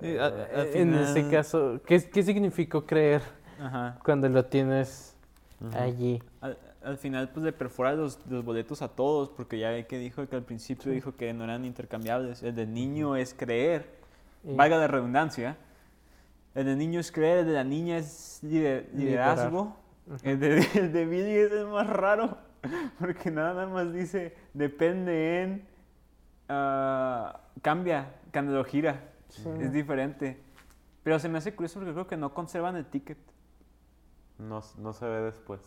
eh, 0.00 0.70
en 0.74 0.94
ese 0.94 1.28
caso, 1.28 1.80
¿qué, 1.86 2.02
qué 2.10 2.22
significó 2.22 2.86
creer 2.86 3.22
Ajá. 3.60 3.98
cuando 4.02 4.28
lo 4.28 4.44
tienes 4.46 5.16
allí? 5.74 6.22
Al, 6.84 6.90
al 6.92 6.98
final, 6.98 7.28
pues 7.30 7.44
le 7.44 7.52
perfora 7.52 7.92
los, 7.94 8.18
los 8.28 8.44
boletos 8.44 8.82
a 8.82 8.88
todos, 8.88 9.28
porque 9.30 9.58
ya 9.58 9.70
ve 9.70 9.86
que 9.86 9.98
dijo 9.98 10.26
que 10.28 10.36
al 10.36 10.42
principio 10.42 10.92
dijo 10.92 11.16
que 11.16 11.32
no 11.32 11.44
eran 11.44 11.64
intercambiables. 11.64 12.42
El 12.42 12.54
del 12.54 12.72
niño 12.72 13.16
es 13.16 13.34
creer, 13.34 13.98
Y- 14.44 14.54
valga 14.54 14.78
la 14.78 14.86
redundancia. 14.88 15.56
El 16.54 16.66
del 16.66 16.78
niño 16.78 17.00
es 17.00 17.10
creer, 17.10 17.38
el 17.38 17.46
de 17.46 17.52
la 17.54 17.64
niña 17.64 17.96
es 17.98 18.40
lider- 18.44 18.90
liderazgo. 18.92 19.76
El 20.22 20.38
de, 20.40 20.58
el 20.74 20.92
de 20.92 21.06
Billy 21.06 21.32
es 21.36 21.52
el 21.52 21.66
más 21.68 21.86
raro, 21.88 22.36
porque 22.98 23.30
nada 23.30 23.66
más 23.66 23.92
dice, 23.92 24.36
depende 24.52 25.42
en, 25.42 25.66
ah, 26.48 27.40
cambia, 27.62 28.12
cuando 28.32 28.52
lo 28.52 28.64
gira, 28.64 29.08
Sí. 29.28 29.48
es 29.60 29.72
diferente. 29.72 30.38
Pero 31.02 31.18
se 31.18 31.28
me 31.28 31.38
hace 31.38 31.54
curioso 31.54 31.78
porque 31.80 31.92
creo 31.94 32.06
que 32.06 32.16
no 32.18 32.34
conservan 32.34 32.76
el 32.76 32.84
ticket. 32.84 33.16
No, 34.38 34.60
no 34.78 34.92
se 34.92 35.06
ve 35.06 35.22
después. 35.22 35.60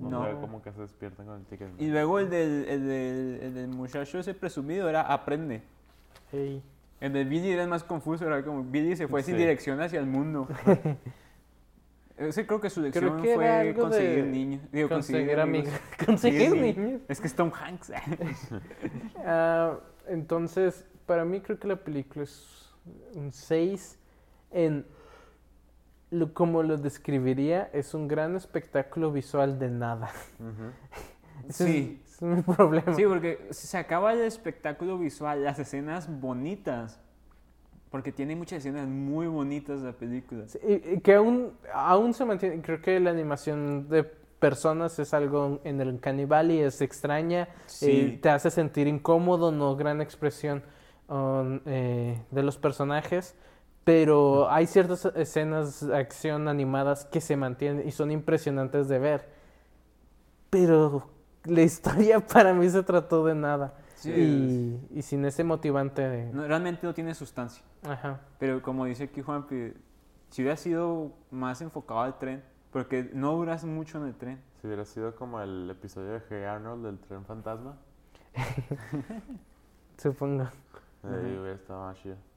No, 0.00 0.10
No. 0.10 0.24
se 0.24 0.32
ve 0.32 0.40
como 0.40 0.62
que 0.62 0.72
se 0.72 0.80
despiertan 0.80 1.26
con 1.26 1.36
el 1.38 1.44
ticket. 1.44 1.68
Y 1.78 1.88
luego 1.88 2.18
el 2.18 2.30
del, 2.30 2.64
el 2.68 2.86
del, 2.88 3.38
el 3.42 3.54
del 3.54 3.68
muchacho 3.68 4.18
ese 4.18 4.34
presumido 4.34 4.88
era 4.88 5.02
aprende. 5.02 5.62
Ey. 6.32 6.62
El 7.00 7.12
de 7.12 7.24
Billy 7.24 7.50
era 7.50 7.62
el 7.62 7.68
más 7.68 7.84
confuso, 7.84 8.26
era 8.26 8.42
como 8.44 8.62
Billy 8.64 8.96
se 8.96 9.06
fue 9.08 9.22
sin 9.22 9.34
Sí. 9.34 9.40
dirección 9.40 9.80
hacia 9.80 10.00
el 10.00 10.06
mundo. 10.06 10.48
Ese 12.16 12.46
creo 12.46 12.60
que 12.60 12.68
su 12.68 12.82
lección 12.82 13.22
que 13.22 13.34
fue 13.34 13.74
conseguir 13.78 14.24
niños. 14.26 14.60
Digo, 14.70 14.90
conseguir 14.90 15.40
amigos. 15.40 15.70
Conseguir 16.04 16.50
conseguir 16.50 16.76
ni- 16.76 16.82
niños. 16.82 17.00
Es 17.08 17.18
que 17.20 17.26
es 17.26 17.34
Tom 17.34 17.50
Hanks. 17.52 17.92
Ah, 19.24 19.78
entonces, 20.06 20.84
para 21.06 21.24
mí 21.24 21.40
creo 21.40 21.58
que 21.58 21.66
la 21.68 21.76
película 21.76 22.24
es 22.24 22.70
un 23.14 23.32
6 23.32 23.98
en 24.50 24.84
lo, 26.10 26.34
como 26.34 26.62
lo 26.62 26.76
describiría, 26.76 27.70
es 27.72 27.94
un 27.94 28.08
gran 28.08 28.36
espectáculo 28.36 29.12
visual 29.12 29.58
de 29.58 29.68
nada. 29.70 30.10
Sí. 31.48 32.00
es, 32.04 32.14
es 32.16 32.22
mi 32.22 32.42
problema. 32.42 32.94
Sí, 32.94 33.04
porque 33.06 33.48
se 33.50 33.78
acaba 33.78 34.12
el 34.12 34.20
espectáculo 34.20 34.98
visual, 34.98 35.42
las 35.42 35.58
escenas 35.58 36.08
bonitas. 36.20 37.00
Porque 37.90 38.12
tiene 38.12 38.36
muchas 38.36 38.58
escenas 38.58 38.86
muy 38.86 39.26
bonitas 39.26 39.80
la 39.80 39.92
película. 39.92 40.46
Sí, 40.46 40.58
y- 40.62 41.00
que 41.00 41.14
aún, 41.14 41.52
aún 41.74 42.14
se 42.14 42.24
mantiene, 42.24 42.60
creo 42.62 42.80
que 42.80 43.00
la 43.00 43.10
animación 43.10 43.88
de 43.88 44.04
personas 44.04 44.98
es 45.00 45.12
algo 45.12 45.60
en 45.64 45.80
el 45.80 45.98
Cannibal 45.98 46.50
y 46.52 46.60
es 46.60 46.80
extraña, 46.82 47.48
Sí. 47.66 47.90
eh, 47.90 48.18
te 48.22 48.28
hace 48.28 48.50
sentir 48.50 48.86
incómodo, 48.86 49.50
no 49.50 49.74
gran 49.74 50.00
expresión 50.00 50.62
um, 51.08 51.58
eh, 51.66 52.22
de 52.30 52.42
los 52.44 52.56
personajes, 52.58 53.34
pero 53.90 54.48
hay 54.48 54.68
ciertas 54.68 55.04
escenas 55.16 55.84
de 55.84 55.96
acción 55.98 56.46
animadas 56.46 57.06
que 57.06 57.20
se 57.20 57.36
mantienen 57.36 57.88
y 57.88 57.90
son 57.90 58.12
impresionantes 58.12 58.86
de 58.86 59.00
ver, 59.00 59.28
pero 60.48 61.08
la 61.44 61.62
historia 61.62 62.20
para 62.32 62.54
mí 62.54 62.70
se 62.70 62.84
trató 62.84 63.24
de 63.24 63.34
nada 63.34 63.74
Sí, 63.96 64.12
y, 64.12 64.98
y 65.00 65.02
sin 65.02 65.24
ese 65.24 65.42
motivante 65.42 66.08
de... 66.08 66.32
No, 66.32 66.46
realmente 66.46 66.86
no 66.86 66.94
tiene 66.94 67.16
sustancia. 67.16 67.64
Ajá. 67.82 68.20
Pero 68.38 68.62
como 68.62 68.84
dice 68.84 69.04
aquí 69.04 69.22
Juan, 69.22 69.44
si 69.48 70.42
hubiera 70.42 70.56
sido 70.56 71.10
más 71.32 71.60
enfocado 71.60 72.00
al 72.02 72.16
tren, 72.16 72.44
porque 72.70 73.10
no 73.12 73.32
duras 73.32 73.64
mucho 73.64 73.98
en 73.98 74.04
el 74.06 74.14
tren. 74.14 74.40
Si 74.60 74.68
hubiera 74.68 74.84
sido 74.84 75.16
como 75.16 75.40
el 75.40 75.68
episodio 75.68 76.12
de 76.12 76.22
Hey 76.30 76.44
Arnold 76.44 76.86
del 76.86 76.98
tren 77.00 77.24
fantasma, 77.24 77.76
Supongo. 79.98 80.44
ahí 81.02 81.36
hubiera 81.38 81.56
estado 81.56 81.86
más 81.86 81.98
chido. 81.98 82.29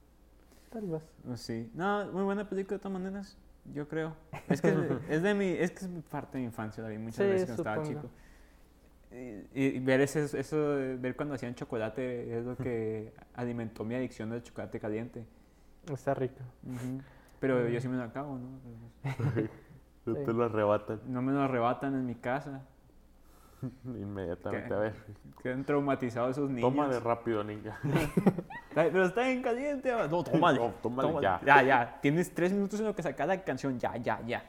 Tal 0.74 0.86
vez. 0.88 1.02
Pues 1.24 1.40
Sí. 1.40 1.70
No, 1.74 2.04
muy 2.12 2.24
buena 2.24 2.46
película 2.48 2.76
de 2.78 2.82
todas 2.82 3.00
maneras, 3.00 3.38
yo 3.72 3.88
creo. 3.88 4.14
Es 4.48 4.60
que 4.60 4.68
es 5.08 5.22
de 5.22 5.32
mi, 5.34 5.46
es 5.46 5.70
que 5.70 5.84
es 5.86 5.90
parte 6.10 6.32
de 6.36 6.40
mi 6.40 6.46
infancia, 6.46 6.82
la 6.82 6.88
vi 6.90 6.98
muchas 6.98 7.16
Sí, 7.16 7.22
veces 7.24 7.46
cuando 7.46 7.62
estaba 7.62 7.84
supongo. 7.86 8.00
chico. 8.02 8.14
Y, 9.54 9.64
y 9.76 9.78
ver 9.78 10.00
ese, 10.00 10.24
eso, 10.38 10.56
ver 10.98 11.14
cuando 11.14 11.36
hacían 11.36 11.54
chocolate 11.54 12.36
es 12.38 12.44
lo 12.44 12.56
que 12.56 13.14
alimentó 13.34 13.84
mi 13.84 13.94
adicción 13.94 14.32
al 14.32 14.42
chocolate 14.42 14.80
caliente. 14.80 15.24
Está 15.90 16.12
rico. 16.14 16.40
Pero 17.38 17.68
yo 17.68 17.80
sí 17.80 17.86
me 17.88 17.96
lo 17.96 18.02
acabo, 18.02 18.36
¿no? 18.38 18.48
No 20.06 20.14
Sí. 20.16 20.20
te 20.26 20.32
lo 20.34 20.44
arrebatan 20.44 21.00
No 21.06 21.22
me 21.22 21.32
lo 21.32 21.40
arrebatan 21.40 21.94
en 21.94 22.04
mi 22.04 22.14
casa. 22.16 22.60
inmediatamente. 23.86 24.68
¿Qué? 24.68 24.74
A 24.74 24.78
ver, 24.78 24.94
Quedan 25.42 25.64
traumatizados 25.64 26.32
esos 26.36 26.50
niños. 26.50 26.70
toma 26.70 26.88
de 26.88 27.00
rápido, 27.00 27.42
niña. 27.44 27.78
Pero 28.74 29.04
está 29.06 29.22
bien 29.22 29.42
caliente. 29.42 29.90
ah. 29.92 30.06
No, 30.10 30.22
tómale. 30.24 30.58
No, 30.58 30.72
tómale, 30.82 31.22
ya. 31.22 31.40
Ya, 31.44 31.62
ya. 31.62 31.98
Tienes 32.00 32.34
tres 32.34 32.52
minutos 32.52 32.80
en 32.80 32.86
lo 32.86 32.94
que 32.94 33.02
sacar 33.02 33.28
la 33.28 33.42
canción. 33.42 33.78
Ya, 33.78 33.96
ya, 33.96 34.20
ya. 34.26 34.42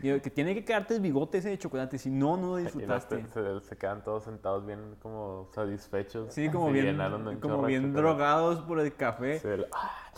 Digo, 0.00 0.20
que 0.20 0.28
tiene 0.28 0.54
que 0.54 0.64
quedarte 0.64 0.94
el 0.96 1.00
bigote 1.00 1.38
ese 1.38 1.48
de 1.50 1.58
chocolate. 1.58 1.96
Si 1.98 2.10
no, 2.10 2.36
no 2.36 2.42
lo 2.48 2.52
los 2.54 2.64
disfrutaste. 2.64 3.18
te- 3.18 3.28
se, 3.28 3.60
se 3.60 3.76
quedan 3.76 4.02
todos 4.04 4.24
sentados 4.24 4.66
bien 4.66 4.96
como 5.00 5.48
satisfechos. 5.54 6.34
Sí, 6.34 6.48
como 6.52 6.66
Se 6.66 6.72
bien, 6.72 6.98
como 7.40 7.62
bien 7.62 7.92
drogados 7.94 8.60
por 8.60 8.80
el 8.80 8.94
café. 8.94 9.38
Se 9.38 9.66
ah, 9.72 10.10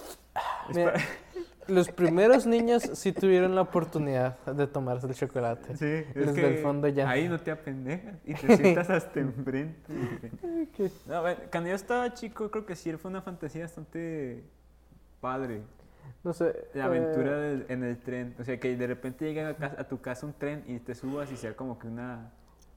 Mira, 0.75 0.95
los 1.69 1.89
primeros 1.91 2.47
niños 2.47 2.83
sí 2.95 3.13
tuvieron 3.13 3.55
la 3.55 3.63
oportunidad 3.63 4.39
de 4.47 4.67
tomarse 4.67 5.07
el 5.07 5.15
chocolate. 5.15 5.77
Sí, 5.77 6.09
Los 6.15 6.35
del 6.35 6.59
fondo 6.59 6.89
ya. 6.89 7.09
Ahí 7.09 7.29
no 7.29 7.39
te 7.41 7.51
apendejas 7.51 8.17
y 8.25 8.35
te 8.35 8.57
sientas 8.57 8.89
hasta 8.91 9.21
enfrente. 9.21 9.93
¿Qué? 10.77 10.91
No, 11.07 11.15
a 11.17 11.21
ver, 11.23 11.49
cuando 11.51 11.71
yo 11.71 11.77
estaba 11.77 12.13
chico, 12.15 12.51
creo 12.51 12.65
que 12.67 12.77
sí 12.77 12.93
fue 12.97 13.11
una 13.11 13.23
fantasía 13.23 13.63
bastante 13.63 14.45
padre. 15.21 15.63
No 16.23 16.33
sé. 16.33 16.69
La 16.75 16.85
eh, 16.85 16.87
aventura 16.87 17.37
del- 17.39 17.67
en 17.69 17.85
el 17.85 17.99
tren. 17.99 18.35
O 18.39 18.45
sea, 18.45 18.59
que 18.59 18.77
de 18.77 18.87
repente 18.87 19.25
llegue 19.25 19.45
a, 19.45 19.55
casa- 19.57 19.77
a 19.81 19.85
tu 19.85 20.01
casa 20.01 20.27
un 20.27 20.33
tren 20.33 20.65
y 20.67 20.79
te 20.79 20.95
subas 20.95 21.31
y 21.33 21.37
sea 21.37 21.55
como 21.57 21.79
que 21.79 21.87
una, 21.89 22.31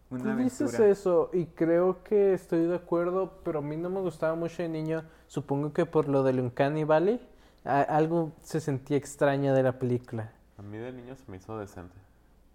una 0.10 0.24
Tú 0.24 0.36
dices 0.38 0.62
aventura. 0.74 0.90
eso 0.90 1.30
y 1.34 1.46
creo 1.46 2.04
que 2.04 2.34
estoy 2.34 2.66
de 2.68 2.76
acuerdo, 2.76 3.40
pero 3.44 3.60
a 3.60 3.62
mí 3.62 3.78
no 3.78 3.90
me 3.90 4.02
gustaba 4.02 4.36
mucho 4.36 4.62
de 4.64 4.70
niño. 4.70 5.04
Supongo 5.28 5.74
que 5.74 5.86
por 5.86 6.08
lo 6.08 6.24
del 6.24 6.40
Uncanny 6.40 6.84
Valley, 6.84 7.20
a- 7.66 7.82
algo 7.82 8.32
se 8.42 8.60
sentía 8.60 8.98
extraño 8.98 9.54
de 9.54 9.64
la 9.64 9.74
película. 9.80 10.32
A 10.58 10.62
mí 10.62 10.78
de 10.78 10.92
niño 10.92 11.16
se 11.16 11.30
me 11.32 11.38
hizo 11.38 11.58
decente. 11.58 11.96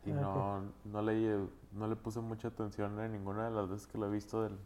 Y 0.07 0.11
Ah, 0.13 0.15
no, 0.21 0.61
no, 0.93 1.03
le, 1.03 1.39
no 1.73 1.87
le 1.89 1.97
puse 1.97 2.21
mucha 2.21 2.49
atención 2.49 2.99
en 3.01 3.13
ninguna 3.13 3.47
de 3.49 3.51
las 3.57 3.69
veces 3.69 3.87
que 3.87 3.97
lo 3.99 4.07
he 4.07 4.11
visto 4.11 4.43
del- 4.43 4.59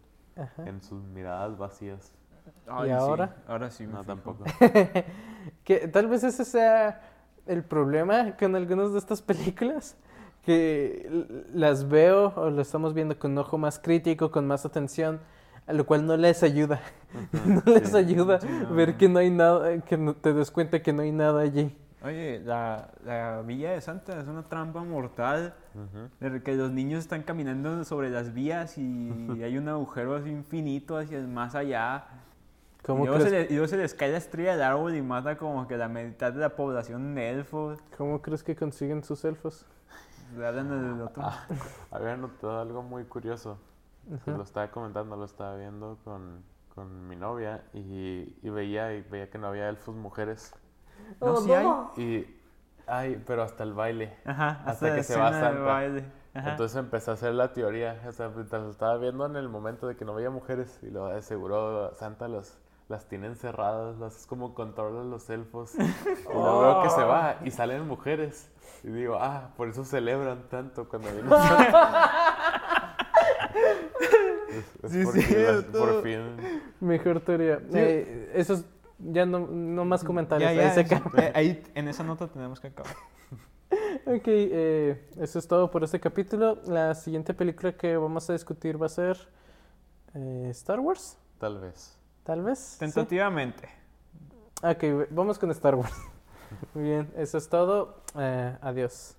en 0.64 0.82
sus 0.82 1.02
miradas 1.02 1.56
vacías. 1.58 2.12
Ay, 2.68 2.84
¿Y 2.90 2.92
sí, 2.92 2.96
ahora? 2.96 3.36
ahora 3.46 3.70
sí. 3.70 3.86
me 3.86 3.92
No, 3.94 3.98
fijo. 4.00 4.06
tampoco. 4.14 4.44
Que 5.64 5.88
tal 5.88 6.06
vez 6.08 6.24
ese 6.24 6.44
sea 6.44 7.00
el 7.46 7.62
problema 7.62 8.36
con 8.36 8.54
algunas 8.56 8.92
de 8.92 8.98
estas 8.98 9.22
películas, 9.22 9.96
que 10.42 11.26
las 11.52 11.88
veo 11.88 12.32
o 12.36 12.50
lo 12.50 12.60
estamos 12.62 12.94
viendo 12.94 13.18
con 13.18 13.32
un 13.32 13.38
ojo 13.38 13.58
más 13.58 13.78
crítico, 13.78 14.30
con 14.30 14.46
más 14.46 14.64
atención, 14.66 15.20
a 15.68 15.72
lo 15.72 15.86
cual 15.86 16.04
no 16.06 16.16
les 16.16 16.42
ayuda. 16.42 16.80
no 17.46 17.62
les 17.72 17.90
Sí. 17.90 17.96
ayuda 17.96 18.40
Sí, 18.40 18.48
no, 18.48 18.74
ver 18.74 18.96
que 18.96 19.08
no 19.08 19.18
hay 19.20 19.30
nada, 19.30 19.78
que 19.82 19.96
no- 19.96 20.14
te 20.14 20.32
des 20.32 20.50
cuenta 20.50 20.82
que 20.82 20.92
no 20.92 21.02
hay 21.02 21.12
nada 21.12 21.42
allí. 21.42 21.76
Oye, 22.02 22.40
la, 22.44 22.90
la 23.04 23.42
Villa 23.42 23.72
de 23.72 23.80
Santa 23.80 24.20
es 24.20 24.28
una 24.28 24.42
trampa 24.44 24.82
mortal. 24.84 25.54
Ujú. 25.74 26.08
De 26.30 26.42
que 26.42 26.54
los 26.54 26.70
niños 26.70 27.00
están 27.00 27.22
caminando 27.22 27.84
sobre 27.84 28.08
las 28.10 28.32
vías 28.32 28.78
y 28.78 29.10
hay 29.42 29.58
un 29.58 29.68
agujero 29.68 30.14
así 30.16 30.30
infinito 30.30 30.96
hacia 30.96 31.18
el 31.18 31.26
más 31.28 31.54
allá. 31.56 32.04
Y 32.80 32.86
¿Cómo 32.86 33.04
luego, 33.04 33.20
se 33.22 33.28
crees, 33.28 33.48
le- 33.48 33.52
y 33.52 33.56
luego 33.56 33.68
se 33.68 33.76
les 33.76 33.94
cae 33.94 34.12
la 34.12 34.18
estrella 34.18 34.52
del 34.52 34.62
árbol 34.62 34.94
y 34.94 35.02
mata 35.02 35.36
como 35.36 35.66
que 35.66 35.76
la 35.76 35.88
mitad 35.88 36.32
de 36.32 36.38
la 36.38 36.50
población 36.56 37.12
en 37.12 37.18
elfos. 37.18 37.78
¿Cómo 37.96 38.22
crees 38.22 38.42
que 38.44 38.54
consiguen 38.54 39.02
sus 39.02 39.24
elfos? 39.24 39.66
Hablan 40.36 40.68
del 40.70 41.02
otro. 41.02 41.22
Ah, 41.26 41.46
había 41.90 42.16
notado 42.16 42.60
algo 42.60 42.82
muy 42.82 43.04
curioso. 43.04 43.58
Lo 44.26 44.42
estaba 44.42 44.70
comentando, 44.70 45.16
lo 45.16 45.24
estaba 45.24 45.56
viendo 45.56 45.98
con, 46.04 46.42
con 46.74 47.08
mi 47.08 47.16
novia 47.16 47.64
y, 47.74 48.36
y 48.42 48.50
veía 48.50 48.94
y 48.94 49.02
veía 49.02 49.30
que 49.30 49.38
no 49.38 49.48
había 49.48 49.68
elfos 49.68 49.94
mujeres. 49.94 50.54
No, 51.20 51.32
Oh, 51.32 51.36
sí 51.36 51.52
hay. 51.52 51.66
Y, 51.96 52.40
ay, 52.86 53.22
pero 53.26 53.42
hasta 53.42 53.62
el 53.64 53.74
baile. 53.74 54.16
Ajá, 54.24 54.62
hasta 54.66 54.88
la 54.88 54.94
que 54.96 55.02
se 55.02 55.16
va 55.16 55.30
Santa. 55.32 55.60
baile. 55.60 56.04
Ajá. 56.34 56.50
Entonces 56.52 56.76
empecé 56.78 57.10
a 57.10 57.14
hacer 57.14 57.34
la 57.34 57.52
teoría, 57.52 58.00
o 58.06 58.12
sea, 58.12 58.28
mientras 58.28 58.62
lo 58.62 58.70
estaba 58.70 58.96
viendo 58.98 59.26
en 59.26 59.36
el 59.36 59.48
momento 59.48 59.86
de 59.88 59.96
que 59.96 60.04
no 60.04 60.14
veía 60.14 60.30
mujeres 60.30 60.78
y 60.82 60.90
lo 60.90 61.20
seguro 61.22 61.94
Santa 61.96 62.28
los, 62.28 62.58
las 62.88 63.06
tiene 63.08 63.26
encerradas, 63.26 63.98
las 63.98 64.16
es 64.20 64.26
como 64.26 64.54
controla 64.54 65.00
a 65.00 65.04
los 65.04 65.28
elfos. 65.30 65.74
Y 65.74 66.32
luego 66.32 66.60
veo 66.60 66.82
que 66.82 66.90
se 66.90 67.02
va 67.02 67.36
y 67.44 67.50
salen 67.50 67.86
mujeres. 67.88 68.50
Y 68.84 68.88
digo, 68.88 69.16
ah, 69.20 69.50
por 69.56 69.68
eso 69.68 69.84
celebran 69.84 70.48
tanto 70.48 70.88
cuando 70.88 71.10
viene 71.10 71.28
Santa. 71.30 72.10
Es, 74.82 74.94
es 74.94 75.10
Sí, 75.12 75.22
cierto. 75.22 75.78
por 75.78 76.02
fin. 76.02 76.36
Mejor 76.80 77.20
teoría. 77.20 77.60
Eh, 77.74 78.32
esos 78.34 78.64
ya 78.98 79.24
no, 79.26 79.40
no 79.40 79.84
más 79.84 80.02
comentarios. 80.04 80.50
Ya, 80.52 80.60
ahí 80.60 80.68
ya, 80.68 80.74
se 80.74 80.80
eso- 80.80 80.96
acaba. 80.96 81.22
eh, 81.24 81.32
ahí 81.34 81.62
en 81.74 81.88
esa 81.88 82.02
nota 82.04 82.26
tenemos 82.28 82.60
que 82.60 82.68
acabar. 82.68 82.92
Ok, 84.06 84.22
eh, 84.26 85.06
eso 85.20 85.38
es 85.38 85.46
todo 85.46 85.70
por 85.70 85.84
este 85.84 86.00
capítulo. 86.00 86.58
La 86.66 86.94
siguiente 86.94 87.34
película 87.34 87.72
que 87.76 87.96
vamos 87.98 88.28
a 88.30 88.32
discutir 88.32 88.80
va 88.80 88.86
a 88.86 88.88
ser 88.88 89.18
eh, 90.14 90.48
Star 90.52 90.80
Wars, 90.80 91.18
Tal 91.38 91.60
vez. 91.60 91.98
tal 92.24 92.42
vez. 92.42 92.58
¿sí? 92.58 92.78
Tentativamente. 92.78 93.68
Ok, 94.62 95.08
vamos 95.10 95.38
con 95.38 95.50
Star 95.50 95.74
Wars. 95.74 95.92
Muy 96.74 96.84
bien, 96.84 97.12
eso 97.16 97.36
es 97.36 97.46
todo. 97.50 98.00
Eh, 98.18 98.56
adiós. 98.62 99.14